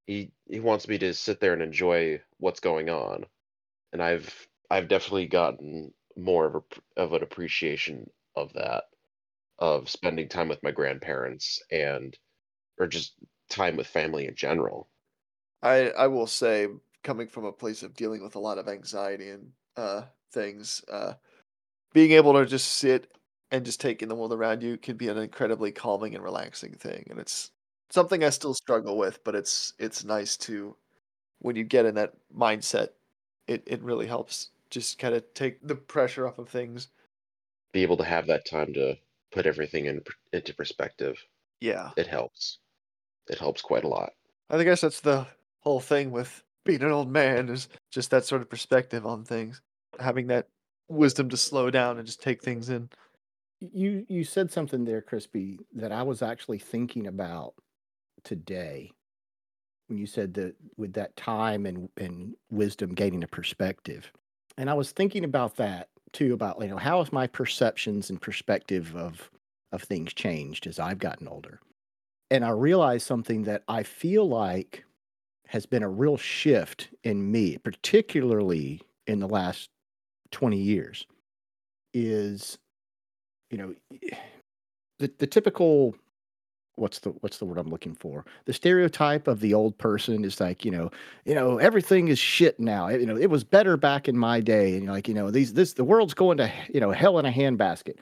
He 0.08 0.32
he 0.50 0.60
wants 0.60 0.88
me 0.88 0.98
to 1.00 1.14
sit 1.14 1.40
there 1.40 1.54
and 1.54 1.62
enjoy 1.62 2.22
what's 2.38 2.60
going 2.60 2.90
on, 2.90 3.26
and 3.94 4.02
I've 4.02 4.48
I've 4.70 4.88
definitely 4.88 5.28
gotten 5.28 5.94
more 6.16 6.46
of 6.46 6.56
a 6.56 7.02
of 7.02 7.14
an 7.14 7.24
appreciation 7.24 8.10
of 8.36 8.54
that, 8.54 8.86
of 9.60 9.90
spending 9.90 10.30
time 10.30 10.50
with 10.50 10.64
my 10.64 10.72
grandparents 10.72 11.62
and 11.72 12.18
or 12.80 12.88
just 12.88 13.14
time 13.50 13.76
with 13.78 13.88
family 13.88 14.28
in 14.28 14.36
general. 14.36 14.90
I 15.62 15.90
I 15.92 16.08
will 16.08 16.28
say, 16.28 16.68
coming 17.04 17.28
from 17.28 17.46
a 17.46 17.52
place 17.52 17.84
of 17.84 17.96
dealing 17.96 18.24
with 18.24 18.36
a 18.36 18.40
lot 18.40 18.58
of 18.58 18.68
anxiety 18.68 19.30
and 19.30 19.52
uh 19.76 20.04
things, 20.32 20.84
uh 20.92 21.14
being 21.94 22.12
able 22.12 22.34
to 22.34 22.46
just 22.46 22.74
sit 22.74 23.12
and 23.52 23.66
just 23.66 23.82
taking 23.82 24.08
the 24.08 24.16
world 24.16 24.34
around 24.34 24.62
you 24.62 24.78
can 24.78 24.98
be 24.98 25.08
an 25.08 25.18
incredibly 25.18 25.72
calming 25.72 26.16
and 26.16 26.24
relaxing 26.24 26.74
thing. 26.74 27.08
And 27.10 27.20
it's 27.20 27.52
something 27.90 28.24
I 28.24 28.30
still 28.30 28.54
struggle 28.54 28.98
with, 28.98 29.24
but 29.24 29.36
it's 29.36 29.74
it's 29.80 30.04
nice 30.04 30.38
to 30.38 30.76
when 31.40 31.56
you 31.56 31.64
get 31.64 31.86
in 31.86 31.96
that 31.96 32.14
mindset, 32.36 32.90
it, 33.48 33.64
it 33.66 33.82
really 33.82 34.08
helps 34.08 34.50
just 34.70 35.00
kind 35.00 35.16
of 35.16 35.24
take 35.34 35.66
the 35.66 35.76
pressure 35.76 36.28
off 36.28 36.38
of 36.38 36.50
things. 36.50 36.90
Be 37.72 37.82
able 37.82 37.98
to 37.98 38.04
have 38.04 38.28
that 38.28 38.46
time 38.46 38.74
to 38.74 38.98
put 39.32 39.46
everything 39.46 39.86
in 39.86 40.02
into 40.34 40.54
perspective. 40.54 41.18
Yeah. 41.60 41.92
It 41.98 42.08
helps. 42.08 42.60
It 43.30 43.40
helps 43.40 43.62
quite 43.62 43.84
a 43.84 43.88
lot. 43.88 44.14
I 44.50 44.64
guess 44.64 44.82
that's 44.82 45.02
the 45.02 45.28
whole 45.60 45.80
thing 45.80 46.12
with 46.12 46.44
being 46.66 46.82
an 46.82 46.92
old 46.92 47.12
man 47.12 47.50
is 47.50 47.68
just 47.92 48.12
that 48.12 48.26
sort 48.26 48.42
of 48.42 48.50
perspective 48.50 49.06
on 49.06 49.24
things. 49.24 49.62
Having 50.00 50.28
that 50.28 50.48
wisdom 50.88 51.30
to 51.30 51.38
slow 51.38 51.70
down 51.70 51.98
and 51.98 52.08
just 52.08 52.22
take 52.22 52.42
things 52.42 52.70
in. 52.70 52.90
You 53.60 54.06
you 54.08 54.24
said 54.24 54.52
something 54.52 54.86
there, 54.86 55.02
Crispy, 55.02 55.60
that 55.74 55.92
I 55.92 56.04
was 56.04 56.22
actually 56.22 56.60
thinking 56.60 57.08
about 57.08 57.54
today 58.24 58.92
when 59.88 59.98
you 59.98 60.06
said 60.06 60.34
that 60.36 60.56
with 60.78 60.94
that 60.94 61.16
time 61.16 61.66
and 61.66 61.90
and 61.98 62.36
wisdom 62.52 62.94
gaining 62.94 63.24
a 63.24 63.28
perspective. 63.28 64.12
And 64.58 64.70
I 64.70 64.74
was 64.74 64.92
thinking 64.92 65.24
about 65.24 65.56
that 65.58 65.90
too, 66.12 66.34
about 66.34 66.62
you 66.62 66.68
know, 66.68 66.78
how 66.78 67.00
has 67.00 67.14
my 67.14 67.28
perceptions 67.28 68.10
and 68.10 68.22
perspective 68.22 68.96
of 68.96 69.30
of 69.72 69.84
things 69.84 70.14
changed 70.14 70.66
as 70.66 70.80
I've 70.80 71.00
gotten 71.00 71.28
older. 71.28 71.60
And 72.32 72.46
I 72.46 72.50
realized 72.50 73.06
something 73.06 73.44
that 73.44 73.64
I 73.68 73.84
feel 73.84 74.28
like 74.28 74.84
has 75.48 75.66
been 75.66 75.84
a 75.84 75.90
real 75.90 76.18
shift 76.18 76.90
in 77.04 77.32
me, 77.32 77.58
particularly 77.58 78.82
in 79.08 79.20
the 79.20 79.28
last 79.28 79.70
20 80.32 80.58
years, 80.58 81.08
is 81.92 82.60
you 83.50 83.58
know 83.58 83.76
the 85.00 85.12
the 85.18 85.28
typical 85.28 85.96
what's 86.80 87.00
the 87.00 87.10
what's 87.22 87.38
the 87.38 87.46
word 87.46 87.58
I'm 87.58 87.70
looking 87.70 87.96
for? 87.96 88.26
The 88.46 88.54
stereotype 88.54 89.28
of 89.28 89.40
the 89.40 89.54
old 89.54 89.78
person 89.78 90.24
is 90.24 90.40
like, 90.40 90.66
you 90.66 90.72
know, 90.72 90.90
you 91.26 91.36
know, 91.36 91.58
everything 91.58 92.08
is 92.08 92.18
shit 92.18 92.60
now. 92.60 92.88
You 92.88 93.06
know, 93.06 93.18
it 93.18 93.30
was 93.30 93.44
better 93.44 93.78
back 93.78 94.08
in 94.08 94.18
my 94.18 94.40
day, 94.40 94.78
and 94.78 94.88
like, 94.88 95.08
you 95.08 95.14
know, 95.14 95.30
these 95.30 95.54
this 95.54 95.74
the 95.74 95.84
world's 95.84 96.14
going 96.14 96.38
to 96.38 96.52
you 96.74 96.80
know 96.80 96.92
hell 96.92 97.20
in 97.20 97.26
a 97.26 97.32
handbasket. 97.32 97.98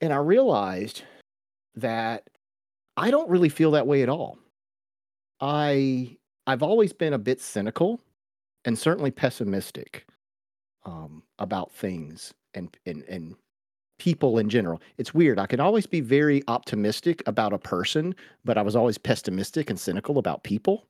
And 0.00 0.12
I 0.12 0.16
realized 0.16 1.02
that 1.76 2.28
I 2.96 3.10
don't 3.10 3.30
really 3.30 3.48
feel 3.48 3.70
that 3.72 3.86
way 3.86 4.02
at 4.02 4.08
all. 4.08 4.38
I 5.40 6.16
I've 6.46 6.62
always 6.62 6.92
been 6.92 7.12
a 7.12 7.18
bit 7.18 7.40
cynical 7.40 8.00
and 8.64 8.78
certainly 8.78 9.10
pessimistic 9.10 10.06
um, 10.84 11.22
about 11.38 11.72
things 11.72 12.34
and 12.54 12.76
and 12.86 13.04
and 13.04 13.36
people 14.00 14.38
in 14.38 14.48
general. 14.48 14.80
It's 14.96 15.14
weird. 15.14 15.38
I 15.38 15.46
can 15.46 15.60
always 15.60 15.86
be 15.86 16.00
very 16.00 16.42
optimistic 16.48 17.22
about 17.26 17.52
a 17.52 17.58
person, 17.58 18.16
but 18.44 18.56
I 18.56 18.62
was 18.62 18.74
always 18.74 18.98
pessimistic 18.98 19.68
and 19.68 19.78
cynical 19.78 20.18
about 20.18 20.42
people. 20.42 20.86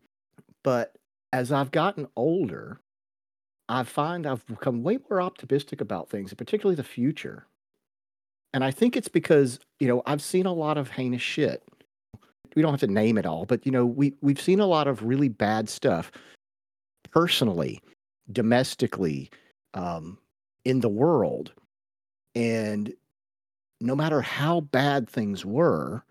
But 0.63 0.95
as 1.33 1.51
I've 1.51 1.73
gotten 1.73 2.07
older, 2.17 2.81
I 3.69 3.83
find 3.83 4.27
I've 4.27 4.47
become 4.47 4.85
way 4.85 4.99
more 5.11 5.21
optimistic 5.21 5.81
about 5.81 6.09
things, 6.09 6.31
and 6.31 6.39
particularly 6.39 6.77
the 6.77 6.85
future. 6.85 7.47
And 8.55 8.65
I 8.65 8.71
think 8.71 8.97
it's 8.97 9.09
because, 9.09 9.59
you 9.81 9.89
know, 9.89 10.03
I've 10.07 10.23
seen 10.23 10.47
a 10.47 10.53
lot 10.53 10.79
of 10.79 10.91
heinous 10.91 11.23
shit. 11.23 11.63
We 12.55 12.63
don't 12.63 12.73
have 12.73 12.81
to 12.81 12.87
name 12.87 13.19
it 13.19 13.27
all, 13.27 13.45
but 13.45 13.67
you 13.67 13.73
know, 13.73 13.87
we 13.87 14.15
we've 14.23 14.41
seen 14.41 14.61
a 14.61 14.67
lot 14.67 14.87
of 14.89 15.03
really 15.03 15.29
bad 15.29 15.69
stuff 15.69 16.11
personally, 17.11 17.81
domestically, 18.33 19.31
um, 19.75 20.19
in 20.65 20.81
the 20.81 20.89
world. 20.89 21.53
And 22.35 22.93
no 23.81 23.97
matter 23.97 24.21
how 24.21 24.61
bad 24.61 25.09
things 25.09 25.45
were, 25.45 26.05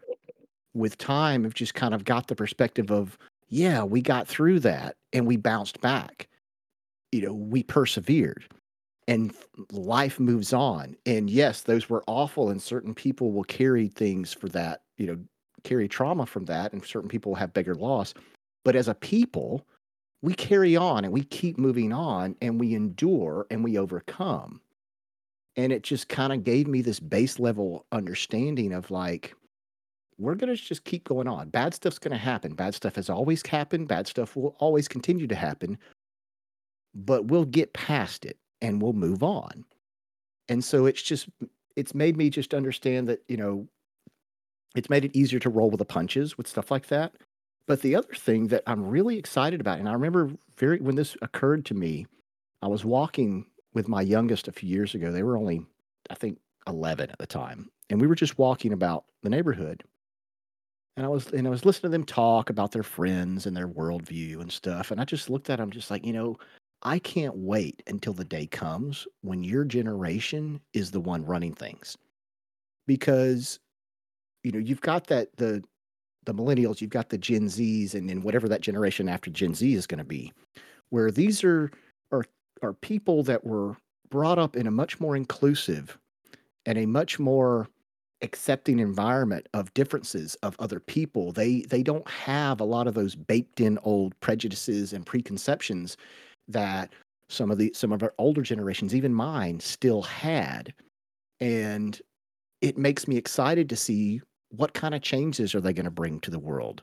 with 0.73 0.97
time, 0.97 1.43
have 1.43 1.53
just 1.53 1.73
kind 1.73 1.93
of 1.93 2.05
got 2.05 2.27
the 2.27 2.35
perspective 2.35 2.91
of, 2.91 3.17
yeah, 3.47 3.83
we 3.83 4.01
got 4.01 4.27
through 4.27 4.59
that 4.61 4.95
and 5.13 5.25
we 5.25 5.37
bounced 5.37 5.81
back. 5.81 6.27
You 7.11 7.21
know, 7.21 7.33
we 7.33 7.63
persevered 7.63 8.45
and 9.07 9.33
life 9.71 10.19
moves 10.19 10.53
on. 10.53 10.95
And 11.05 11.29
yes, 11.29 11.61
those 11.61 11.89
were 11.89 12.03
awful, 12.05 12.49
and 12.49 12.61
certain 12.61 12.93
people 12.93 13.31
will 13.31 13.43
carry 13.43 13.87
things 13.87 14.33
for 14.33 14.47
that, 14.49 14.83
you 14.97 15.07
know, 15.07 15.17
carry 15.63 15.87
trauma 15.87 16.25
from 16.27 16.45
that, 16.45 16.71
and 16.73 16.85
certain 16.85 17.09
people 17.09 17.33
have 17.35 17.51
bigger 17.53 17.75
loss. 17.75 18.13
But 18.63 18.75
as 18.75 18.87
a 18.87 18.93
people, 18.93 19.65
we 20.21 20.33
carry 20.33 20.75
on 20.75 21.05
and 21.05 21.13
we 21.13 21.23
keep 21.23 21.57
moving 21.57 21.91
on 21.91 22.35
and 22.41 22.59
we 22.59 22.75
endure 22.75 23.47
and 23.49 23.63
we 23.63 23.77
overcome. 23.77 24.61
And 25.59 25.73
it 25.73 25.83
just 25.83 26.07
kind 26.07 26.31
of 26.31 26.45
gave 26.45 26.67
me 26.67 26.81
this 26.81 27.01
base 27.01 27.37
level 27.37 27.85
understanding 27.91 28.71
of 28.71 28.89
like, 28.91 29.35
we're 30.17 30.35
going 30.35 30.55
to 30.55 30.61
just 30.61 30.85
keep 30.85 31.03
going 31.03 31.27
on. 31.27 31.49
Bad 31.49 31.73
stuff's 31.73 31.99
going 31.99 32.13
to 32.13 32.17
happen. 32.17 32.53
Bad 32.53 32.75
stuff 32.75 32.95
has 32.95 33.09
always 33.09 33.45
happened. 33.45 33.89
Bad 33.89 34.07
stuff 34.07 34.37
will 34.37 34.55
always 34.59 34.87
continue 34.87 35.27
to 35.27 35.35
happen. 35.35 35.77
But 36.95 37.25
we'll 37.25 37.43
get 37.43 37.73
past 37.73 38.23
it 38.23 38.37
and 38.61 38.81
we'll 38.81 38.93
move 38.93 39.21
on. 39.21 39.65
And 40.47 40.63
so 40.63 40.85
it's 40.85 41.01
just, 41.01 41.27
it's 41.75 41.93
made 41.93 42.15
me 42.15 42.29
just 42.29 42.53
understand 42.53 43.09
that, 43.09 43.21
you 43.27 43.35
know, 43.35 43.67
it's 44.77 44.89
made 44.89 45.03
it 45.03 45.13
easier 45.13 45.39
to 45.39 45.49
roll 45.49 45.69
with 45.69 45.79
the 45.79 45.85
punches 45.85 46.37
with 46.37 46.47
stuff 46.47 46.71
like 46.71 46.87
that. 46.87 47.15
But 47.67 47.81
the 47.81 47.97
other 47.97 48.13
thing 48.13 48.47
that 48.47 48.63
I'm 48.65 48.85
really 48.85 49.17
excited 49.17 49.59
about, 49.59 49.79
and 49.79 49.89
I 49.89 49.93
remember 49.93 50.31
very 50.55 50.79
when 50.79 50.95
this 50.95 51.17
occurred 51.21 51.65
to 51.65 51.73
me, 51.73 52.07
I 52.61 52.67
was 52.67 52.85
walking 52.85 53.45
with 53.73 53.87
my 53.87 54.01
youngest 54.01 54.47
a 54.47 54.51
few 54.51 54.69
years 54.69 54.95
ago. 54.95 55.11
They 55.11 55.23
were 55.23 55.37
only, 55.37 55.65
I 56.09 56.15
think, 56.15 56.39
11 56.67 57.09
at 57.09 57.17
the 57.17 57.27
time, 57.27 57.69
and 57.89 57.99
we 57.99 58.07
were 58.07 58.15
just 58.15 58.37
walking 58.37 58.73
about 58.73 59.05
the 59.23 59.29
neighborhood. 59.29 59.83
And 60.97 61.05
I 61.05 61.09
was 61.09 61.27
and 61.27 61.47
I 61.47 61.49
was 61.49 61.65
listening 61.65 61.91
to 61.91 61.97
them 61.97 62.05
talk 62.05 62.49
about 62.49 62.71
their 62.71 62.83
friends 62.83 63.45
and 63.45 63.55
their 63.55 63.69
worldview 63.69 64.41
and 64.41 64.51
stuff. 64.51 64.91
And 64.91 64.99
I 64.99 65.05
just 65.05 65.29
looked 65.29 65.49
at 65.49 65.59
them 65.59 65.71
just 65.71 65.89
like, 65.89 66.05
you 66.05 66.13
know, 66.13 66.37
I 66.83 66.99
can't 66.99 67.35
wait 67.35 67.83
until 67.87 68.13
the 68.13 68.25
day 68.25 68.47
comes 68.47 69.07
when 69.21 69.43
your 69.43 69.65
generation 69.65 70.61
is 70.73 70.91
the 70.91 70.99
one 70.99 71.25
running 71.25 71.53
things. 71.53 71.97
Because, 72.87 73.59
you 74.43 74.51
know, 74.51 74.59
you've 74.59 74.81
got 74.81 75.07
that 75.07 75.35
the 75.37 75.63
the 76.25 76.33
millennials, 76.33 76.81
you've 76.81 76.89
got 76.89 77.09
the 77.09 77.17
Gen 77.17 77.45
Zs, 77.45 77.95
and 77.95 78.09
then 78.09 78.21
whatever 78.21 78.47
that 78.49 78.61
generation 78.61 79.09
after 79.09 79.29
Gen 79.29 79.55
Z 79.55 79.73
is 79.73 79.87
going 79.87 79.99
to 79.99 80.03
be, 80.03 80.31
where 80.89 81.11
these 81.11 81.43
are 81.43 81.71
are 82.61 82.73
people 82.73 83.23
that 83.23 83.45
were 83.45 83.77
brought 84.09 84.39
up 84.39 84.55
in 84.55 84.67
a 84.67 84.71
much 84.71 84.99
more 84.99 85.15
inclusive 85.15 85.97
and 86.65 86.77
a 86.77 86.85
much 86.85 87.19
more 87.19 87.67
accepting 88.21 88.79
environment 88.79 89.47
of 89.53 89.73
differences 89.73 90.35
of 90.43 90.55
other 90.59 90.79
people. 90.79 91.31
They 91.31 91.61
they 91.61 91.83
don't 91.83 92.07
have 92.09 92.59
a 92.59 92.65
lot 92.65 92.87
of 92.87 92.93
those 92.93 93.15
baked 93.15 93.61
in 93.61 93.79
old 93.83 94.19
prejudices 94.19 94.93
and 94.93 95.05
preconceptions 95.05 95.95
that 96.47 96.91
some 97.29 97.51
of 97.51 97.57
the 97.57 97.71
some 97.73 97.91
of 97.91 98.03
our 98.03 98.13
older 98.17 98.41
generations, 98.41 98.93
even 98.93 99.13
mine, 99.13 99.59
still 99.59 100.01
had. 100.01 100.73
And 101.39 101.99
it 102.61 102.77
makes 102.77 103.07
me 103.07 103.15
excited 103.15 103.69
to 103.69 103.75
see 103.75 104.21
what 104.49 104.73
kind 104.73 104.93
of 104.93 105.01
changes 105.01 105.55
are 105.55 105.61
they 105.61 105.73
going 105.73 105.85
to 105.85 105.91
bring 105.91 106.19
to 106.21 106.31
the 106.31 106.39
world? 106.39 106.81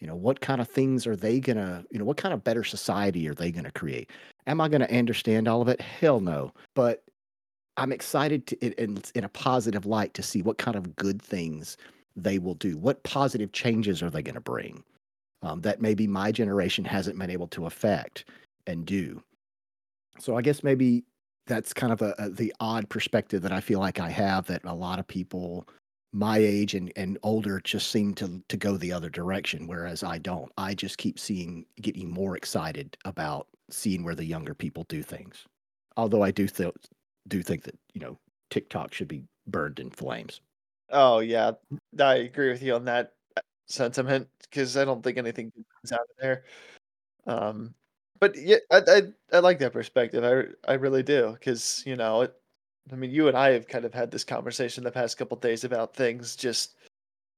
You 0.00 0.06
know, 0.06 0.14
what 0.16 0.40
kind 0.40 0.60
of 0.60 0.68
things 0.68 1.06
are 1.06 1.16
they 1.16 1.40
going 1.40 1.58
to, 1.58 1.84
you 1.90 1.98
know, 1.98 2.04
what 2.04 2.16
kind 2.16 2.32
of 2.32 2.42
better 2.42 2.64
society 2.64 3.28
are 3.28 3.34
they 3.34 3.50
going 3.50 3.64
to 3.64 3.70
create? 3.70 4.10
Am 4.46 4.60
I 4.60 4.68
going 4.68 4.80
to 4.80 4.96
understand 4.96 5.46
all 5.46 5.60
of 5.60 5.68
it? 5.68 5.80
Hell 5.80 6.20
no. 6.20 6.52
But 6.74 7.04
I'm 7.76 7.92
excited 7.92 8.46
to, 8.48 8.82
in, 8.82 9.02
in 9.14 9.24
a 9.24 9.28
positive 9.28 9.86
light 9.86 10.14
to 10.14 10.22
see 10.22 10.42
what 10.42 10.58
kind 10.58 10.76
of 10.76 10.96
good 10.96 11.20
things 11.20 11.76
they 12.16 12.38
will 12.38 12.54
do. 12.54 12.78
What 12.78 13.02
positive 13.02 13.52
changes 13.52 14.02
are 14.02 14.10
they 14.10 14.22
going 14.22 14.34
to 14.34 14.40
bring 14.40 14.82
um, 15.42 15.60
that 15.62 15.82
maybe 15.82 16.06
my 16.06 16.32
generation 16.32 16.84
hasn't 16.84 17.18
been 17.18 17.30
able 17.30 17.48
to 17.48 17.66
affect 17.66 18.24
and 18.66 18.86
do? 18.86 19.22
So 20.18 20.36
I 20.36 20.42
guess 20.42 20.62
maybe 20.62 21.04
that's 21.46 21.72
kind 21.72 21.92
of 21.92 22.00
a, 22.02 22.14
a, 22.18 22.30
the 22.30 22.54
odd 22.60 22.88
perspective 22.88 23.42
that 23.42 23.52
I 23.52 23.60
feel 23.60 23.80
like 23.80 24.00
I 24.00 24.10
have 24.10 24.46
that 24.46 24.64
a 24.64 24.74
lot 24.74 24.98
of 24.98 25.06
people 25.06 25.66
my 26.12 26.38
age 26.38 26.74
and, 26.74 26.92
and 26.96 27.18
older 27.22 27.60
just 27.60 27.90
seem 27.90 28.14
to 28.14 28.42
to 28.48 28.56
go 28.56 28.76
the 28.76 28.92
other 28.92 29.10
direction, 29.10 29.66
whereas 29.66 30.02
I 30.02 30.18
don't. 30.18 30.50
I 30.58 30.74
just 30.74 30.98
keep 30.98 31.18
seeing 31.18 31.64
getting 31.80 32.10
more 32.10 32.36
excited 32.36 32.96
about 33.04 33.46
seeing 33.70 34.02
where 34.02 34.14
the 34.14 34.24
younger 34.24 34.54
people 34.54 34.84
do 34.88 35.02
things. 35.02 35.46
Although 35.96 36.22
I 36.22 36.30
do 36.30 36.46
th- 36.48 36.74
do 37.28 37.42
think 37.42 37.62
that 37.64 37.78
you 37.94 38.00
know 38.00 38.18
TikTok 38.50 38.92
should 38.92 39.08
be 39.08 39.22
burned 39.46 39.78
in 39.78 39.90
flames. 39.90 40.40
Oh 40.90 41.20
yeah, 41.20 41.52
I 41.98 42.14
agree 42.16 42.50
with 42.50 42.62
you 42.62 42.74
on 42.74 42.84
that 42.86 43.14
uh, 43.36 43.42
sentiment 43.66 44.28
because 44.42 44.76
I 44.76 44.84
don't 44.84 45.02
think 45.02 45.18
anything 45.18 45.52
comes 45.52 45.92
out 45.92 46.00
of 46.00 46.16
there. 46.20 46.44
Um, 47.26 47.74
but 48.18 48.36
yeah, 48.36 48.58
I, 48.70 48.82
I 48.86 49.02
I 49.32 49.38
like 49.38 49.60
that 49.60 49.72
perspective. 49.72 50.24
I 50.24 50.70
I 50.70 50.74
really 50.74 51.04
do 51.04 51.32
because 51.32 51.84
you 51.86 51.96
know 51.96 52.22
it 52.22 52.34
I 52.92 52.96
mean, 52.96 53.10
you 53.10 53.28
and 53.28 53.36
I 53.36 53.50
have 53.50 53.68
kind 53.68 53.84
of 53.84 53.94
had 53.94 54.10
this 54.10 54.24
conversation 54.24 54.84
the 54.84 54.90
past 54.90 55.18
couple 55.18 55.36
days 55.36 55.64
about 55.64 55.94
things, 55.94 56.36
just 56.36 56.74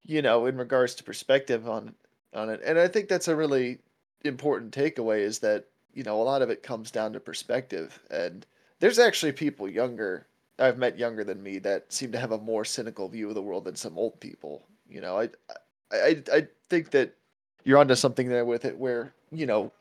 you 0.04 0.22
know, 0.22 0.46
in 0.46 0.56
regards 0.56 0.94
to 0.96 1.04
perspective 1.04 1.68
on 1.68 1.94
on 2.34 2.50
it, 2.50 2.60
and 2.64 2.78
I 2.78 2.88
think 2.88 3.08
that's 3.08 3.28
a 3.28 3.36
really 3.36 3.78
important 4.24 4.72
takeaway 4.72 5.20
is 5.20 5.38
that 5.40 5.66
you 5.94 6.02
know 6.02 6.20
a 6.20 6.24
lot 6.24 6.42
of 6.42 6.50
it 6.50 6.62
comes 6.62 6.90
down 6.90 7.12
to 7.12 7.20
perspective, 7.20 8.00
and 8.10 8.46
there's 8.80 8.98
actually 8.98 9.32
people 9.32 9.68
younger 9.68 10.26
I've 10.58 10.78
met 10.78 10.98
younger 10.98 11.24
than 11.24 11.42
me 11.42 11.58
that 11.60 11.92
seem 11.92 12.12
to 12.12 12.18
have 12.18 12.32
a 12.32 12.38
more 12.38 12.64
cynical 12.64 13.08
view 13.08 13.28
of 13.28 13.34
the 13.34 13.42
world 13.42 13.64
than 13.64 13.76
some 13.76 13.98
old 13.98 14.20
people. 14.20 14.66
You 14.88 15.00
know, 15.00 15.18
I 15.18 15.28
I 15.90 16.22
I 16.32 16.46
think 16.68 16.90
that 16.90 17.14
you're 17.64 17.78
onto 17.78 17.94
something 17.94 18.28
there 18.28 18.44
with 18.44 18.64
it, 18.64 18.76
where 18.76 19.12
you 19.30 19.46
know 19.46 19.72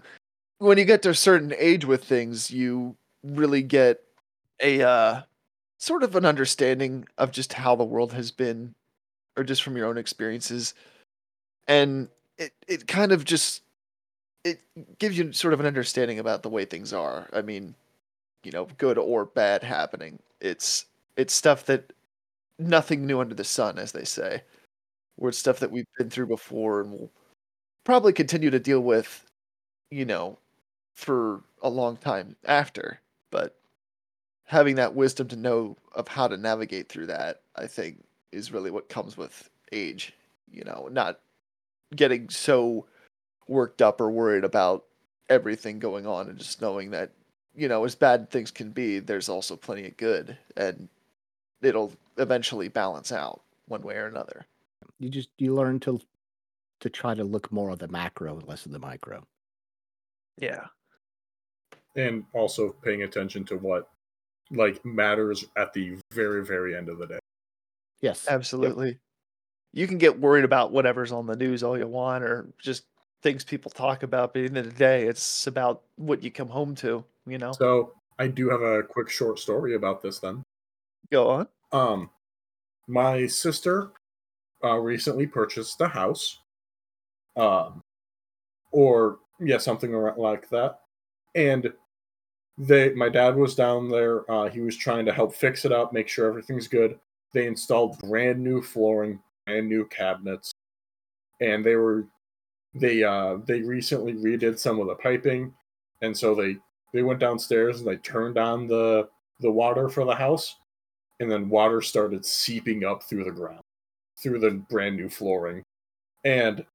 when 0.60 0.78
you 0.78 0.86
get 0.86 1.02
to 1.04 1.10
a 1.10 1.16
certain 1.16 1.54
age 1.58 1.86
with 1.86 2.04
things, 2.04 2.52
you 2.52 2.96
really 3.24 3.62
get 3.64 4.04
a 4.62 4.82
uh, 4.84 5.22
sort 5.82 6.04
of 6.04 6.16
an 6.16 6.26
understanding 6.26 7.08
of 7.20 7.32
just 7.34 7.54
how 7.54 7.76
the 7.76 7.86
world 7.86 8.14
has 8.14 8.32
been 8.32 8.76
or 9.38 9.44
just 9.46 9.64
from 9.64 9.78
your 9.78 9.88
own 9.88 9.98
experiences. 9.98 10.76
And 11.68 12.10
it 12.38 12.54
it 12.68 12.88
kind 12.88 13.12
of 13.12 13.26
just 13.26 13.64
it 14.46 14.62
gives 15.00 15.18
you 15.18 15.34
sort 15.34 15.54
of 15.54 15.60
an 15.60 15.66
understanding 15.68 16.20
about 16.20 16.44
the 16.44 16.50
way 16.50 16.66
things 16.66 16.94
are. 16.94 17.30
I 17.34 17.42
mean 17.42 17.76
you 18.44 18.52
know 18.52 18.68
good 18.80 18.98
or 18.98 19.26
bad 19.26 19.64
happening. 19.64 20.20
It's 20.42 20.86
it's 21.18 21.34
stuff 21.34 21.66
that 21.68 21.94
nothing 22.60 23.06
new 23.08 23.22
under 23.22 23.36
the 23.36 23.44
sun 23.46 23.80
as 23.80 23.92
they 23.94 24.06
say 24.06 24.44
where 25.18 25.30
it's 25.30 25.38
stuff 25.40 25.60
that 25.60 25.72
we've 25.72 25.88
been 25.98 26.10
through 26.10 26.28
before 26.28 26.82
and 26.82 26.92
will 26.92 27.12
probably 27.86 28.14
continue 28.14 28.50
to 28.52 28.60
deal 28.60 28.82
with 28.82 29.26
you 29.92 30.06
know 30.06 30.38
for 30.96 31.42
a 31.64 31.70
long 31.70 31.98
time 31.98 32.36
after. 32.46 33.02
But 33.32 33.56
having 34.52 34.76
that 34.76 34.94
wisdom 34.94 35.30
to 35.30 35.38
know 35.38 35.78
of 35.96 36.10
how 36.10 36.28
to 36.28 36.36
navigate 36.36 36.90
through 36.90 37.06
that, 37.08 37.40
I 37.56 37.68
think, 37.68 38.04
is 38.34 38.52
really 38.52 38.70
what 38.70 38.90
comes 38.90 39.16
with 39.16 39.50
age. 39.72 40.14
You 40.52 40.66
know, 40.66 40.90
not 40.92 41.22
getting 41.96 42.30
so 42.30 42.86
worked 43.48 43.82
up 43.82 44.02
or 44.02 44.12
worried 44.12 44.44
about 44.44 44.84
everything 45.30 45.80
going 45.80 46.06
on 46.06 46.28
and 46.28 46.38
just 46.38 46.62
knowing 46.62 46.92
that, 46.92 47.12
you 47.56 47.70
know, 47.70 47.86
as 47.86 47.96
bad 47.96 48.30
things 48.30 48.52
can 48.52 48.72
be, 48.72 49.00
there's 49.00 49.30
also 49.30 49.56
plenty 49.56 49.88
of 49.88 49.96
good 49.96 50.38
and 50.58 50.90
it'll 51.62 51.94
eventually 52.18 52.68
balance 52.68 53.14
out 53.14 53.42
one 53.70 53.82
way 53.82 53.96
or 53.96 54.08
another. 54.08 54.46
You 55.00 55.08
just 55.08 55.30
you 55.38 55.56
learn 55.56 55.80
to 55.82 56.02
to 56.82 56.90
try 56.90 57.14
to 57.16 57.24
look 57.24 57.50
more 57.54 57.70
of 57.70 57.80
the 57.80 57.88
macro 57.88 58.38
and 58.38 58.48
less 58.50 58.66
of 58.66 58.74
the 58.74 58.80
micro. 58.80 59.24
Yeah. 60.38 60.66
And 61.96 62.26
also 62.34 62.76
paying 62.84 63.04
attention 63.04 63.46
to 63.46 63.56
what 63.56 63.88
like 64.52 64.84
matters 64.86 65.46
at 65.56 65.74
the 65.74 65.98
very 66.12 66.46
very 66.46 66.76
end 66.76 66.90
of 66.90 67.00
the 67.00 67.08
day. 67.08 67.20
Yes. 68.02 68.26
Absolutely. 68.28 68.88
Yep. 68.88 68.98
You 69.74 69.88
can 69.88 69.98
get 69.98 70.20
worried 70.20 70.44
about 70.44 70.72
whatever's 70.72 71.12
on 71.12 71.28
the 71.28 71.36
news 71.36 71.64
all 71.64 71.78
you 71.78 71.88
want 71.88 72.24
or 72.24 72.48
just 72.62 72.84
things 73.22 73.44
people 73.44 73.72
talk 73.72 74.04
about, 74.04 74.34
but 74.34 74.40
at 74.44 74.52
the 74.52 74.58
end 74.58 74.66
of 74.66 74.74
the 74.74 74.78
day, 74.78 75.08
it's 75.08 75.48
about 75.48 75.84
what 75.96 76.24
you 76.24 76.32
come 76.32 76.50
home 76.50 76.76
to, 76.76 77.06
you 77.26 77.38
know? 77.38 77.52
So 77.54 77.94
I 78.20 78.28
do 78.28 78.50
have 78.50 78.62
a 78.62 78.84
quick 78.84 79.10
short 79.10 79.40
story 79.40 79.76
about 79.76 80.02
this 80.02 80.20
then. 80.20 80.44
Go 81.12 81.30
on. 81.30 81.48
Um 81.72 82.10
my 82.88 83.28
sister 83.28 83.92
uh, 84.64 84.78
recently 84.78 85.28
purchased 85.28 85.80
a 85.80 85.88
house. 85.88 86.40
Um 87.38 87.82
or 88.72 89.20
yeah, 89.40 89.58
something 89.58 89.94
like 90.18 90.50
that. 90.50 90.80
And 91.36 91.72
they 92.62 92.94
my 92.94 93.10
dad 93.10 93.36
was 93.36 93.56
down 93.56 93.90
there 93.90 94.30
uh, 94.32 94.50
he 94.50 94.62
was 94.62 94.76
trying 94.76 95.06
to 95.06 95.14
help 95.14 95.34
fix 95.34 95.66
it 95.66 95.72
up 95.72 95.94
make 95.94 96.08
sure 96.08 96.28
everything's 96.28 96.68
good 96.68 97.00
they 97.34 97.48
installed 97.48 97.98
brand 98.00 98.40
new 98.40 98.62
flooring 98.62 99.20
brand 99.46 99.68
new 99.68 99.86
cabinets 99.88 100.52
and 101.40 101.66
they 101.66 101.76
were 101.76 102.06
they 102.76 103.04
uh 103.04 103.38
they 103.46 103.62
recently 103.62 104.14
redid 104.14 104.58
some 104.58 104.80
of 104.80 104.88
the 104.88 104.96
piping 104.96 105.54
and 106.02 106.16
so 106.16 106.36
they 106.36 106.56
they 106.94 107.02
went 107.02 107.20
downstairs 107.20 107.80
and 107.80 107.88
they 107.88 107.98
turned 107.98 108.38
on 108.38 108.68
the 108.68 109.08
the 109.40 109.52
water 109.52 109.90
for 109.90 110.06
the 110.06 110.16
house 110.16 110.56
and 111.22 111.30
then 111.30 111.50
water 111.50 111.82
started 111.82 112.26
seeping 112.26 112.84
up 112.84 113.04
through 113.04 113.24
the 113.24 113.32
ground, 113.32 113.62
through 114.22 114.40
the 114.40 114.52
brand 114.70 114.98
new 114.98 115.08
flooring. 115.08 115.62
And 116.24 116.66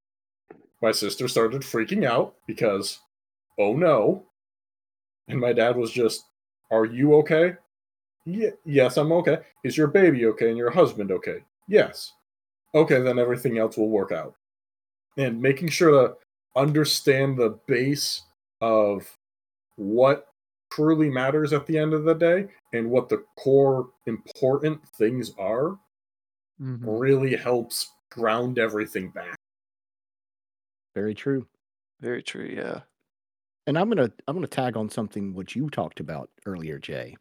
my 0.81 0.93
sister 0.93 1.27
started 1.27 1.63
freaking 1.63 2.07
out 2.07 2.37
because, 2.47 3.01
oh 3.59 3.75
no. 3.75 4.25
And 5.29 5.41
my 5.41 5.53
dad 5.53 5.77
was 5.77 5.91
just, 5.91 6.25
Are 6.71 6.85
you 6.85 7.15
okay? 7.17 7.55
Ye- 8.25 8.53
yes, 8.65 8.97
I'm 8.97 9.13
okay. 9.13 9.39
Is 9.65 9.77
your 9.77 9.87
baby 9.89 10.27
okay 10.27 10.49
and 10.49 10.59
your 10.59 10.71
husband 10.71 11.11
okay? 11.13 11.45
Yes. 11.69 12.13
Okay, 12.75 13.01
then 13.01 13.19
everything 13.19 13.59
else 13.59 13.77
will 13.77 13.89
work 13.89 14.13
out. 14.13 14.35
And 15.17 15.41
making 15.41 15.69
sure 15.69 15.91
to 15.91 16.15
understand 16.57 17.37
the 17.39 17.59
base 17.67 18.23
of 18.61 19.07
what 19.77 20.29
truly 20.71 21.09
matters 21.09 21.53
at 21.53 21.67
the 21.67 21.79
end 21.79 21.95
of 21.95 22.05
the 22.05 22.15
day 22.15 22.49
and 22.73 22.91
what 22.91 23.09
the 23.09 23.25
core 23.37 23.91
important 24.07 24.81
things 24.97 25.33
are 25.39 25.79
Mhm. 26.61 26.81
really 27.01 27.37
helps 27.37 27.93
ground 28.11 28.59
everything 28.59 29.11
back. 29.11 29.37
Very 30.95 31.15
true. 31.15 31.47
Very 32.01 32.23
true. 32.23 32.47
Yeah. 32.47 32.83
And 33.67 33.77
I'm 33.79 33.89
gonna 33.89 34.11
I'm 34.29 34.37
gonna 34.37 34.47
tag 34.47 34.77
on 34.77 34.89
something 34.89 35.35
what 35.35 35.55
you 35.57 35.69
talked 35.71 36.01
about 36.01 36.31
earlier, 36.47 36.79
Jay. 36.79 37.17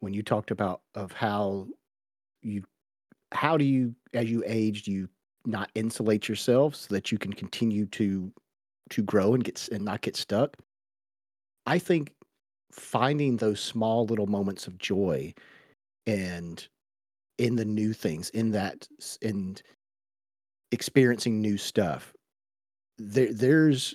When 0.00 0.14
you 0.14 0.22
talked 0.22 0.50
about 0.50 0.82
of 0.94 1.12
how 1.12 1.66
you 2.42 2.62
how 3.32 3.56
do 3.56 3.64
you 3.64 3.94
as 4.14 4.30
you 4.30 4.42
age 4.46 4.82
do 4.84 4.92
you 4.92 5.08
not 5.44 5.70
insulate 5.74 6.28
yourself 6.28 6.76
so 6.76 6.94
that 6.94 7.10
you 7.10 7.18
can 7.18 7.32
continue 7.32 7.86
to 7.86 8.32
to 8.90 9.02
grow 9.02 9.34
and 9.34 9.42
get 9.44 9.68
and 9.72 9.84
not 9.84 10.02
get 10.02 10.16
stuck. 10.16 10.56
I 11.66 11.78
think 11.78 12.12
finding 12.72 13.36
those 13.36 13.60
small 13.60 14.06
little 14.06 14.26
moments 14.26 14.66
of 14.66 14.78
joy 14.78 15.34
and 16.06 16.66
in 17.38 17.56
the 17.56 17.64
new 17.64 17.92
things 17.92 18.30
in 18.30 18.50
that 18.52 18.86
and 19.22 19.62
experiencing 20.70 21.40
new 21.40 21.58
stuff 21.58 22.12
there 22.98 23.32
there's 23.32 23.94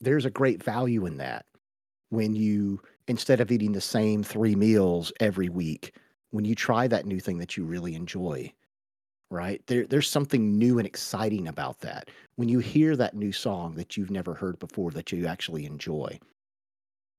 there's 0.00 0.24
a 0.24 0.30
great 0.30 0.62
value 0.62 1.06
in 1.06 1.16
that 1.18 1.46
when 2.10 2.34
you 2.34 2.80
instead 3.08 3.40
of 3.40 3.50
eating 3.50 3.72
the 3.72 3.80
same 3.80 4.22
three 4.22 4.54
meals 4.54 5.12
every 5.20 5.48
week 5.48 5.94
when 6.30 6.44
you 6.44 6.54
try 6.54 6.86
that 6.86 7.06
new 7.06 7.20
thing 7.20 7.38
that 7.38 7.56
you 7.56 7.64
really 7.64 7.94
enjoy 7.94 8.52
right? 9.28 9.60
There 9.66 9.84
there's 9.86 10.08
something 10.08 10.56
new 10.56 10.78
and 10.78 10.86
exciting 10.86 11.48
about 11.48 11.80
that. 11.80 12.10
When 12.36 12.48
you 12.48 12.60
hear 12.60 12.94
that 12.94 13.14
new 13.14 13.32
song 13.32 13.74
that 13.74 13.96
you've 13.96 14.10
never 14.10 14.34
heard 14.34 14.56
before 14.60 14.92
that 14.92 15.10
you 15.10 15.26
actually 15.26 15.66
enjoy 15.66 16.20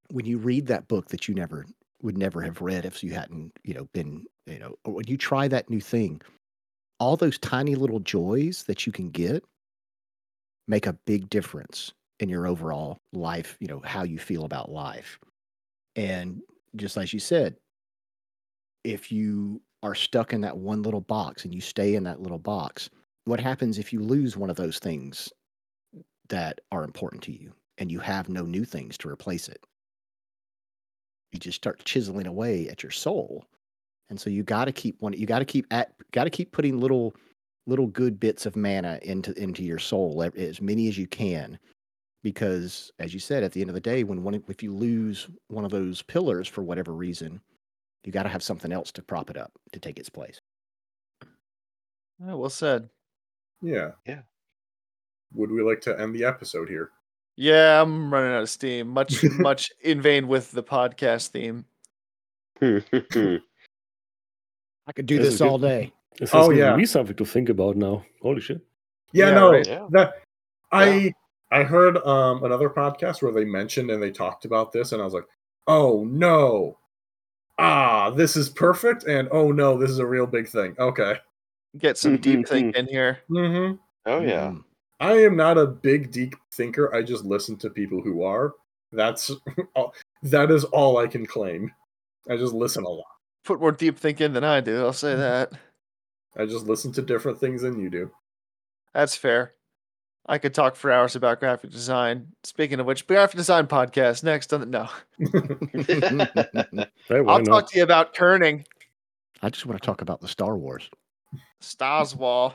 when 0.09 0.25
you 0.25 0.37
read 0.37 0.67
that 0.67 0.87
book 0.87 1.09
that 1.09 1.27
you 1.27 1.35
never 1.35 1.65
would 2.01 2.17
never 2.17 2.41
have 2.41 2.61
read 2.61 2.85
if 2.85 3.03
you 3.03 3.13
hadn't 3.13 3.51
you 3.63 3.73
know 3.73 3.85
been 3.93 4.25
you 4.45 4.59
know 4.59 4.75
or 4.85 4.93
when 4.93 5.07
you 5.07 5.17
try 5.17 5.47
that 5.47 5.69
new 5.69 5.81
thing 5.81 6.21
all 6.99 7.17
those 7.17 7.37
tiny 7.39 7.75
little 7.75 7.99
joys 7.99 8.63
that 8.63 8.85
you 8.85 8.91
can 8.91 9.09
get 9.09 9.43
make 10.67 10.85
a 10.85 10.93
big 10.93 11.29
difference 11.29 11.93
in 12.19 12.29
your 12.29 12.47
overall 12.47 12.97
life, 13.13 13.57
you 13.59 13.67
know, 13.67 13.81
how 13.85 14.03
you 14.03 14.17
feel 14.17 14.45
about 14.45 14.71
life. 14.71 15.19
And 15.95 16.41
just 16.75 16.97
like 16.97 17.13
you 17.13 17.19
said, 17.19 17.55
if 18.83 19.11
you 19.11 19.61
are 19.83 19.95
stuck 19.95 20.33
in 20.33 20.41
that 20.41 20.57
one 20.57 20.81
little 20.81 21.01
box 21.01 21.45
and 21.45 21.53
you 21.53 21.61
stay 21.61 21.95
in 21.95 22.03
that 22.03 22.21
little 22.21 22.39
box, 22.39 22.89
what 23.25 23.39
happens 23.39 23.77
if 23.77 23.93
you 23.93 23.99
lose 23.99 24.37
one 24.37 24.49
of 24.49 24.55
those 24.55 24.79
things 24.79 25.31
that 26.29 26.59
are 26.71 26.83
important 26.83 27.21
to 27.23 27.31
you 27.31 27.53
and 27.77 27.91
you 27.91 27.99
have 27.99 28.29
no 28.29 28.43
new 28.43 28.65
things 28.65 28.97
to 28.99 29.09
replace 29.09 29.49
it? 29.49 29.63
You 31.31 31.39
just 31.39 31.57
start 31.57 31.83
chiseling 31.83 32.27
away 32.27 32.69
at 32.69 32.83
your 32.83 32.91
soul. 32.91 33.45
And 34.09 34.19
so 34.19 34.29
you 34.29 34.43
got 34.43 34.65
to 34.65 34.71
keep 34.71 35.01
one 35.01 35.13
you 35.13 35.25
got 35.25 35.39
to 35.39 35.45
keep 35.45 35.65
at 35.71 35.91
got 36.13 36.23
to 36.23 36.29
keep 36.29 36.53
putting 36.53 36.79
little 36.79 37.13
little 37.65 37.87
good 37.87 38.19
bits 38.19 38.45
of 38.45 38.55
mana 38.55 38.99
into 39.01 39.37
into 39.37 39.63
your 39.63 39.79
soul 39.79 40.23
as 40.37 40.61
many 40.61 40.87
as 40.87 40.97
you 40.97 41.07
can 41.07 41.59
because 42.23 42.91
as 42.99 43.13
you 43.13 43.19
said 43.19 43.43
at 43.43 43.51
the 43.51 43.61
end 43.61 43.69
of 43.69 43.73
the 43.73 43.79
day 43.79 44.03
when 44.03 44.23
one 44.23 44.41
if 44.47 44.63
you 44.63 44.73
lose 44.73 45.27
one 45.47 45.65
of 45.65 45.71
those 45.71 46.01
pillars 46.01 46.47
for 46.47 46.61
whatever 46.63 46.93
reason 46.93 47.39
you 48.03 48.11
got 48.11 48.23
to 48.23 48.29
have 48.29 48.43
something 48.43 48.71
else 48.71 48.91
to 48.91 49.01
prop 49.01 49.29
it 49.29 49.37
up 49.37 49.51
to 49.71 49.79
take 49.79 49.99
its 49.99 50.09
place 50.09 50.39
Yeah, 52.19 52.33
well 52.33 52.49
said. 52.49 52.89
Yeah. 53.61 53.91
Yeah. 54.05 54.21
Would 55.33 55.51
we 55.51 55.61
like 55.61 55.81
to 55.81 55.99
end 55.99 56.15
the 56.15 56.23
episode 56.25 56.69
here? 56.69 56.91
Yeah, 57.35 57.81
I'm 57.81 58.11
running 58.13 58.33
out 58.33 58.43
of 58.43 58.49
steam. 58.49 58.87
Much, 58.87 59.23
much 59.39 59.71
in 59.81 60.01
vain 60.01 60.27
with 60.27 60.51
the 60.51 60.63
podcast 60.63 61.27
theme. 61.29 61.65
i 64.87 64.91
could 64.95 65.05
do 65.05 65.17
This 65.17 65.25
this 65.25 65.33
is 65.35 65.39
good. 65.41 65.47
all 65.47 65.57
day 65.59 65.93
This 66.19 66.33
Oh, 66.33 66.39
has 66.39 66.47
given 66.49 66.57
yeah. 66.57 66.75
me 66.75 66.85
something 66.85 67.15
to 67.15 67.25
think 67.25 67.49
about 67.49 67.75
now. 67.75 68.03
Holy 68.21 68.41
shit. 68.41 68.61
Yeah, 69.11 69.29
Yeah, 69.29 69.33
no, 69.35 69.51
right. 69.51 69.67
Yeah. 69.67 69.87
that 69.91 70.13
I 70.71 71.13
I 71.51 71.63
heard 71.63 71.97
um 72.05 72.43
another 72.43 72.69
podcast 72.69 73.21
where 73.21 73.31
they 73.31 73.45
mentioned 73.45 73.89
and 73.91 74.01
they 74.01 74.11
talked 74.11 74.45
about 74.45 74.71
this, 74.71 74.91
and 74.91 75.01
I 75.01 75.05
was 75.05 75.13
like, 75.13 75.27
oh 75.67 76.03
no, 76.05 76.77
ah, 77.57 78.09
this 78.09 78.35
is 78.35 78.49
perfect, 78.49 79.03
and 79.05 79.27
oh 79.31 79.51
no, 79.51 79.77
this 79.77 79.89
is 79.89 79.99
a 79.99 80.05
real 80.05 80.27
big 80.27 80.47
thing. 80.47 80.75
Okay, 80.79 81.15
Get 81.77 81.97
some 81.97 82.17
deep 82.17 82.47
thinking 82.47 82.73
in 82.79 82.87
here. 82.87 83.19
hmm 83.27 83.73
oh 84.05 84.19
yeah. 84.21 84.51
Mhm. 84.51 84.63
I 84.99 85.11
am 85.13 85.35
not 85.37 85.59
a 85.59 85.67
big 85.67 86.11
deep 86.11 86.35
thinker. 86.53 86.93
I 86.93 87.03
just 87.03 87.23
listen 87.23 87.55
to 87.57 87.69
people 87.69 88.01
who 88.01 88.23
are. 88.23 88.53
That's 88.91 89.29
all, 89.75 89.93
that 90.23 90.49
is 90.49 90.63
all 90.63 90.97
I 90.97 91.05
can 91.07 91.25
claim. 91.25 91.71
I 92.29 92.35
just 92.35 92.53
listen 92.53 92.83
a 92.83 92.89
lot. 92.89 93.05
Put 93.43 93.59
more 93.61 93.71
deep 93.71 93.97
thinking 93.99 94.33
than 94.33 94.43
I 94.43 94.59
do. 94.59 94.83
I'll 94.83 94.93
say 94.93 95.15
that. 95.15 95.53
I 96.35 96.45
just 96.45 96.65
listen 96.65 96.91
to 96.93 97.01
different 97.01 97.39
things 97.39 97.61
than 97.61 97.79
you 97.79 97.89
do. 97.91 98.11
That's 98.93 99.15
fair. 99.15 99.53
I 100.27 100.37
could 100.37 100.53
talk 100.53 100.75
for 100.75 100.91
hours 100.91 101.15
about 101.15 101.39
graphic 101.39 101.71
design. 101.71 102.27
Speaking 102.43 102.79
of 102.81 102.85
which, 102.85 103.07
graphic 103.07 103.37
design 103.37 103.65
podcast 103.67 104.23
next 104.23 104.53
on 104.53 104.59
the 104.59 104.65
no. 104.65 104.89
Hey, 107.07 107.15
I'll 107.19 107.23
not? 107.39 107.45
talk 107.45 107.71
to 107.71 107.77
you 107.77 107.83
about 107.83 108.13
kerning. 108.13 108.65
i 109.41 109.49
just 109.49 109.65
want 109.65 109.81
to 109.81 109.85
talk 109.85 110.01
about 110.01 110.19
the 110.21 110.27
star 110.27 110.57
wars 110.57 110.89
Stars 111.61 112.15
Wall. 112.15 112.53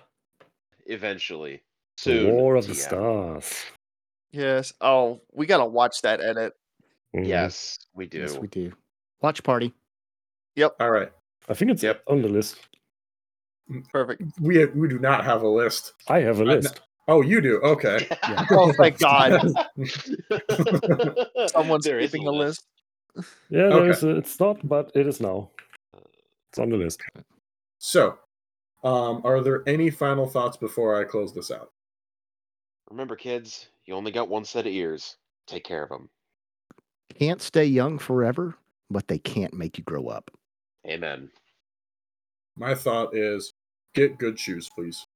Eventually. 0.86 1.62
The 1.96 2.02
Soon. 2.02 2.32
War 2.32 2.54
of 2.56 2.66
the 2.66 2.72
TM. 2.72 2.76
Stars. 2.76 3.54
Yes. 4.32 4.72
Oh, 4.80 5.20
we 5.32 5.46
gotta 5.46 5.64
watch 5.64 6.02
that 6.02 6.20
edit. 6.20 6.52
Mhm. 7.14 7.26
Yes, 7.26 7.78
we 7.94 8.06
do. 8.06 8.18
yes 8.20 8.38
we 8.38 8.48
do 8.48 8.72
watch 9.20 9.42
party 9.42 9.72
Yep. 10.56 10.76
All 10.80 10.90
right, 10.90 11.10
I 11.48 11.54
think 11.54 11.70
it's 11.70 11.82
Yep. 11.82 12.02
on 12.06 12.22
the 12.22 12.28
list. 12.28 12.58
Perfect. 13.90 14.22
we 14.40 14.64
we 14.66 14.88
do 14.88 14.98
not 14.98 15.24
have 15.24 15.42
a 15.42 15.48
list. 15.48 15.94
I 16.08 16.20
have 16.20 16.40
a 16.40 16.44
list. 16.44 16.80
Oh, 17.08 17.20
you 17.22 17.40
do. 17.40 17.58
Okay. 17.60 18.06
Yeah. 18.28 18.46
Oh 18.50 18.72
thank 18.72 18.98
God. 18.98 19.40
Someone's 21.48 21.84
There 21.84 21.98
is 21.98 22.10
keeping 22.10 22.26
a 22.28 22.30
list. 22.30 22.64
Yeah, 23.50 23.68
there 23.68 23.72
Okay. 23.72 23.90
is 23.90 24.04
a, 24.04 24.16
it's 24.16 24.38
not, 24.40 24.66
but 24.66 24.90
it 24.94 25.06
is 25.06 25.20
now. 25.20 25.50
It's 26.50 26.58
on 26.58 26.70
the 26.70 26.76
list. 26.76 27.00
So, 27.78 28.18
um, 28.84 29.20
are 29.24 29.40
there 29.40 29.62
any 29.66 29.90
final 29.90 30.26
thoughts 30.26 30.56
before 30.56 30.98
I 30.98 31.04
close 31.04 31.34
this 31.34 31.50
out? 31.50 31.72
Remember, 32.90 33.16
kids, 33.16 33.68
you 33.86 33.94
only 33.94 34.12
got 34.12 34.28
one 34.28 34.44
set 34.44 34.66
of 34.66 34.72
ears. 34.72 35.16
Take 35.46 35.64
care 35.64 35.82
of 35.82 35.88
them. 35.88 36.08
can't 37.18 37.42
stay 37.42 37.64
young 37.64 37.98
forever 37.98 38.54
but 38.90 39.08
they 39.08 39.18
can't 39.18 39.54
make 39.54 39.76
you 39.78 39.84
grow 39.84 40.06
up 40.08 40.30
Amen. 40.86 41.30
My 42.56 42.74
thought 42.74 43.14
is 43.16 43.52
get 43.94 44.18
good 44.18 44.38
shoes, 44.38 44.68
please. 44.74 45.06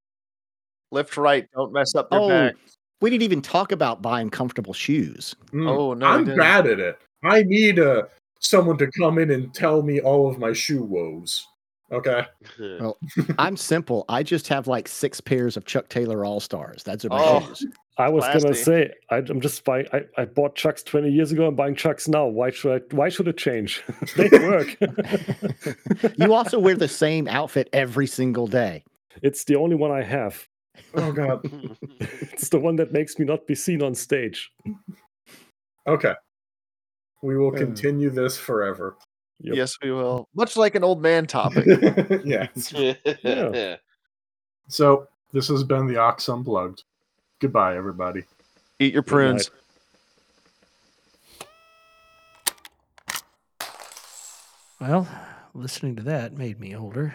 Lift 0.93 1.16
right. 1.16 1.47
Don't 1.55 1.72
mess 1.72 1.95
up 1.95 2.11
their 2.11 2.20
oh 2.20 2.28
back. 2.28 2.55
we 3.01 3.11
didn't 3.11 3.22
even 3.24 3.43
talk 3.43 3.72
about 3.72 4.03
buying 4.03 4.30
comfortable 4.30 4.72
shoes 4.72 5.34
Mm, 5.53 5.68
Oh 5.68 5.95
no. 5.95 6.07
I'm 6.07 6.24
didn't. 6.24 6.39
bad 6.39 6.66
at 6.66 6.78
it. 6.80 6.99
I 7.24 7.43
need 7.43 7.78
uh, 7.78 8.03
someone 8.41 8.78
to 8.78 8.91
come 8.99 9.18
in 9.18 9.30
and 9.30 9.53
tell 9.55 9.82
me 9.82 10.01
all 10.01 10.28
of 10.30 10.39
my 10.39 10.53
shoe 10.53 10.82
woes. 10.82 11.45
Okay. 11.93 12.26
Well, 12.59 12.99
I'm 13.39 13.57
simple. 13.72 14.05
I 14.09 14.22
just 14.24 14.49
have 14.49 14.66
like 14.66 14.89
six 14.89 15.20
pairs 15.20 15.57
of 15.57 15.66
Chuck 15.66 15.89
Taylor 15.89 16.24
All 16.24 16.41
Stars. 16.41 16.82
That's 16.82 17.05
my 17.05 17.16
Oh. 17.20 17.41
shoes. 17.49 17.66
I 17.99 18.11
was 18.11 18.24
gonna 18.26 18.55
say 18.55 18.93
I, 19.11 19.16
I'm 19.16 19.41
just 19.41 19.64
buying. 19.64 19.87
I, 19.91 20.03
I 20.18 20.26
bought 20.26 20.55
Chucks 20.55 20.82
20 20.82 21.11
years 21.11 21.32
ago. 21.32 21.47
I'm 21.47 21.55
buying 21.55 21.74
Chucks 21.74 22.07
now. 22.09 22.26
Why 22.26 22.51
should 22.51 22.82
I? 22.93 22.95
Why 22.95 23.09
should 23.09 23.26
it 23.26 23.39
change? 23.39 23.82
they 24.16 24.28
work. 24.28 24.76
you 26.18 26.34
also 26.34 26.59
wear 26.59 26.74
the 26.76 26.89
same 26.89 27.26
outfit 27.28 27.70
every 27.72 28.07
single 28.07 28.47
day. 28.47 28.84
it's 29.22 29.45
the 29.45 29.57
only 29.57 29.76
one 29.76 29.91
I 29.91 30.03
have. 30.03 30.47
Oh 30.94 31.12
God. 31.12 31.40
It's 32.00 32.48
the 32.50 32.58
one 32.60 32.76
that 32.76 32.92
makes 32.92 33.18
me 33.18 33.24
not 33.24 33.46
be 33.46 33.54
seen 33.54 33.82
on 33.82 33.94
stage. 33.94 34.50
Okay. 35.86 36.14
We 37.22 37.36
will 37.38 37.54
Uh. 37.54 37.58
continue 37.58 38.10
this 38.10 38.36
forever. 38.38 38.96
Yep. 39.40 39.54
Yes, 39.56 39.76
we 39.82 39.90
will. 39.92 40.28
Much 40.34 40.56
like 40.56 40.74
an 40.74 40.84
old 40.84 41.02
man 41.02 41.26
topic. 41.26 41.64
yes. 42.24 42.72
Yeah. 43.22 43.76
So 44.68 45.06
this 45.32 45.48
has 45.48 45.62
been 45.64 45.86
the 45.86 45.96
Ox 45.98 46.28
Unplugged. 46.28 46.84
Goodbye, 47.40 47.76
everybody. 47.76 48.24
Eat 48.78 48.92
your 48.94 49.02
Good 49.02 49.10
night. 49.34 49.48
prunes. 49.48 49.50
Well, 54.80 55.08
listening 55.54 55.96
to 55.96 56.02
that 56.04 56.36
made 56.36 56.60
me 56.60 56.74
older. 56.76 57.14